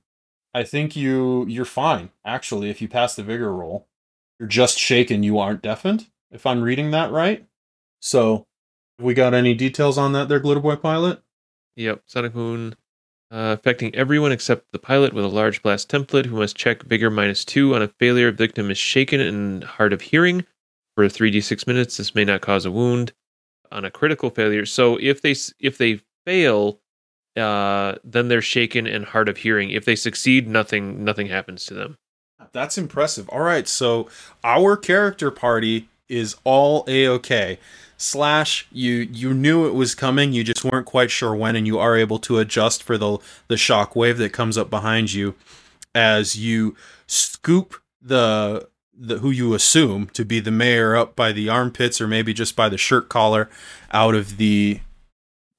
[0.53, 3.87] I think you you're fine actually if you pass the vigor roll.
[4.39, 7.45] You're just shaken you aren't deafened if i'm reading that right.
[7.99, 8.45] So
[8.99, 11.21] we got any details on that there glitter boy pilot?
[11.75, 12.73] Yep, Sonic Boom
[13.31, 17.09] uh, affecting everyone except the pilot with a large blast template who must check vigor
[17.09, 18.31] minus two on a failure.
[18.31, 20.45] Victim is shaken and hard of hearing
[20.95, 21.97] for 3d6 minutes.
[21.97, 23.13] This may not cause a wound
[23.71, 24.65] on a critical failure.
[24.65, 26.79] So if they if they fail,
[27.35, 29.71] uh, then they're shaken and hard of hearing.
[29.71, 31.97] If they succeed, nothing nothing happens to them.
[32.53, 33.27] That's impressive.
[33.29, 34.07] All right, so
[34.43, 37.59] our character party is all a okay.
[37.97, 41.79] Slash, you you knew it was coming, you just weren't quite sure when, and you
[41.79, 43.17] are able to adjust for the
[43.47, 45.35] the shock wave that comes up behind you
[45.95, 46.75] as you
[47.07, 52.07] scoop the the who you assume to be the mayor up by the armpits or
[52.07, 53.49] maybe just by the shirt collar
[53.91, 54.79] out of the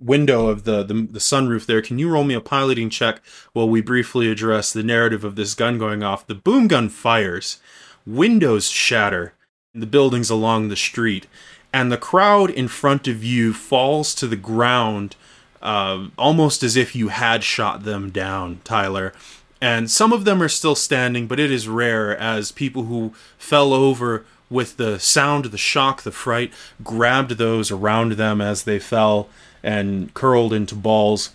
[0.01, 1.83] window of the, the the sunroof there.
[1.83, 3.21] Can you roll me a piloting check
[3.53, 6.27] while we briefly address the narrative of this gun going off?
[6.27, 7.59] The boom gun fires,
[8.07, 9.35] windows shatter
[9.75, 11.27] the buildings along the street,
[11.73, 15.17] and the crowd in front of you falls to the ground,
[15.61, 19.13] uh, almost as if you had shot them down, Tyler.
[19.61, 23.73] And some of them are still standing, but it is rare as people who fell
[23.73, 29.29] over with the sound, the shock, the fright, grabbed those around them as they fell
[29.63, 31.31] and curled into balls.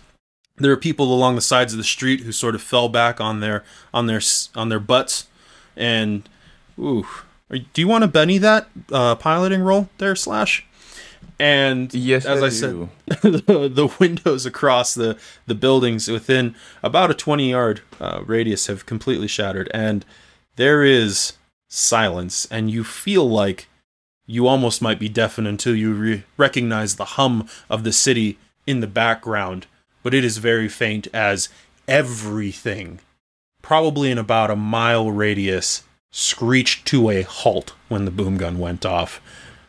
[0.56, 3.40] There are people along the sides of the street who sort of fell back on
[3.40, 4.20] their on their
[4.54, 5.26] on their butts,
[5.76, 6.28] and
[6.78, 7.06] ooh,
[7.58, 10.66] do you want to Benny that uh, piloting roll there, slash?
[11.38, 17.10] And Yes, as I I, said, the, the windows across the the buildings within about
[17.10, 20.04] a twenty yard uh, radius have completely shattered, and
[20.56, 21.34] there is
[21.68, 23.68] silence, and you feel like
[24.26, 28.80] you almost might be deafened until you re- recognize the hum of the city in
[28.80, 29.66] the background,
[30.02, 31.48] but it is very faint as
[31.86, 33.00] everything,
[33.60, 35.82] probably in about a mile radius,
[36.16, 39.20] screeched to a halt when the boom gun went off.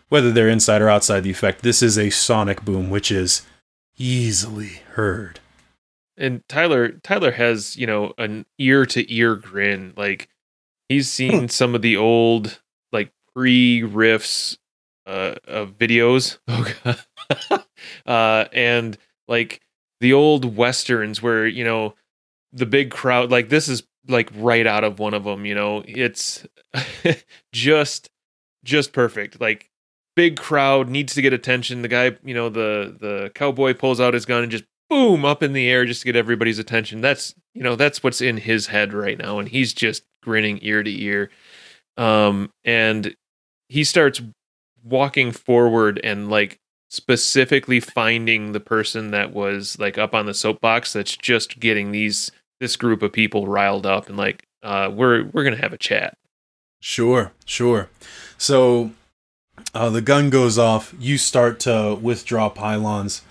[0.09, 3.41] Whether they're inside or outside the effect, this is a sonic boom, which is
[3.97, 5.39] easily heard.
[6.15, 9.93] And Tyler Tyler has, you know, an ear to ear grin.
[9.97, 10.29] Like
[10.87, 12.61] he's seen some of the old
[12.91, 14.59] like pre Rifts
[15.07, 16.37] uh of videos.
[17.27, 17.63] Oh
[18.05, 19.61] uh and like
[19.99, 21.95] the old westerns where, you know,
[22.53, 25.83] the big crowd like this is like right out of one of them, you know.
[25.87, 26.45] It's
[27.53, 28.09] just
[28.63, 29.39] just perfect.
[29.39, 29.69] Like
[30.15, 31.81] big crowd needs to get attention.
[31.81, 35.41] The guy, you know, the the cowboy pulls out his gun and just boom up
[35.41, 37.01] in the air just to get everybody's attention.
[37.01, 40.83] That's you know that's what's in his head right now, and he's just grinning ear
[40.83, 41.29] to ear.
[41.97, 43.15] Um, and
[43.69, 44.21] he starts
[44.83, 46.59] walking forward and like
[46.89, 52.31] specifically finding the person that was like up on the soapbox that's just getting these
[52.59, 56.17] this group of people riled up and like uh we're we're gonna have a chat
[56.87, 57.89] Sure, sure.
[58.37, 58.91] So
[59.73, 60.93] uh, the gun goes off.
[60.99, 63.23] You start to withdraw pylons,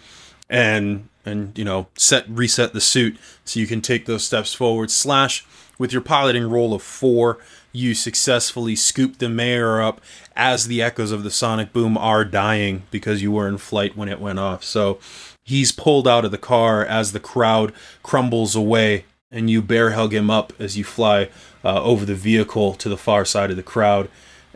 [0.51, 4.91] and and you know set reset the suit so you can take those steps forward.
[4.91, 5.47] Slash
[5.79, 7.39] with your piloting roll of four,
[7.73, 10.01] you successfully scoop the mayor up
[10.35, 14.09] as the echoes of the sonic boom are dying because you were in flight when
[14.09, 14.65] it went off.
[14.65, 14.99] So
[15.45, 17.73] he's pulled out of the car as the crowd
[18.03, 19.05] crumbles away,
[19.35, 21.29] and you bear hug him up as you fly
[21.65, 24.09] uh, over the vehicle to the far side of the crowd.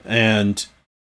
[0.04, 0.64] And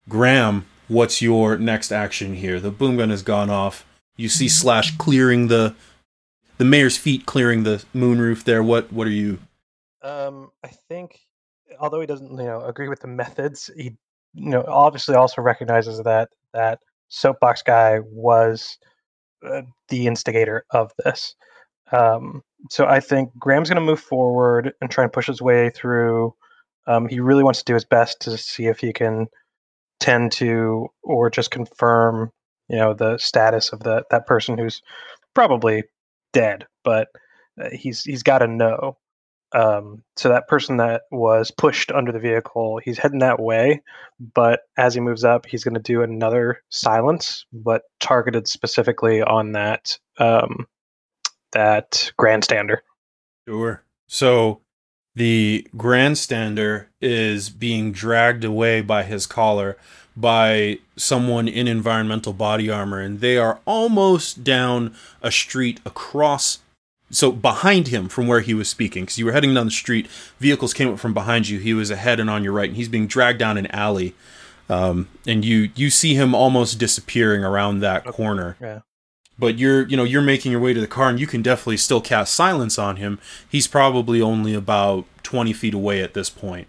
[0.08, 2.60] Graham, what's your next action here?
[2.60, 3.86] The boom gun has gone off.
[4.16, 5.74] You see Slash clearing the
[6.58, 8.62] the mayor's feet, clearing the moonroof there.
[8.62, 9.38] What what are you?
[10.02, 11.18] Um, I think,
[11.80, 13.96] although he doesn't, you know, agree with the methods, he,
[14.34, 18.76] you know, obviously also recognizes that that soapbox guy was
[19.44, 21.34] uh, the instigator of this.
[21.90, 25.70] Um, so I think Graham's going to move forward and try and push his way
[25.70, 26.34] through.
[26.86, 29.26] Um, he really wants to do his best to see if he can
[30.00, 32.30] tend to or just confirm,
[32.68, 34.82] you know, the status of the that person who's
[35.34, 35.84] probably
[36.32, 37.08] dead, but
[37.60, 38.96] uh, he's he's got to know.
[39.54, 43.82] Um, so that person that was pushed under the vehicle, he's heading that way.
[44.34, 49.52] But as he moves up, he's going to do another silence, but targeted specifically on
[49.52, 50.66] that um,
[51.54, 52.78] that grandstander.
[53.48, 53.82] Sure.
[54.08, 54.60] So
[55.14, 59.76] the grandstander is being dragged away by his collar
[60.16, 66.60] by someone in environmental body armor, and they are almost down a street across.
[67.10, 70.08] So behind him from where he was speaking, because you were heading down the street,
[70.38, 71.58] vehicles came up from behind you.
[71.58, 74.14] He was ahead and on your right, and he's being dragged down an alley.
[74.68, 78.80] Um, and you you see him almost disappearing around that corner Yeah.
[79.38, 81.76] But you're you know you're making your way to the car and you can definitely
[81.76, 86.68] still cast silence on him he's probably only about 20 feet away at this point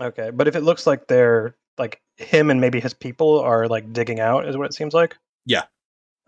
[0.00, 3.92] Okay, but if it looks like they're like him and maybe his people are like
[3.92, 5.16] digging out, is what it seems like.
[5.44, 5.64] Yeah.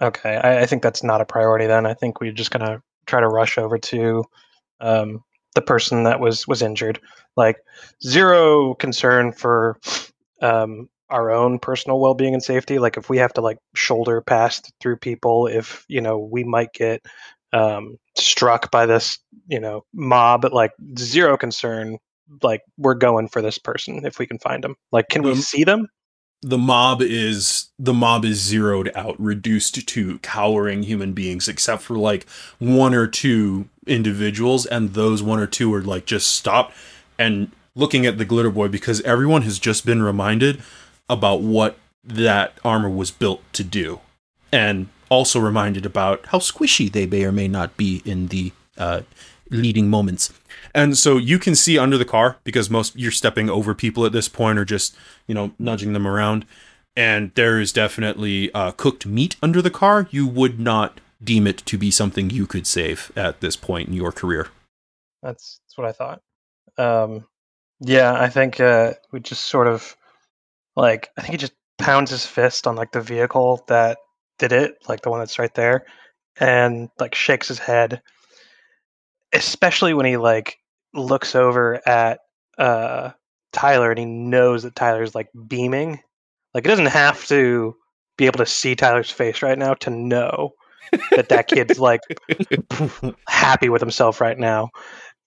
[0.00, 1.66] Okay, I, I think that's not a priority.
[1.66, 4.24] Then I think we're just gonna try to rush over to
[4.80, 5.22] um,
[5.54, 7.00] the person that was was injured.
[7.36, 7.58] Like
[8.02, 9.78] zero concern for
[10.42, 12.78] um, our own personal well being and safety.
[12.78, 16.72] Like if we have to like shoulder past through people, if you know we might
[16.72, 17.02] get
[17.52, 19.18] um, struck by this
[19.48, 21.98] you know mob, like zero concern
[22.42, 24.76] like we're going for this person if we can find them.
[24.92, 25.88] Like, can we Um, see them?
[26.42, 31.98] the mob is the mob is zeroed out reduced to cowering human beings except for
[31.98, 32.26] like
[32.58, 36.74] one or two individuals and those one or two are like just stopped
[37.18, 40.62] and looking at the glitter boy because everyone has just been reminded
[41.10, 44.00] about what that armor was built to do
[44.52, 49.02] and also reminded about how squishy they may or may not be in the uh,
[49.50, 50.32] leading moments.
[50.74, 54.12] And so you can see under the car because most you're stepping over people at
[54.12, 54.96] this point or just,
[55.26, 56.46] you know, nudging them around.
[56.96, 60.08] And there is definitely uh, cooked meat under the car.
[60.10, 63.94] You would not deem it to be something you could save at this point in
[63.94, 64.48] your career.
[65.22, 66.22] That's that's what I thought.
[66.78, 67.26] Um,
[67.80, 69.96] yeah, I think uh, we just sort of
[70.80, 73.98] like I think he just pounds his fist on like the vehicle that
[74.38, 75.84] did it, like the one that's right there,
[76.38, 78.02] and like shakes his head.
[79.32, 80.56] Especially when he like
[80.92, 82.20] looks over at
[82.58, 83.10] uh,
[83.52, 86.00] Tyler and he knows that Tyler's like beaming.
[86.54, 87.76] Like he doesn't have to
[88.16, 90.50] be able to see Tyler's face right now to know
[91.12, 92.00] that that kid's like
[93.28, 94.70] happy with himself right now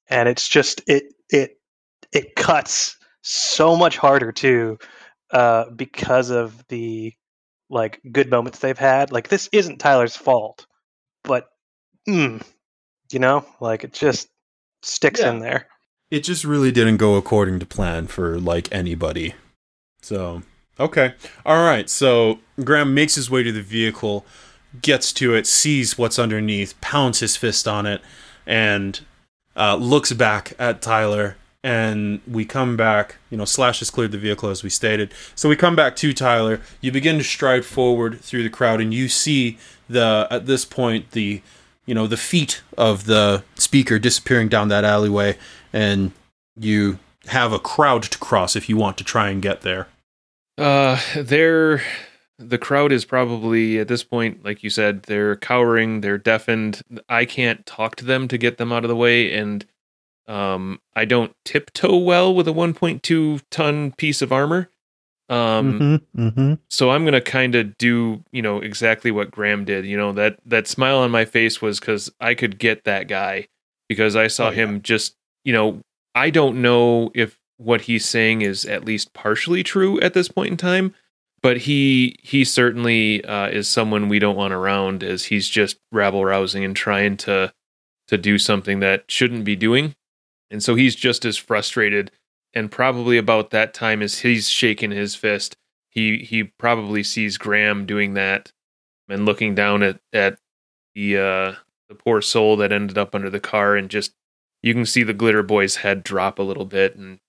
[0.10, 1.58] and it's just it it
[2.12, 4.78] it cuts so much harder too
[5.34, 7.14] uh because of the
[7.69, 10.65] like good moments they've had like this isn't tyler's fault
[11.23, 11.49] but
[12.07, 12.41] mm,
[13.11, 14.30] you know like it just
[14.84, 15.31] sticks Yeah.
[15.31, 15.68] in there
[16.11, 19.34] It just really didn't go according to plan for like anybody.
[20.03, 20.43] So,
[20.80, 21.15] okay.
[21.43, 21.89] All right.
[21.89, 24.23] So, Graham makes his way to the vehicle,
[24.81, 28.01] gets to it, sees what's underneath, pounds his fist on it,
[28.45, 28.99] and
[29.55, 31.35] uh, looks back at Tyler.
[31.64, 35.14] And we come back, you know, Slash has cleared the vehicle as we stated.
[35.34, 36.60] So we come back to Tyler.
[36.81, 39.57] You begin to stride forward through the crowd, and you see
[39.88, 41.41] the, at this point, the,
[41.85, 45.38] you know, the feet of the speaker disappearing down that alleyway,
[45.72, 46.11] and
[46.57, 49.88] you have a crowd to cross if you want to try and get there.
[50.57, 51.81] Uh, they're
[52.40, 56.81] the crowd is probably at this point, like you said, they're cowering, they're deafened.
[57.07, 59.65] I can't talk to them to get them out of the way, and
[60.28, 64.70] um, I don't tiptoe well with a 1.2 ton piece of armor.
[65.30, 66.54] Um, mm-hmm.
[66.70, 69.86] so I'm gonna kind of do, you know, exactly what Graham did.
[69.86, 73.48] You know that that smile on my face was because I could get that guy
[73.88, 74.56] because I saw Oh, yeah.
[74.56, 75.82] him just, you know,
[76.14, 80.52] I don't know if what he's saying is at least partially true at this point
[80.52, 80.94] in time,
[81.41, 86.26] but he he certainly uh, is someone we don't want around as he's just rabble
[86.26, 87.54] rousing and trying to
[88.10, 89.95] to do something that shouldn't be doing,
[90.54, 92.12] and so he's just as frustrated.
[92.54, 95.58] And probably about that time as he's shaking his fist,
[95.90, 98.54] he he probably sees Graham doing that
[99.10, 100.38] and looking down at at
[100.94, 101.56] the uh
[101.90, 104.14] the poor soul that ended up under the car and just
[104.62, 107.20] you can see the glitter boy's head drop a little bit and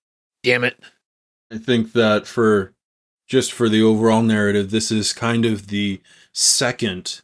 [0.42, 0.78] damn it
[1.50, 2.74] I think that for
[3.26, 6.00] just for the overall narrative, this is kind of the
[6.32, 7.22] second,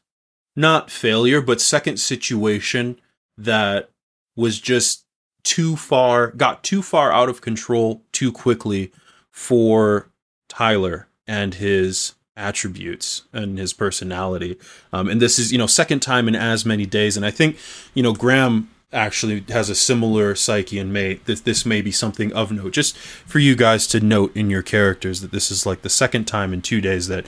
[0.56, 3.00] not failure, but second situation
[3.36, 3.90] that
[4.36, 5.04] was just
[5.42, 8.92] too far, got too far out of control too quickly
[9.30, 10.08] for
[10.48, 14.58] Tyler and his attributes and his personality.
[14.92, 17.16] Um, and this is, you know, second time in as many days.
[17.16, 17.58] And I think,
[17.94, 22.32] you know, Graham actually has a similar psyche and may this this may be something
[22.32, 25.82] of note just for you guys to note in your characters that this is like
[25.82, 27.24] the second time in two days that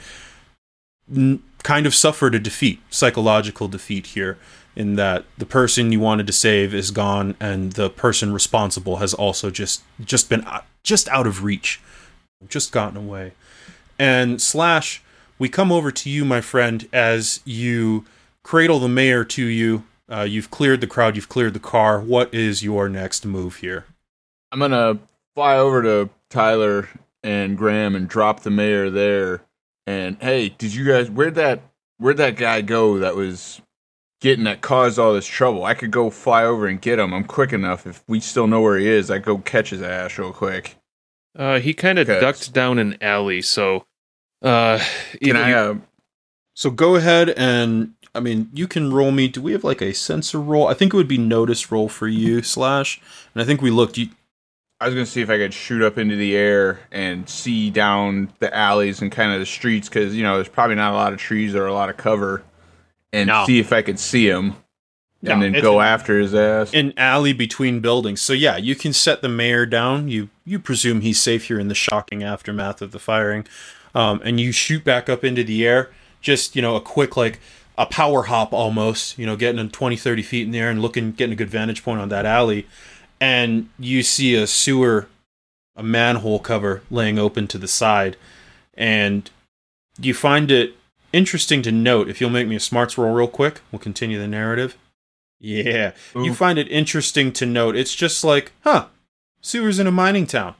[1.15, 4.37] n- kind of suffered a defeat psychological defeat here
[4.75, 9.13] in that the person you wanted to save is gone and the person responsible has
[9.13, 10.47] also just just been
[10.83, 11.81] just out of reach
[12.49, 13.33] just gotten away.
[13.99, 15.03] And slash
[15.39, 18.05] we come over to you my friend as you
[18.43, 19.85] cradle the mayor to you.
[20.11, 22.01] Uh, you've cleared the crowd you've cleared the car.
[22.01, 23.87] What is your next move here?
[24.51, 24.99] I'm gonna
[25.35, 26.89] fly over to Tyler
[27.23, 29.43] and Graham and drop the mayor there.
[29.87, 31.63] And hey, did you guys where'd that
[31.99, 33.61] where'd that guy go that was
[34.23, 35.65] getting that caused all this trouble?
[35.65, 37.13] I could go fly over and get him.
[37.13, 37.87] I'm quick enough.
[37.87, 40.77] If we still know where he is, I go catch his ass real quick.
[41.39, 43.85] uh he kind of ducked down an alley so
[44.43, 44.79] uh
[45.23, 45.49] Can I?
[45.51, 45.75] you- Uh,
[46.55, 49.29] So go ahead and I mean you can roll me.
[49.29, 50.69] Do we have like a sensor roll?
[50.69, 53.01] I think it would be notice roll for you slash.
[53.35, 53.97] And I think we looked.
[53.99, 54.09] You,
[54.81, 58.33] I was gonna see if I could shoot up into the air and see down
[58.41, 61.13] the alleys and kind of the streets because you know there's probably not a lot
[61.15, 62.43] of trees or a lot of cover,
[63.13, 63.45] and No.
[63.47, 64.55] see if I could see him,
[65.23, 66.73] No, and then go after his ass.
[66.75, 68.21] an alley between buildings.
[68.21, 70.09] So yeah, you can set the mayor down.
[70.09, 73.47] You you presume he's safe here in the shocking aftermath of the firing,
[73.95, 75.91] um, and you shoot back up into the air.
[76.21, 77.41] Just you know a quick like
[77.79, 79.19] a power hop almost.
[79.19, 81.83] You know getting 20, 30 feet in the air and looking getting a good vantage
[81.85, 82.67] point on that alley,
[83.21, 85.09] and you see a sewer,
[85.77, 88.17] a manhole cover laying open to the side,
[88.75, 89.31] and
[90.01, 90.75] you find it
[91.13, 92.09] interesting to note.
[92.09, 94.77] If you'll make me a smarts roll real quick, we'll continue the narrative.
[95.39, 97.75] Yeah, you find it interesting to note.
[97.75, 98.87] It's just like, huh,
[99.41, 100.55] sewers in a mining town.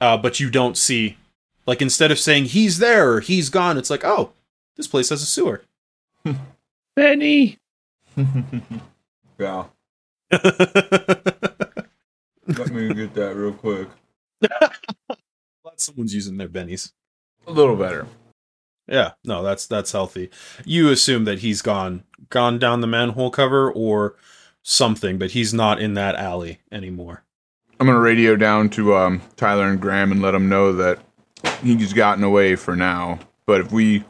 [0.00, 1.18] Uh, but you don't see,
[1.66, 4.32] like, instead of saying he's there or he's gone, it's like, oh,
[4.76, 5.62] this place has a sewer.
[6.96, 7.58] Benny.
[9.38, 9.64] yeah.
[10.30, 10.42] Let
[12.70, 13.88] me get that real quick.
[15.76, 16.92] Someone's using their bennies.
[17.46, 18.06] A little better.
[18.88, 20.30] Yeah, no, that's that's healthy.
[20.64, 24.16] You assume that he's gone gone down the manhole cover or
[24.62, 27.24] something, but he's not in that alley anymore.
[27.78, 31.00] I'm gonna radio down to um, Tyler and Graham and let them know that
[31.62, 33.18] he's gotten away for now.
[33.46, 34.04] But if we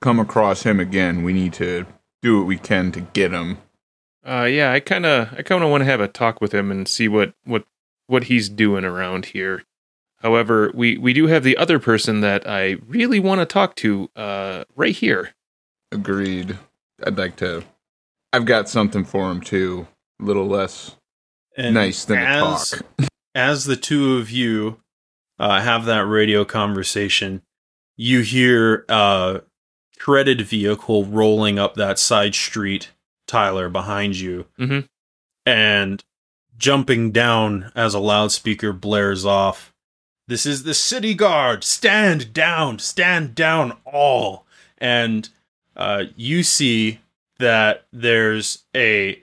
[0.00, 1.86] come across him again, we need to
[2.22, 3.58] do what we can to get him.
[4.26, 6.70] Uh, yeah, I kind of, I kind of want to have a talk with him
[6.70, 7.64] and see what, what,
[8.06, 9.64] what he's doing around here.
[10.20, 14.10] However, we, we do have the other person that I really want to talk to,
[14.16, 15.34] uh, right here.
[15.92, 16.58] Agreed.
[17.06, 17.64] I'd like to.
[18.32, 19.86] I've got something for him too.
[20.20, 20.96] A little less
[21.56, 23.08] And nice than a as, talk.
[23.34, 24.80] as the two of you
[25.38, 27.42] uh, have that radio conversation,
[27.96, 29.42] you hear a
[29.98, 32.90] shredded vehicle rolling up that side street,
[33.28, 34.46] Tyler, behind you.
[34.58, 34.88] Mhm.
[35.46, 36.04] And
[36.56, 39.72] jumping down as a loudspeaker blares off.
[40.28, 41.64] This is the city guard.
[41.64, 42.78] Stand down.
[42.78, 44.46] Stand down, all.
[44.76, 45.28] And
[45.76, 47.00] uh, you see
[47.38, 49.22] that there's a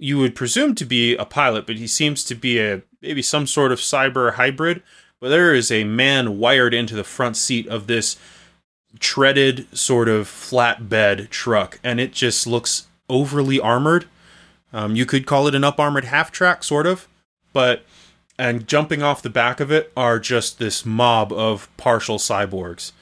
[0.00, 3.46] you would presume to be a pilot, but he seems to be a maybe some
[3.46, 4.82] sort of cyber hybrid.
[5.20, 8.16] But there is a man wired into the front seat of this
[9.00, 14.06] treaded sort of flatbed truck, and it just looks overly armored.
[14.72, 17.08] Um, you could call it an up armored half track, sort of,
[17.52, 17.84] but
[18.38, 22.92] and jumping off the back of it are just this mob of partial cyborgs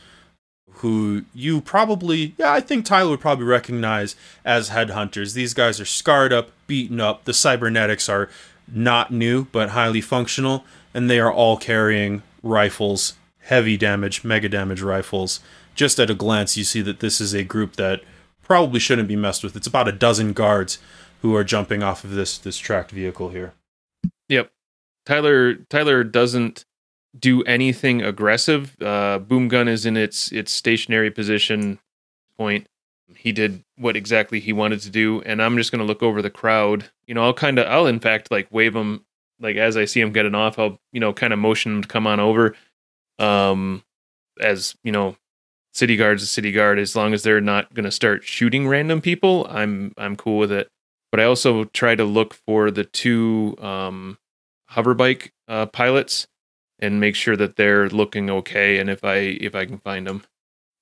[0.76, 4.14] who you probably, yeah, I think Tyler would probably recognize
[4.44, 5.32] as headhunters.
[5.32, 7.24] These guys are scarred up, beaten up.
[7.24, 8.28] The cybernetics are
[8.68, 14.82] not new, but highly functional, and they are all carrying rifles, heavy damage, mega damage
[14.82, 15.40] rifles.
[15.74, 18.02] Just at a glance, you see that this is a group that
[18.42, 19.56] probably shouldn't be messed with.
[19.56, 20.78] It's about a dozen guards
[21.22, 23.54] who are jumping off of this this tracked vehicle here.
[25.06, 26.64] Tyler Tyler doesn't
[27.18, 28.76] do anything aggressive.
[28.82, 31.78] Uh, boom gun is in its its stationary position
[32.36, 32.66] point.
[33.16, 36.30] He did what exactly he wanted to do, and I'm just gonna look over the
[36.30, 36.90] crowd.
[37.06, 39.04] You know, I'll kind of, I'll in fact like wave him,
[39.40, 41.88] like as I see him getting off, I'll you know kind of motion him to
[41.88, 42.54] come on over.
[43.18, 43.84] Um,
[44.40, 45.16] as you know,
[45.72, 46.78] city guard's a city guard.
[46.78, 50.68] As long as they're not gonna start shooting random people, I'm I'm cool with it.
[51.12, 54.18] But I also try to look for the two um
[54.76, 56.26] hoverbike uh, pilots
[56.78, 60.22] and make sure that they're looking okay and if i if i can find them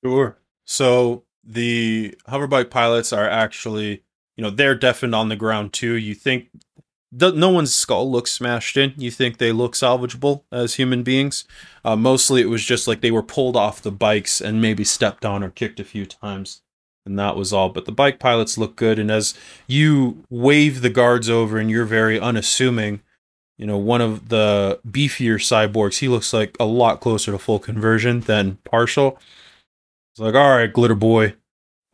[0.04, 0.36] Sure.
[0.66, 4.02] So the hoverbike pilots are actually,
[4.36, 5.94] you know, they're deafened on the ground too.
[5.94, 6.48] You think
[7.18, 8.92] th- no one's skull looks smashed in.
[8.98, 11.44] You think they look salvageable as human beings.
[11.84, 15.24] Uh, mostly, it was just like they were pulled off the bikes and maybe stepped
[15.24, 16.60] on or kicked a few times,
[17.06, 17.70] and that was all.
[17.70, 18.98] But the bike pilots look good.
[18.98, 19.32] And as
[19.66, 23.00] you wave the guards over, and you're very unassuming,
[23.58, 27.58] you know, one of the beefier cyborgs, he looks like a lot closer to full
[27.58, 29.18] conversion than partial.
[30.12, 31.34] It's like, all right, glitter boy,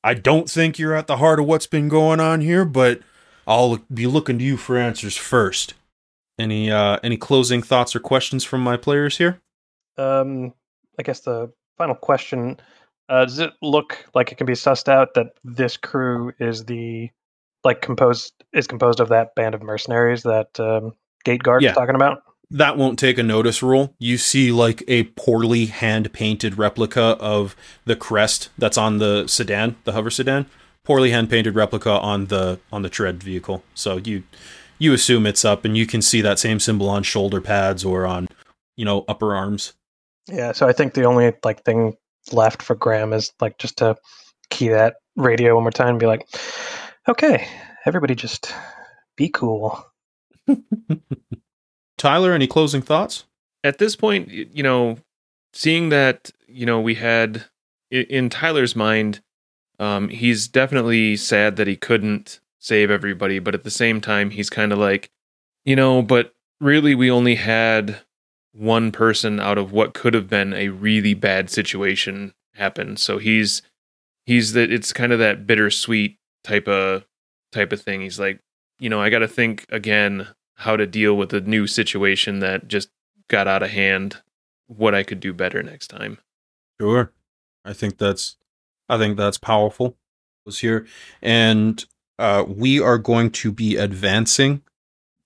[0.02, 3.00] I don't think you're at the heart of what's been going on here, but
[3.46, 5.74] I'll be looking to you for answers first.
[6.38, 9.42] Any uh any closing thoughts or questions from my players here?
[9.98, 10.54] Um,
[10.98, 12.58] I guess the final question:
[13.10, 17.10] uh, Does it look like it can be sussed out that this crew is the
[17.62, 20.94] like composed is composed of that band of mercenaries that um,
[21.24, 21.72] Gate Guard Yeah.
[21.72, 22.22] talking about?
[22.50, 23.94] That won't take a notice roll.
[23.98, 29.76] You see like a poorly hand painted replica of the crest that's on the sedan,
[29.84, 30.46] the hover sedan.
[30.84, 33.62] Poorly hand painted replica on the on the tread vehicle.
[33.74, 34.24] So you
[34.78, 38.06] you assume it's up and you can see that same symbol on shoulder pads or
[38.06, 38.26] on,
[38.76, 39.74] you know, upper arms.
[40.26, 40.50] Yeah.
[40.52, 41.94] So I think the only like thing
[42.32, 43.96] left for Graham is like just to
[44.48, 46.26] key that radio one more time and be like,
[47.08, 47.46] "Okay,
[47.86, 48.52] everybody, just
[49.16, 49.84] be cool."
[51.98, 53.24] Tyler, any closing thoughts?
[53.64, 54.98] at this point you know
[55.52, 57.44] seeing that you know we had
[57.90, 59.20] in tyler's mind
[59.78, 64.50] um he's definitely sad that he couldn't save everybody but at the same time he's
[64.50, 65.10] kind of like
[65.64, 68.00] you know but really we only had
[68.52, 73.62] one person out of what could have been a really bad situation happen so he's
[74.26, 77.04] he's that it's kind of that bittersweet type of
[77.52, 78.40] type of thing he's like
[78.78, 80.26] you know i got to think again
[80.60, 82.90] how to deal with a new situation that just
[83.28, 84.22] got out of hand
[84.66, 86.18] what I could do better next time.
[86.80, 87.12] Sure.
[87.64, 88.36] I think that's
[88.88, 89.96] I think that's powerful.
[90.46, 90.86] Was here.
[91.20, 91.84] And
[92.18, 94.62] uh we are going to be advancing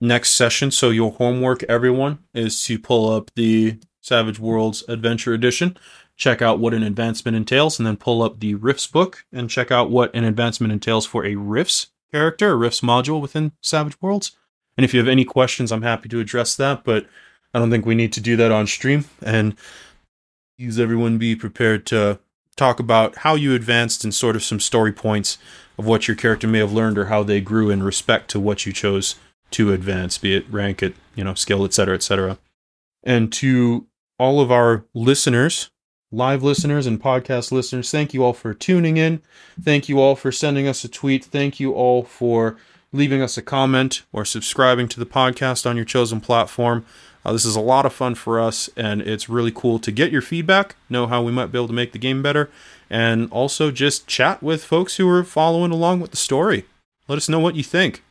[0.00, 0.70] next session.
[0.70, 5.78] So your homework, everyone, is to pull up the Savage Worlds Adventure Edition
[6.16, 9.70] check out what an advancement entails, and then pull up the Rifts book and check
[9.70, 14.36] out what an advancement entails for a Rifts character, a Rifts module within Savage Worlds.
[14.76, 17.06] And if you have any questions, I'm happy to address that, but
[17.52, 19.04] I don't think we need to do that on stream.
[19.22, 19.56] And
[20.58, 22.18] please, everyone, be prepared to
[22.56, 25.38] talk about how you advanced and sort of some story points
[25.78, 28.64] of what your character may have learned or how they grew in respect to what
[28.64, 29.16] you chose
[29.50, 32.38] to advance, be it rank, it, you know, skill, etc., etc.
[33.02, 33.86] And to
[34.18, 35.70] all of our listeners,
[36.10, 39.20] live listeners and podcast listeners, thank you all for tuning in.
[39.60, 41.24] Thank you all for sending us a tweet.
[41.24, 42.56] Thank you all for
[42.94, 46.86] leaving us a comment or subscribing to the podcast on your chosen platform.
[47.24, 50.12] Uh, this is a lot of fun for us, and it's really cool to get
[50.12, 52.48] your feedback, know how we might be able to make the game better,
[52.88, 56.66] and also just chat with folks who are following along with the story.
[57.08, 58.03] Let us know what you think.